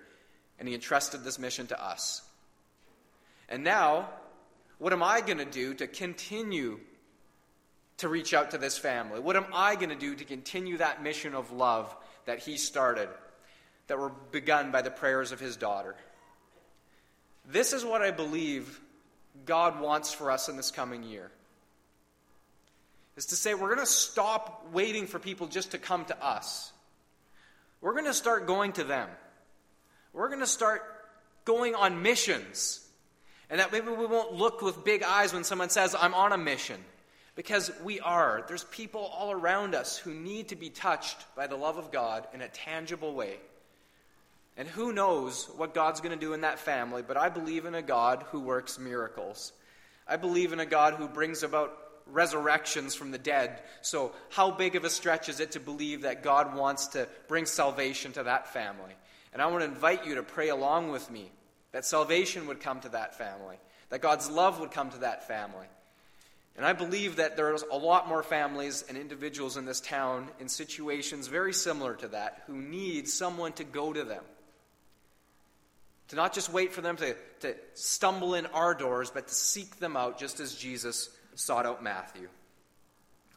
and 0.58 0.68
he 0.68 0.74
entrusted 0.74 1.24
this 1.24 1.38
mission 1.38 1.66
to 1.68 1.82
us. 1.82 2.22
And 3.48 3.62
now, 3.62 4.08
what 4.78 4.92
am 4.92 5.02
I 5.02 5.20
going 5.20 5.38
to 5.38 5.44
do 5.44 5.74
to 5.74 5.86
continue 5.86 6.80
to 7.98 8.08
reach 8.08 8.34
out 8.34 8.50
to 8.50 8.58
this 8.58 8.76
family? 8.76 9.20
What 9.20 9.36
am 9.36 9.46
I 9.52 9.74
going 9.74 9.88
to 9.88 9.96
do 9.96 10.14
to 10.14 10.24
continue 10.24 10.78
that 10.78 11.02
mission 11.02 11.34
of 11.34 11.52
love 11.52 11.94
that 12.26 12.40
he 12.40 12.56
started, 12.56 13.08
that 13.86 13.98
were 13.98 14.10
begun 14.32 14.70
by 14.70 14.82
the 14.82 14.90
prayers 14.90 15.32
of 15.32 15.40
his 15.40 15.56
daughter? 15.56 15.94
This 17.48 17.72
is 17.72 17.84
what 17.84 18.02
I 18.02 18.10
believe 18.10 18.80
God 19.44 19.80
wants 19.80 20.12
for 20.12 20.30
us 20.30 20.48
in 20.48 20.56
this 20.56 20.70
coming 20.70 21.02
year. 21.02 21.30
Is 23.16 23.26
to 23.26 23.36
say, 23.36 23.54
we're 23.54 23.74
going 23.74 23.86
to 23.86 23.86
stop 23.86 24.66
waiting 24.72 25.06
for 25.06 25.18
people 25.18 25.46
just 25.46 25.70
to 25.70 25.78
come 25.78 26.04
to 26.06 26.24
us. 26.24 26.72
We're 27.80 27.92
going 27.92 28.04
to 28.06 28.14
start 28.14 28.46
going 28.46 28.72
to 28.74 28.84
them. 28.84 29.08
We're 30.16 30.28
going 30.28 30.40
to 30.40 30.46
start 30.46 30.82
going 31.44 31.74
on 31.74 32.02
missions. 32.02 32.80
And 33.50 33.60
that 33.60 33.70
maybe 33.70 33.90
we 33.90 34.06
won't 34.06 34.32
look 34.32 34.62
with 34.62 34.82
big 34.82 35.02
eyes 35.02 35.34
when 35.34 35.44
someone 35.44 35.68
says, 35.68 35.94
I'm 35.94 36.14
on 36.14 36.32
a 36.32 36.38
mission. 36.38 36.80
Because 37.34 37.70
we 37.84 38.00
are. 38.00 38.42
There's 38.48 38.64
people 38.64 39.02
all 39.02 39.30
around 39.30 39.74
us 39.74 39.98
who 39.98 40.14
need 40.14 40.48
to 40.48 40.56
be 40.56 40.70
touched 40.70 41.18
by 41.36 41.46
the 41.46 41.56
love 41.56 41.76
of 41.76 41.92
God 41.92 42.26
in 42.32 42.40
a 42.40 42.48
tangible 42.48 43.14
way. 43.14 43.36
And 44.56 44.66
who 44.66 44.90
knows 44.90 45.50
what 45.58 45.74
God's 45.74 46.00
going 46.00 46.18
to 46.18 46.24
do 46.24 46.32
in 46.32 46.40
that 46.40 46.58
family, 46.58 47.02
but 47.06 47.18
I 47.18 47.28
believe 47.28 47.66
in 47.66 47.74
a 47.74 47.82
God 47.82 48.24
who 48.30 48.40
works 48.40 48.78
miracles. 48.78 49.52
I 50.08 50.16
believe 50.16 50.54
in 50.54 50.60
a 50.60 50.66
God 50.66 50.94
who 50.94 51.08
brings 51.08 51.42
about 51.42 51.76
resurrections 52.06 52.94
from 52.94 53.10
the 53.10 53.18
dead. 53.18 53.60
So, 53.82 54.12
how 54.30 54.50
big 54.50 54.74
of 54.76 54.84
a 54.84 54.90
stretch 54.90 55.28
is 55.28 55.40
it 55.40 55.52
to 55.52 55.60
believe 55.60 56.02
that 56.02 56.22
God 56.22 56.56
wants 56.56 56.88
to 56.88 57.06
bring 57.28 57.44
salvation 57.44 58.12
to 58.12 58.22
that 58.22 58.50
family? 58.54 58.94
And 59.32 59.42
I 59.42 59.46
want 59.46 59.60
to 59.60 59.68
invite 59.68 60.06
you 60.06 60.14
to 60.16 60.22
pray 60.22 60.48
along 60.48 60.90
with 60.90 61.10
me 61.10 61.30
that 61.72 61.84
salvation 61.84 62.46
would 62.46 62.60
come 62.60 62.80
to 62.80 62.88
that 62.90 63.18
family, 63.18 63.56
that 63.90 64.00
God's 64.00 64.30
love 64.30 64.60
would 64.60 64.70
come 64.70 64.90
to 64.90 64.98
that 64.98 65.28
family. 65.28 65.66
And 66.56 66.64
I 66.64 66.72
believe 66.72 67.16
that 67.16 67.36
there's 67.36 67.62
a 67.70 67.76
lot 67.76 68.08
more 68.08 68.22
families 68.22 68.82
and 68.88 68.96
individuals 68.96 69.58
in 69.58 69.66
this 69.66 69.80
town 69.80 70.28
in 70.40 70.48
situations 70.48 71.26
very 71.26 71.52
similar 71.52 71.94
to 71.96 72.08
that 72.08 72.44
who 72.46 72.54
need 72.54 73.08
someone 73.08 73.52
to 73.54 73.64
go 73.64 73.92
to 73.92 74.04
them. 74.04 74.24
To 76.08 76.16
not 76.16 76.32
just 76.32 76.50
wait 76.50 76.72
for 76.72 76.80
them 76.80 76.96
to, 76.96 77.14
to 77.40 77.56
stumble 77.74 78.34
in 78.34 78.46
our 78.46 78.74
doors, 78.74 79.10
but 79.10 79.28
to 79.28 79.34
seek 79.34 79.78
them 79.80 79.96
out 79.96 80.18
just 80.18 80.40
as 80.40 80.54
Jesus 80.54 81.10
sought 81.34 81.66
out 81.66 81.82
Matthew. 81.82 82.28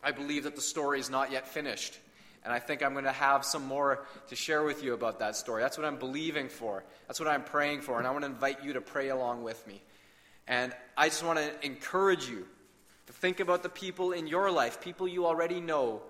I 0.01 0.11
believe 0.11 0.45
that 0.45 0.55
the 0.55 0.61
story 0.61 0.99
is 0.99 1.09
not 1.09 1.31
yet 1.31 1.47
finished. 1.47 1.99
And 2.43 2.53
I 2.53 2.59
think 2.59 2.81
I'm 2.81 2.93
going 2.93 3.05
to 3.05 3.11
have 3.11 3.43
some 3.43 3.65
more 3.65 4.05
to 4.27 4.35
share 4.35 4.63
with 4.63 4.83
you 4.83 4.93
about 4.93 5.19
that 5.19 5.35
story. 5.35 5.61
That's 5.61 5.77
what 5.77 5.85
I'm 5.85 5.97
believing 5.97 6.49
for. 6.49 6.83
That's 7.07 7.19
what 7.19 7.27
I'm 7.27 7.43
praying 7.43 7.81
for. 7.81 7.97
And 7.97 8.07
I 8.07 8.11
want 8.11 8.23
to 8.23 8.31
invite 8.31 8.63
you 8.63 8.73
to 8.73 8.81
pray 8.81 9.09
along 9.09 9.43
with 9.43 9.65
me. 9.67 9.81
And 10.47 10.73
I 10.97 11.09
just 11.09 11.23
want 11.23 11.37
to 11.39 11.65
encourage 11.65 12.27
you 12.27 12.47
To 13.09 13.13
think 13.13 13.39
about 13.39 13.63
the 13.63 13.69
people 13.69 14.11
in 14.11 14.27
your 14.27 14.51
life, 14.51 14.81
people 14.81 15.07
you 15.07 15.25
already 15.25 15.59
know, 15.59 16.03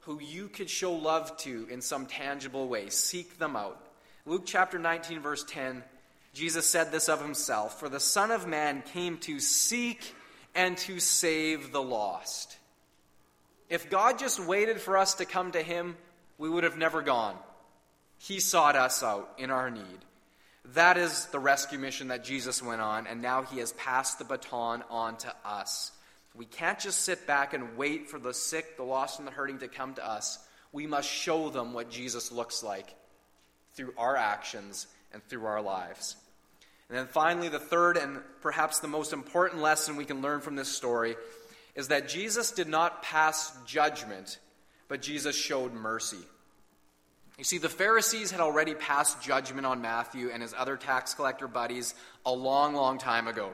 who 0.00 0.18
you 0.20 0.48
could 0.48 0.70
show 0.70 0.94
love 0.94 1.36
to 1.36 1.66
in 1.70 1.82
some 1.82 2.06
tangible 2.06 2.66
way. 2.66 2.88
Seek 2.88 3.38
them 3.38 3.56
out. 3.56 3.78
Luke 4.24 4.44
chapter 4.46 4.78
19, 4.78 5.20
verse 5.20 5.44
10, 5.44 5.84
Jesus 6.32 6.64
said 6.64 6.90
this 6.90 7.10
of 7.10 7.20
himself 7.20 7.78
For 7.78 7.90
the 7.90 8.00
Son 8.00 8.30
of 8.30 8.46
Man 8.46 8.82
came 8.94 9.18
to 9.18 9.38
seek 9.38 10.14
and 10.54 10.78
to 10.78 10.98
save 10.98 11.72
the 11.72 11.82
lost. 11.82 12.56
If 13.68 13.90
God 13.90 14.18
just 14.18 14.38
waited 14.38 14.80
for 14.80 14.96
us 14.96 15.14
to 15.14 15.24
come 15.24 15.52
to 15.52 15.62
him, 15.62 15.96
we 16.38 16.48
would 16.48 16.64
have 16.64 16.78
never 16.78 17.02
gone. 17.02 17.36
He 18.18 18.40
sought 18.40 18.76
us 18.76 19.02
out 19.02 19.30
in 19.38 19.50
our 19.50 19.70
need. 19.70 20.04
That 20.74 20.96
is 20.96 21.26
the 21.26 21.38
rescue 21.38 21.78
mission 21.78 22.08
that 22.08 22.24
Jesus 22.24 22.62
went 22.62 22.80
on, 22.80 23.06
and 23.06 23.22
now 23.22 23.42
he 23.42 23.58
has 23.58 23.72
passed 23.72 24.18
the 24.18 24.24
baton 24.24 24.82
on 24.90 25.16
to 25.18 25.32
us. 25.44 25.92
We 26.34 26.44
can't 26.44 26.78
just 26.78 27.00
sit 27.00 27.26
back 27.26 27.54
and 27.54 27.76
wait 27.76 28.08
for 28.08 28.18
the 28.18 28.34
sick, 28.34 28.76
the 28.76 28.82
lost, 28.82 29.18
and 29.18 29.26
the 29.26 29.32
hurting 29.32 29.58
to 29.60 29.68
come 29.68 29.94
to 29.94 30.06
us. 30.06 30.38
We 30.72 30.86
must 30.86 31.08
show 31.08 31.50
them 31.50 31.72
what 31.72 31.90
Jesus 31.90 32.32
looks 32.32 32.62
like 32.62 32.94
through 33.74 33.94
our 33.96 34.16
actions 34.16 34.86
and 35.12 35.22
through 35.24 35.46
our 35.46 35.62
lives. 35.62 36.16
And 36.88 36.98
then 36.98 37.06
finally, 37.06 37.48
the 37.48 37.58
third 37.58 37.96
and 37.96 38.20
perhaps 38.42 38.80
the 38.80 38.88
most 38.88 39.12
important 39.12 39.62
lesson 39.62 39.96
we 39.96 40.04
can 40.04 40.20
learn 40.20 40.40
from 40.40 40.56
this 40.56 40.68
story 40.68 41.16
is 41.76 41.88
that 41.88 42.08
Jesus 42.08 42.50
did 42.50 42.66
not 42.66 43.02
pass 43.02 43.56
judgment, 43.66 44.38
but 44.88 45.02
Jesus 45.02 45.36
showed 45.36 45.72
mercy. 45.72 46.18
You 47.38 47.44
see, 47.44 47.58
the 47.58 47.68
Pharisees 47.68 48.30
had 48.30 48.40
already 48.40 48.74
passed 48.74 49.22
judgment 49.22 49.66
on 49.66 49.82
Matthew 49.82 50.30
and 50.30 50.42
his 50.42 50.54
other 50.56 50.78
tax 50.78 51.12
collector 51.12 51.46
buddies 51.46 51.94
a 52.24 52.32
long, 52.32 52.74
long 52.74 52.96
time 52.96 53.28
ago. 53.28 53.52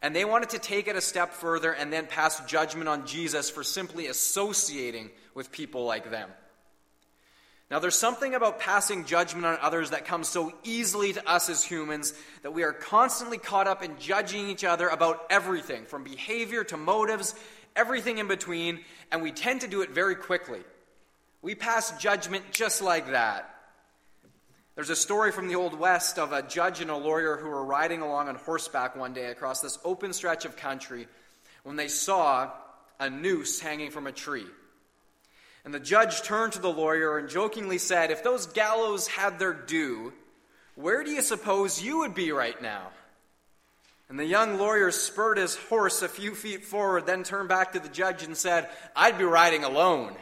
And 0.00 0.14
they 0.14 0.24
wanted 0.24 0.50
to 0.50 0.60
take 0.60 0.86
it 0.86 0.96
a 0.96 1.00
step 1.00 1.32
further 1.32 1.72
and 1.72 1.92
then 1.92 2.06
pass 2.06 2.44
judgment 2.46 2.88
on 2.88 3.06
Jesus 3.06 3.50
for 3.50 3.64
simply 3.64 4.06
associating 4.06 5.10
with 5.34 5.50
people 5.50 5.84
like 5.84 6.10
them. 6.10 6.28
Now, 7.72 7.78
there's 7.78 7.98
something 7.98 8.34
about 8.34 8.60
passing 8.60 9.06
judgment 9.06 9.46
on 9.46 9.56
others 9.62 9.92
that 9.92 10.04
comes 10.04 10.28
so 10.28 10.52
easily 10.62 11.14
to 11.14 11.26
us 11.26 11.48
as 11.48 11.64
humans 11.64 12.12
that 12.42 12.52
we 12.52 12.64
are 12.64 12.72
constantly 12.74 13.38
caught 13.38 13.66
up 13.66 13.82
in 13.82 13.98
judging 13.98 14.50
each 14.50 14.62
other 14.62 14.88
about 14.88 15.24
everything, 15.30 15.86
from 15.86 16.04
behavior 16.04 16.64
to 16.64 16.76
motives, 16.76 17.34
everything 17.74 18.18
in 18.18 18.28
between, 18.28 18.80
and 19.10 19.22
we 19.22 19.32
tend 19.32 19.62
to 19.62 19.68
do 19.68 19.80
it 19.80 19.88
very 19.88 20.14
quickly. 20.14 20.60
We 21.40 21.54
pass 21.54 21.98
judgment 21.98 22.44
just 22.50 22.82
like 22.82 23.12
that. 23.12 23.48
There's 24.74 24.90
a 24.90 24.94
story 24.94 25.32
from 25.32 25.48
the 25.48 25.54
Old 25.54 25.72
West 25.72 26.18
of 26.18 26.32
a 26.32 26.42
judge 26.42 26.82
and 26.82 26.90
a 26.90 26.96
lawyer 26.98 27.38
who 27.38 27.48
were 27.48 27.64
riding 27.64 28.02
along 28.02 28.28
on 28.28 28.34
horseback 28.34 28.96
one 28.96 29.14
day 29.14 29.30
across 29.30 29.62
this 29.62 29.78
open 29.82 30.12
stretch 30.12 30.44
of 30.44 30.58
country 30.58 31.08
when 31.62 31.76
they 31.76 31.88
saw 31.88 32.50
a 33.00 33.08
noose 33.08 33.60
hanging 33.60 33.90
from 33.90 34.06
a 34.06 34.12
tree. 34.12 34.44
And 35.64 35.72
the 35.72 35.80
judge 35.80 36.22
turned 36.22 36.54
to 36.54 36.58
the 36.58 36.72
lawyer 36.72 37.18
and 37.18 37.28
jokingly 37.28 37.78
said, 37.78 38.10
If 38.10 38.24
those 38.24 38.46
gallows 38.46 39.06
had 39.06 39.38
their 39.38 39.52
due, 39.52 40.12
where 40.74 41.04
do 41.04 41.10
you 41.10 41.22
suppose 41.22 41.82
you 41.82 41.98
would 41.98 42.14
be 42.14 42.32
right 42.32 42.60
now? 42.60 42.88
And 44.08 44.18
the 44.18 44.26
young 44.26 44.58
lawyer 44.58 44.90
spurred 44.90 45.38
his 45.38 45.56
horse 45.56 46.02
a 46.02 46.08
few 46.08 46.34
feet 46.34 46.64
forward, 46.64 47.06
then 47.06 47.22
turned 47.22 47.48
back 47.48 47.72
to 47.72 47.80
the 47.80 47.88
judge 47.88 48.22
and 48.24 48.36
said, 48.36 48.68
I'd 48.94 49.16
be 49.16 49.24
riding 49.24 49.64
alone. 49.64 50.14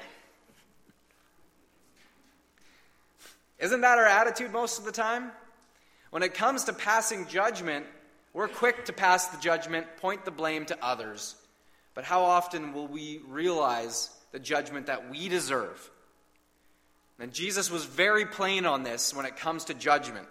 Isn't 3.59 3.80
that 3.80 3.99
our 3.99 4.07
attitude 4.07 4.53
most 4.53 4.78
of 4.78 4.84
the 4.84 4.93
time? 4.93 5.32
When 6.11 6.22
it 6.22 6.34
comes 6.34 6.64
to 6.64 6.72
passing 6.72 7.26
judgment, 7.26 7.86
we're 8.32 8.49
quick 8.49 8.84
to 8.84 8.93
pass 8.93 9.28
the 9.28 9.41
judgment, 9.41 9.86
point 9.97 10.24
the 10.24 10.30
blame 10.30 10.66
to 10.66 10.84
others. 10.84 11.34
But 11.95 12.05
how 12.05 12.22
often 12.22 12.72
will 12.72 12.86
we 12.86 13.20
realize 13.26 14.11
the 14.33 14.39
judgment 14.39 14.87
that 14.87 15.11
we 15.11 15.28
deserve. 15.28 15.91
And 17.18 17.33
Jesus 17.33 17.70
was 17.70 17.85
very 17.85 18.24
plain 18.24 18.64
on 18.64 18.83
this 18.83 19.14
when 19.14 19.26
it 19.26 19.37
comes 19.37 19.66
to 19.66 19.74
judgment. 19.74 20.26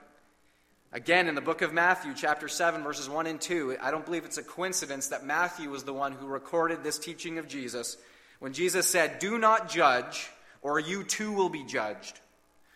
Again, 0.91 1.28
in 1.28 1.36
the 1.36 1.41
book 1.41 1.62
of 1.62 1.72
Matthew, 1.72 2.14
chapter 2.16 2.47
7, 2.47 2.82
verses 2.82 3.08
1 3.08 3.28
and 3.28 3.39
2, 3.39 3.78
I 3.80 3.91
don't 3.91 4.06
believe 4.06 4.26
it's 4.26 4.39
a 4.39 4.43
coincidence 4.43 5.10
that 5.10 5.24
Matthew 5.24 5.70
was 5.70 5.84
the 5.84 5.93
one 5.93 6.14
who 6.14 6.26
recorded 6.26 6.84
this 6.84 6.97
teaching 6.97 7.38
of 7.38 7.47
Jesus 7.47 7.95
when 8.39 8.54
Jesus 8.54 8.88
said, 8.88 9.20
Do 9.20 9.38
not 9.38 9.70
judge, 9.70 10.32
or 10.64 10.80
you 10.80 11.04
too 11.04 11.32
will 11.32 11.50
be 11.50 11.64
judged. 11.64 12.20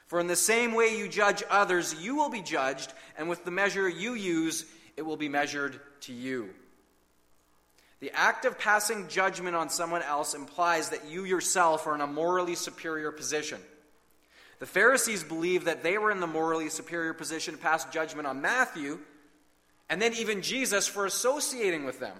For 0.05 0.19
in 0.19 0.27
the 0.27 0.35
same 0.35 0.75
way 0.75 0.95
you 0.95 1.07
judge 1.07 1.41
others, 1.49 1.95
you 1.99 2.15
will 2.15 2.29
be 2.29 2.43
judged, 2.43 2.93
and 3.17 3.29
with 3.29 3.45
the 3.45 3.51
measure 3.51 3.89
you 3.89 4.13
use, 4.13 4.63
it 4.95 5.01
will 5.01 5.17
be 5.17 5.29
measured 5.29 5.79
to 6.01 6.13
you. 6.13 6.49
The 8.03 8.11
act 8.11 8.43
of 8.43 8.59
passing 8.59 9.07
judgment 9.07 9.55
on 9.55 9.69
someone 9.69 10.01
else 10.01 10.33
implies 10.33 10.89
that 10.89 11.05
you 11.07 11.23
yourself 11.23 11.87
are 11.87 11.95
in 11.95 12.01
a 12.01 12.05
morally 12.05 12.55
superior 12.55 13.13
position. 13.13 13.61
The 14.59 14.65
Pharisees 14.65 15.23
believed 15.23 15.67
that 15.67 15.83
they 15.83 15.97
were 15.97 16.11
in 16.11 16.19
the 16.19 16.27
morally 16.27 16.67
superior 16.67 17.13
position 17.13 17.53
to 17.53 17.61
pass 17.61 17.85
judgment 17.85 18.27
on 18.27 18.41
Matthew, 18.41 18.99
and 19.89 20.01
then 20.01 20.13
even 20.15 20.41
Jesus 20.41 20.85
for 20.85 21.05
associating 21.05 21.85
with 21.85 22.01
them. 22.01 22.17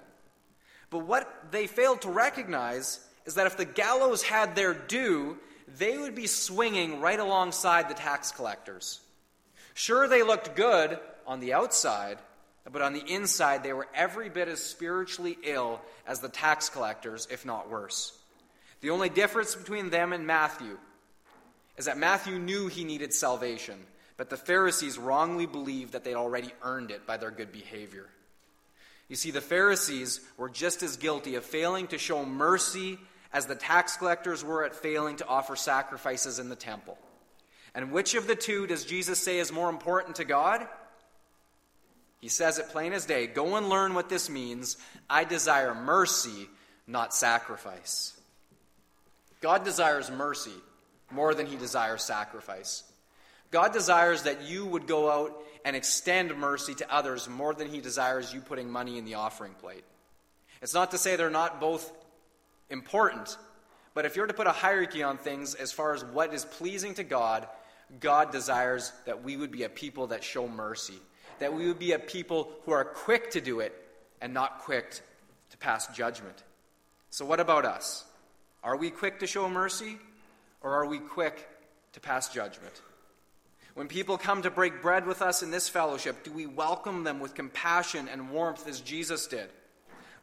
But 0.90 1.00
what 1.00 1.52
they 1.52 1.68
failed 1.68 2.00
to 2.04 2.10
recognize 2.10 3.06
is 3.26 3.36
that 3.36 3.48
if 3.48 3.58
the 3.58 3.66
gallows 3.66 4.24
had 4.24 4.56
their 4.56 4.74
due, 4.74 5.38
they 5.68 5.98
would 5.98 6.16
be 6.16 6.28
swinging 6.28 7.02
right 7.02 7.20
alongside 7.20 7.90
the 7.90 7.94
tax 7.94 8.32
collectors. 8.32 9.02
Sure, 9.74 10.08
they 10.08 10.24
looked 10.24 10.56
good 10.56 10.98
on 11.28 11.42
the 11.42 11.52
outside, 11.52 12.20
but 12.72 12.82
on 12.82 12.94
the 12.94 13.06
inside, 13.06 13.64
they 13.64 13.74
were 13.74 13.88
every 13.94 14.30
bit 14.30 14.48
as 14.48 14.64
spiritually 14.64 15.38
ill 15.44 15.82
as 16.08 16.20
the 16.20 16.30
tax 16.30 16.70
collectors, 16.70 17.28
if 17.30 17.46
not 17.46 17.70
worse. 17.70 18.18
The 18.82 18.90
only 18.90 19.10
difference 19.10 19.56
between 19.56 19.90
them 19.90 20.14
and 20.14 20.26
Matthew 20.26 20.78
is 21.78 21.86
that 21.86 21.98
Matthew 21.98 22.40
knew 22.40 22.68
he 22.68 22.84
needed 22.84 23.14
salvation, 23.14 23.80
but 24.16 24.30
the 24.30 24.38
Pharisees 24.38 24.98
wrongly 24.98 25.46
believed 25.46 25.94
that 25.94 26.04
they'd 26.04 26.16
already 26.16 26.52
earned 26.62 26.92
it 26.92 27.06
by 27.06 27.18
their 27.18 27.32
good 27.32 27.52
behavior. 27.52 28.08
You 29.10 29.16
see, 29.16 29.32
the 29.32 29.42
Pharisees 29.42 30.22
were 30.38 30.50
just 30.50 30.84
as 30.84 30.98
guilty 30.98 31.36
of 31.36 31.44
failing 31.44 31.88
to 31.88 31.98
show 31.98 32.26
mercy 32.26 32.98
as 33.34 33.46
the 33.46 33.56
tax 33.56 33.98
collectors 33.98 34.44
were 34.44 34.64
at 34.64 34.76
failing 34.76 35.18
to 35.18 35.28
offer 35.28 35.56
sacrifices 35.56 36.40
in 36.40 36.50
the 36.50 36.56
temple. 36.56 36.98
And 37.76 37.92
which 37.92 38.14
of 38.14 38.28
the 38.28 38.36
two 38.36 38.68
does 38.68 38.86
Jesus 38.86 39.20
say 39.20 39.40
is 39.40 39.52
more 39.52 39.70
important 39.70 40.16
to 40.18 40.26
God? 40.26 40.68
He 42.24 42.30
says 42.30 42.58
it 42.58 42.70
plain 42.70 42.94
as 42.94 43.06
day 43.06 43.28
Go 43.28 43.58
and 43.58 43.68
learn 43.68 43.96
what 43.96 44.08
this 44.08 44.30
means. 44.30 44.78
I 45.10 45.26
desire 45.26 45.76
mercy, 45.76 46.48
not 46.88 47.14
sacrifice. 47.14 48.18
God 49.42 49.66
desires 49.66 50.10
mercy 50.10 50.54
more 51.12 51.34
than 51.34 51.48
he 51.48 51.58
desires 51.58 52.02
sacrifice. 52.02 52.86
God 53.52 53.74
desires 53.74 54.24
that 54.24 54.42
you 54.42 54.66
would 54.66 54.88
go 54.88 55.12
out 55.12 55.38
and 55.66 55.76
extend 55.76 56.34
mercy 56.38 56.74
to 56.76 56.90
others 56.90 57.28
more 57.28 57.54
than 57.54 57.68
he 57.68 57.82
desires 57.82 58.34
you 58.34 58.40
putting 58.40 58.72
money 58.72 58.98
in 58.98 59.04
the 59.04 59.16
offering 59.16 59.54
plate. 59.56 59.84
It's 60.62 60.74
not 60.74 60.92
to 60.92 60.98
say 60.98 61.18
they're 61.18 61.30
not 61.30 61.60
both 61.60 61.92
important, 62.70 63.38
but 63.94 64.06
if 64.06 64.16
you're 64.16 64.28
to 64.28 64.34
put 64.34 64.48
a 64.48 64.54
hierarchy 64.54 65.04
on 65.04 65.18
things 65.18 65.56
as 65.56 65.74
far 65.74 65.94
as 65.94 66.06
what 66.06 66.34
is 66.34 66.46
pleasing 66.46 66.94
to 66.94 67.04
God, 67.04 67.50
God 68.00 68.32
desires 68.32 68.94
that 69.06 69.26
we 69.26 69.36
would 69.36 69.52
be 69.52 69.64
a 69.64 69.70
people 69.70 70.08
that 70.08 70.24
show 70.24 70.48
mercy 70.48 71.02
that 71.44 71.54
we 71.54 71.68
would 71.68 71.80
be 71.80 71.92
a 71.92 72.00
people 72.00 72.50
who 72.66 72.72
are 72.72 72.86
quick 72.86 73.32
to 73.32 73.42
do 73.42 73.60
it 73.60 73.74
and 74.22 74.34
not 74.34 74.60
quick 74.60 75.00
to 75.52 75.58
pass 75.58 75.88
judgment. 75.88 76.44
So, 77.10 77.26
what 77.26 77.40
about 77.40 77.66
us? 77.66 78.06
Are 78.64 78.78
we 78.78 78.90
quick 78.90 79.20
to 79.20 79.28
show 79.28 79.50
mercy 79.50 79.98
or 80.62 80.74
are 80.74 80.86
we 80.86 81.00
quick 81.00 81.48
to 81.94 82.00
pass 82.00 82.30
judgment? 82.30 82.82
When 83.74 83.88
people 83.88 84.18
come 84.18 84.44
to 84.44 84.52
break 84.52 84.82
bread 84.82 85.06
with 85.06 85.22
us 85.22 85.44
in 85.44 85.52
this 85.52 85.68
fellowship, 85.68 86.24
do 86.24 86.32
we 86.32 86.46
welcome 86.46 87.04
them 87.04 87.20
with 87.20 87.34
compassion 87.34 88.08
and 88.08 88.32
warmth 88.32 88.68
as 88.68 88.80
Jesus 88.80 89.28
did? 89.28 89.50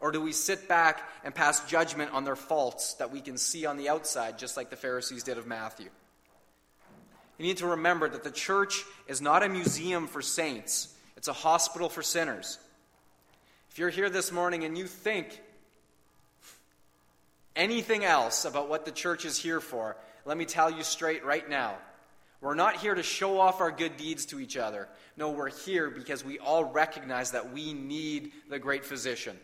Or 0.01 0.13
do 0.13 0.21
we 0.21 0.33
sit 0.33 0.69
back 0.69 1.03
and 1.25 1.35
pass 1.35 1.61
judgment 1.69 2.13
on 2.13 2.25
their 2.25 2.37
faults 2.37 2.95
that 2.95 3.13
we 3.13 3.21
can 3.21 3.37
see 3.37 3.67
on 3.67 3.77
the 3.77 3.89
outside, 3.89 4.39
just 4.39 4.57
like 4.57 4.71
the 4.71 4.77
Pharisees 4.77 5.25
did 5.25 5.37
of 5.37 5.47
Matthew? 5.47 5.91
You 7.39 7.47
need 7.47 7.59
to 7.59 7.69
remember 7.69 8.09
that 8.09 8.23
the 8.23 8.31
church 8.31 8.85
is 9.09 9.21
not 9.21 9.43
a 9.43 9.49
museum 9.49 10.07
for 10.07 10.23
saints, 10.23 10.95
it's 11.21 11.29
a 11.29 11.35
hospital 11.35 11.91
for 11.91 12.03
sinners. 12.03 12.59
If 13.71 13.79
you're 13.79 13.91
here 13.91 14.09
this 14.09 14.33
morning 14.33 14.65
and 14.65 14.79
you 14.79 14.87
think 14.87 15.39
anything 17.55 18.07
else 18.07 18.47
about 18.47 18.71
what 18.71 18.87
the 18.87 18.91
church 18.91 19.27
is 19.27 19.37
here 19.37 19.61
for, 19.61 19.99
let 20.25 20.39
me 20.39 20.47
tell 20.47 20.71
you 20.71 20.83
straight 20.83 21.23
right 21.23 21.47
now. 21.47 21.75
We're 22.41 22.55
not 22.55 22.77
here 22.77 22.95
to 22.95 23.03
show 23.03 23.39
off 23.39 23.61
our 23.61 23.71
good 23.71 23.99
deeds 23.99 24.25
to 24.27 24.41
each 24.41 24.57
other. 24.57 24.89
No, 25.19 25.33
we're 25.33 25.51
here 25.51 25.91
because 25.91 26.25
we 26.25 26.39
all 26.39 26.65
recognize 26.65 27.33
that 27.33 27.53
we 27.53 27.75
need 27.75 28.33
the 28.49 28.59
great 28.59 28.87
physician. 28.87 29.37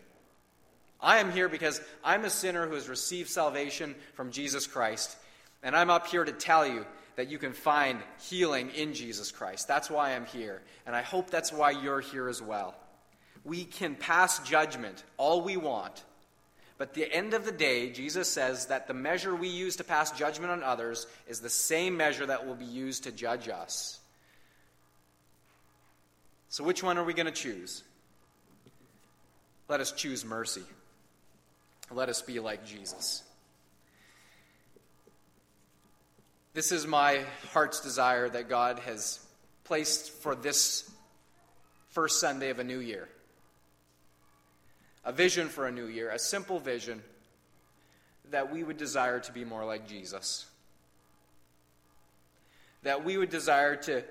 I 0.99 1.19
am 1.19 1.31
here 1.31 1.47
because 1.47 1.79
I'm 2.03 2.25
a 2.25 2.31
sinner 2.31 2.65
who 2.65 2.73
has 2.73 2.89
received 2.89 3.29
salvation 3.29 3.93
from 4.15 4.31
Jesus 4.31 4.65
Christ, 4.65 5.15
and 5.61 5.75
I'm 5.75 5.91
up 5.91 6.07
here 6.07 6.25
to 6.25 6.31
tell 6.31 6.65
you 6.65 6.87
that 7.17 7.29
you 7.29 7.39
can 7.39 7.51
find 7.51 7.99
healing 8.29 8.69
in 8.69 8.93
Jesus 8.93 9.31
Christ. 9.31 9.67
That's 9.67 9.89
why 9.89 10.15
I'm 10.15 10.27
here, 10.27 10.61
and 10.85 10.95
I 10.95 11.01
hope 11.01 11.29
that's 11.29 11.51
why 11.51 11.71
you're 11.71 11.99
here 11.99 12.29
as 12.29 12.41
well. 12.41 12.75
We 13.43 13.65
can 13.65 13.95
pass 13.95 14.39
judgment 14.47 15.03
all 15.17 15.41
we 15.41 15.57
want, 15.57 16.03
But 16.77 16.93
the 16.93 17.11
end 17.11 17.33
of 17.33 17.43
the 17.43 17.51
day, 17.51 17.89
Jesus 17.89 18.29
says 18.29 18.67
that 18.67 18.87
the 18.87 18.93
measure 18.93 19.35
we 19.35 19.47
use 19.47 19.77
to 19.77 19.83
pass 19.83 20.11
judgment 20.11 20.51
on 20.51 20.61
others 20.61 21.07
is 21.27 21.39
the 21.39 21.49
same 21.49 21.97
measure 21.97 22.27
that 22.27 22.45
will 22.45 22.55
be 22.55 22.65
used 22.65 23.05
to 23.05 23.11
judge 23.11 23.49
us. 23.49 23.99
So, 26.49 26.63
which 26.63 26.83
one 26.83 26.99
are 26.99 27.03
we 27.03 27.15
going 27.15 27.25
to 27.25 27.31
choose? 27.31 27.83
Let 29.67 29.79
us 29.79 29.91
choose 29.91 30.23
mercy. 30.23 30.61
Let 31.89 32.09
us 32.09 32.21
be 32.21 32.39
like 32.39 32.63
Jesus. 32.63 33.23
This 36.57 36.71
is 36.71 36.87
my 36.87 37.21
heart's 37.53 37.81
desire 37.81 38.27
that 38.29 38.49
God 38.49 38.79
has 38.79 39.19
placed 39.63 40.09
for 40.09 40.33
this 40.33 40.89
first 41.89 42.19
Sunday 42.19 42.49
of 42.49 42.57
a 42.57 42.63
new 42.63 42.79
year. 42.79 43.07
A 45.05 45.11
vision 45.11 45.49
for 45.49 45.67
a 45.67 45.71
new 45.71 45.85
year, 45.85 46.09
a 46.09 46.17
simple 46.17 46.57
vision 46.57 47.03
that 48.31 48.51
we 48.51 48.63
would 48.63 48.77
desire 48.77 49.19
to 49.19 49.31
be 49.31 49.45
more 49.45 49.65
like 49.65 49.87
Jesus. 49.87 50.47
That 52.81 53.05
we 53.05 53.19
would 53.19 53.29
desire 53.29 53.75
to 53.83 54.03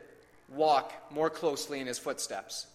walk 0.49 0.93
more 1.11 1.31
closely 1.31 1.81
in 1.81 1.89
his 1.89 1.99
footsteps. 1.99 2.69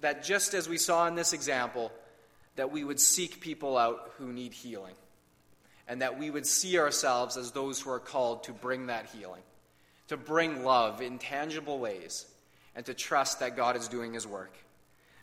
That 0.00 0.24
just 0.24 0.54
as 0.54 0.68
we 0.68 0.76
saw 0.76 1.06
in 1.06 1.14
this 1.14 1.32
example, 1.32 1.92
that 2.56 2.72
we 2.72 2.82
would 2.82 2.98
seek 2.98 3.40
people 3.40 3.78
out 3.78 4.10
who 4.18 4.32
need 4.32 4.52
healing 4.54 4.96
and 5.90 6.02
that 6.02 6.20
we 6.20 6.30
would 6.30 6.46
see 6.46 6.78
ourselves 6.78 7.36
as 7.36 7.50
those 7.50 7.80
who 7.80 7.90
are 7.90 7.98
called 7.98 8.44
to 8.44 8.52
bring 8.52 8.86
that 8.86 9.06
healing, 9.06 9.42
to 10.06 10.16
bring 10.16 10.64
love 10.64 11.02
in 11.02 11.18
tangible 11.18 11.80
ways, 11.80 12.26
and 12.76 12.86
to 12.86 12.94
trust 12.94 13.40
that 13.40 13.56
God 13.56 13.76
is 13.76 13.88
doing 13.88 14.14
His 14.14 14.24
work. 14.24 14.56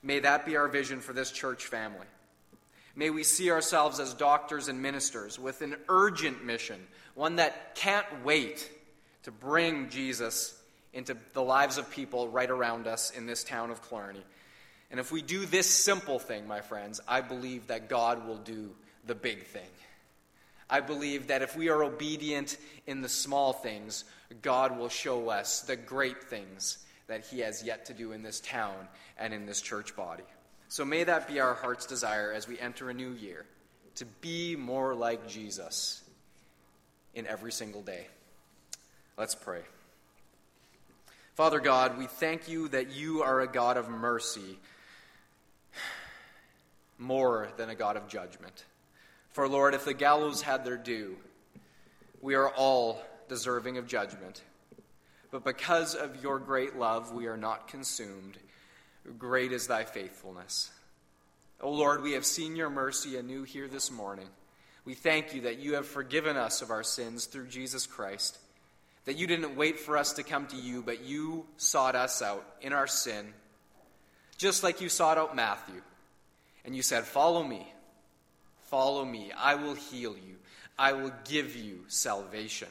May 0.04 0.20
that 0.20 0.46
be 0.46 0.58
our 0.58 0.68
vision 0.68 1.00
for 1.00 1.14
this 1.14 1.32
church 1.32 1.66
family. 1.68 2.06
May 2.98 3.10
we 3.12 3.24
see 3.24 3.50
ourselves 3.50 4.02
as 4.02 4.14
doctors 4.14 4.68
and 4.68 4.82
ministers 4.82 5.40
with 5.40 5.62
an 5.62 5.78
urgent 5.88 6.44
mission, 6.44 6.86
one 7.16 7.38
that 7.38 7.76
can't 7.76 8.26
wait 8.26 8.70
to 9.24 9.32
bring 9.32 9.88
Jesus 9.88 10.54
into 10.92 11.16
the 11.32 11.42
lives 11.42 11.78
of 11.78 11.90
people 11.92 12.28
right 12.28 12.50
around 12.50 12.88
us 12.88 13.12
in 13.12 13.26
this 13.26 13.46
town 13.46 13.72
of 13.72 13.88
Killarney. 13.88 14.26
And 14.92 15.00
if 15.00 15.14
we 15.14 15.22
do 15.22 15.46
this 15.46 15.70
simple 15.70 16.20
thing, 16.20 16.46
my 16.46 16.60
friends, 16.60 17.00
I 17.08 17.22
believe 17.22 17.68
that 17.68 17.88
God 17.88 18.28
will 18.28 18.38
do 18.38 18.72
the 19.06 19.16
big 19.16 19.46
thing. 19.46 19.62
I 20.70 20.82
believe 20.82 21.28
that 21.28 21.42
if 21.42 21.56
we 21.56 21.70
are 21.70 21.84
obedient 21.84 22.58
in 22.86 23.02
the 23.02 23.10
small 23.10 23.54
things, 23.54 24.04
God 24.42 24.78
will 24.78 24.90
show 24.90 25.30
us 25.30 25.62
the 25.62 25.76
great 25.76 26.24
things 26.24 26.80
that 27.08 27.26
He 27.26 27.40
has 27.40 27.64
yet 27.64 27.86
to 27.86 27.94
do 27.94 28.12
in 28.12 28.22
this 28.22 28.42
town 28.42 28.88
and 29.18 29.34
in 29.34 29.46
this 29.46 29.62
church 29.62 29.96
body. 29.96 30.24
So 30.68 30.84
may 30.84 31.06
that 31.06 31.28
be 31.28 31.40
our 31.40 31.54
heart's 31.54 31.86
desire 31.86 32.34
as 32.34 32.48
we 32.48 32.60
enter 32.60 32.90
a 32.90 32.94
new 32.94 33.12
year 33.14 33.46
to 33.96 34.06
be 34.06 34.56
more 34.56 34.94
like 34.94 35.28
Jesus 35.28 36.04
in 37.14 37.26
every 37.26 37.52
single 37.52 37.82
day. 37.82 38.08
Let's 39.18 39.36
pray. 39.36 39.62
Father 41.36 41.60
God, 41.60 41.98
we 41.98 42.08
thank 42.08 42.50
you 42.50 42.68
that 42.70 42.92
you 42.92 43.24
are 43.24 43.42
a 43.42 43.48
God 43.48 43.78
of 43.78 43.90
mercy 43.90 44.60
more 46.98 47.48
than 47.58 47.70
a 47.70 47.76
God 47.76 47.96
of 47.96 48.08
judgment. 48.08 48.66
For, 49.38 49.48
Lord, 49.48 49.76
if 49.76 49.86
the 49.86 49.94
gallows 49.94 50.42
had 50.42 50.66
their 50.66 50.78
due, 50.78 51.16
we 52.22 52.34
are 52.34 52.50
all 52.50 53.00
deserving 53.30 53.78
of 53.78 53.86
judgment. 53.86 54.42
But 55.30 55.44
because 55.46 55.94
of 55.94 56.24
your 56.24 56.40
great 56.40 56.76
love, 56.76 57.14
we 57.14 57.28
are 57.28 57.38
not 57.38 57.68
consumed. 57.68 58.36
Great 59.20 59.52
is 59.52 59.68
thy 59.68 59.84
faithfulness. 59.84 60.72
O 61.62 61.70
Lord, 61.70 62.02
we 62.02 62.14
have 62.14 62.26
seen 62.26 62.56
your 62.56 62.72
mercy 62.72 63.16
anew 63.16 63.44
here 63.44 63.68
this 63.68 63.92
morning. 63.92 64.28
We 64.86 64.96
thank 64.96 65.36
you 65.36 65.42
that 65.42 65.60
you 65.60 65.76
have 65.76 65.86
forgiven 65.86 66.36
us 66.36 66.64
of 66.64 66.72
our 66.72 66.82
sins 66.82 67.28
through 67.28 67.46
Jesus 67.46 67.86
Christ, 67.86 68.40
that 69.06 69.20
you 69.20 69.28
didn't 69.28 69.56
wait 69.56 69.80
for 69.80 69.98
us 69.98 70.14
to 70.14 70.24
come 70.24 70.48
to 70.48 70.58
you, 70.58 70.82
but 70.82 71.04
you 71.04 71.46
sought 71.58 71.94
us 71.94 72.24
out 72.24 72.44
in 72.60 72.74
our 72.74 72.88
sin, 72.88 73.36
just 74.40 74.64
like 74.64 74.82
you 74.82 74.90
sought 74.90 75.20
out 75.20 75.36
Matthew. 75.36 75.84
And 76.66 76.76
you 76.76 76.82
said, 76.82 77.04
Follow 77.04 77.44
me. 77.44 77.72
Follow 78.68 79.04
me. 79.04 79.32
I 79.38 79.56
will 79.56 79.76
heal 79.76 80.16
you. 80.16 80.36
I 80.78 80.94
will 80.94 81.12
give 81.26 81.56
you 81.56 81.84
salvation. 81.88 82.68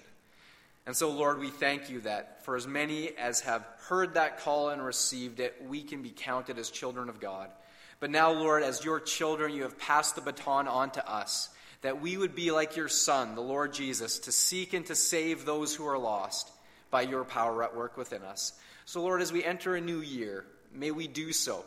And 0.87 0.97
so, 0.97 1.11
Lord, 1.11 1.41
we 1.41 1.51
thank 1.51 1.91
you 1.91 2.01
that 2.03 2.45
for 2.45 2.55
as 2.55 2.67
many 2.67 3.11
as 3.19 3.41
have 3.41 3.67
heard 3.89 4.15
that 4.15 4.41
call 4.41 4.69
and 4.69 4.83
received 4.83 5.41
it, 5.41 5.57
we 5.67 5.83
can 5.83 6.03
be 6.03 6.11
counted 6.11 6.59
as 6.59 6.71
children 6.71 7.09
of 7.09 7.19
God. 7.19 7.51
But 7.99 8.11
now, 8.11 8.31
Lord, 8.31 8.63
as 8.63 8.85
your 8.85 9.01
children, 9.01 9.53
you 9.53 9.63
have 9.63 9.79
passed 9.79 10.15
the 10.15 10.21
baton 10.21 10.69
on 10.69 10.91
to 10.93 11.11
us, 11.11 11.49
that 11.81 12.01
we 12.01 12.17
would 12.17 12.35
be 12.35 12.53
like 12.53 12.77
your 12.77 12.89
Son, 12.89 13.35
the 13.35 13.41
Lord 13.41 13.73
Jesus, 13.73 14.21
to 14.21 14.33
seek 14.33 14.75
and 14.75 14.87
to 14.87 14.95
save 14.95 15.45
those 15.45 15.75
who 15.75 15.87
are 15.87 15.99
lost 15.99 16.53
by 16.91 17.03
your 17.03 17.25
power 17.25 17.65
at 17.65 17.75
work 17.75 17.97
within 17.97 18.23
us. 18.23 18.53
So, 18.85 19.03
Lord, 19.03 19.23
as 19.23 19.33
we 19.33 19.43
enter 19.43 19.75
a 19.75 19.81
new 19.81 20.01
year, 20.01 20.45
may 20.73 20.93
we 20.93 21.09
do 21.09 21.33
so 21.33 21.65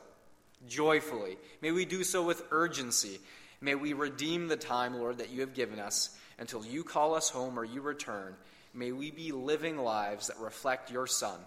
joyfully. 0.68 1.38
May 1.62 1.72
we 1.72 1.86
do 1.86 2.04
so 2.04 2.24
with 2.24 2.44
urgency. 2.52 3.20
May 3.62 3.76
we 3.76 3.94
redeem 3.94 4.48
the 4.48 4.56
time, 4.56 4.96
Lord, 4.96 5.18
that 5.18 5.32
you 5.32 5.42
have 5.42 5.54
given 5.54 5.80
us 5.80 6.18
until 6.38 6.66
you 6.66 6.84
call 6.84 7.16
us 7.16 7.30
home 7.30 7.60
or 7.60 7.66
you 7.66 7.82
return. 7.82 8.36
May 8.74 8.92
we 8.92 9.12
be 9.12 9.32
living 9.32 9.78
lives 9.78 10.28
that 10.28 10.40
reflect 10.40 10.92
your 10.92 11.08
Son 11.08 11.40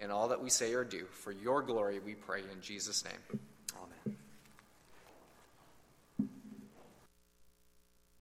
in 0.00 0.10
all 0.10 0.28
that 0.28 0.42
we 0.42 0.50
say 0.50 0.74
or 0.74 0.84
do. 0.84 1.06
For 1.10 1.32
your 1.32 1.62
glory, 1.62 1.98
we 1.98 2.14
pray 2.14 2.40
in 2.40 2.60
Jesus' 2.60 3.04
name. 3.04 3.40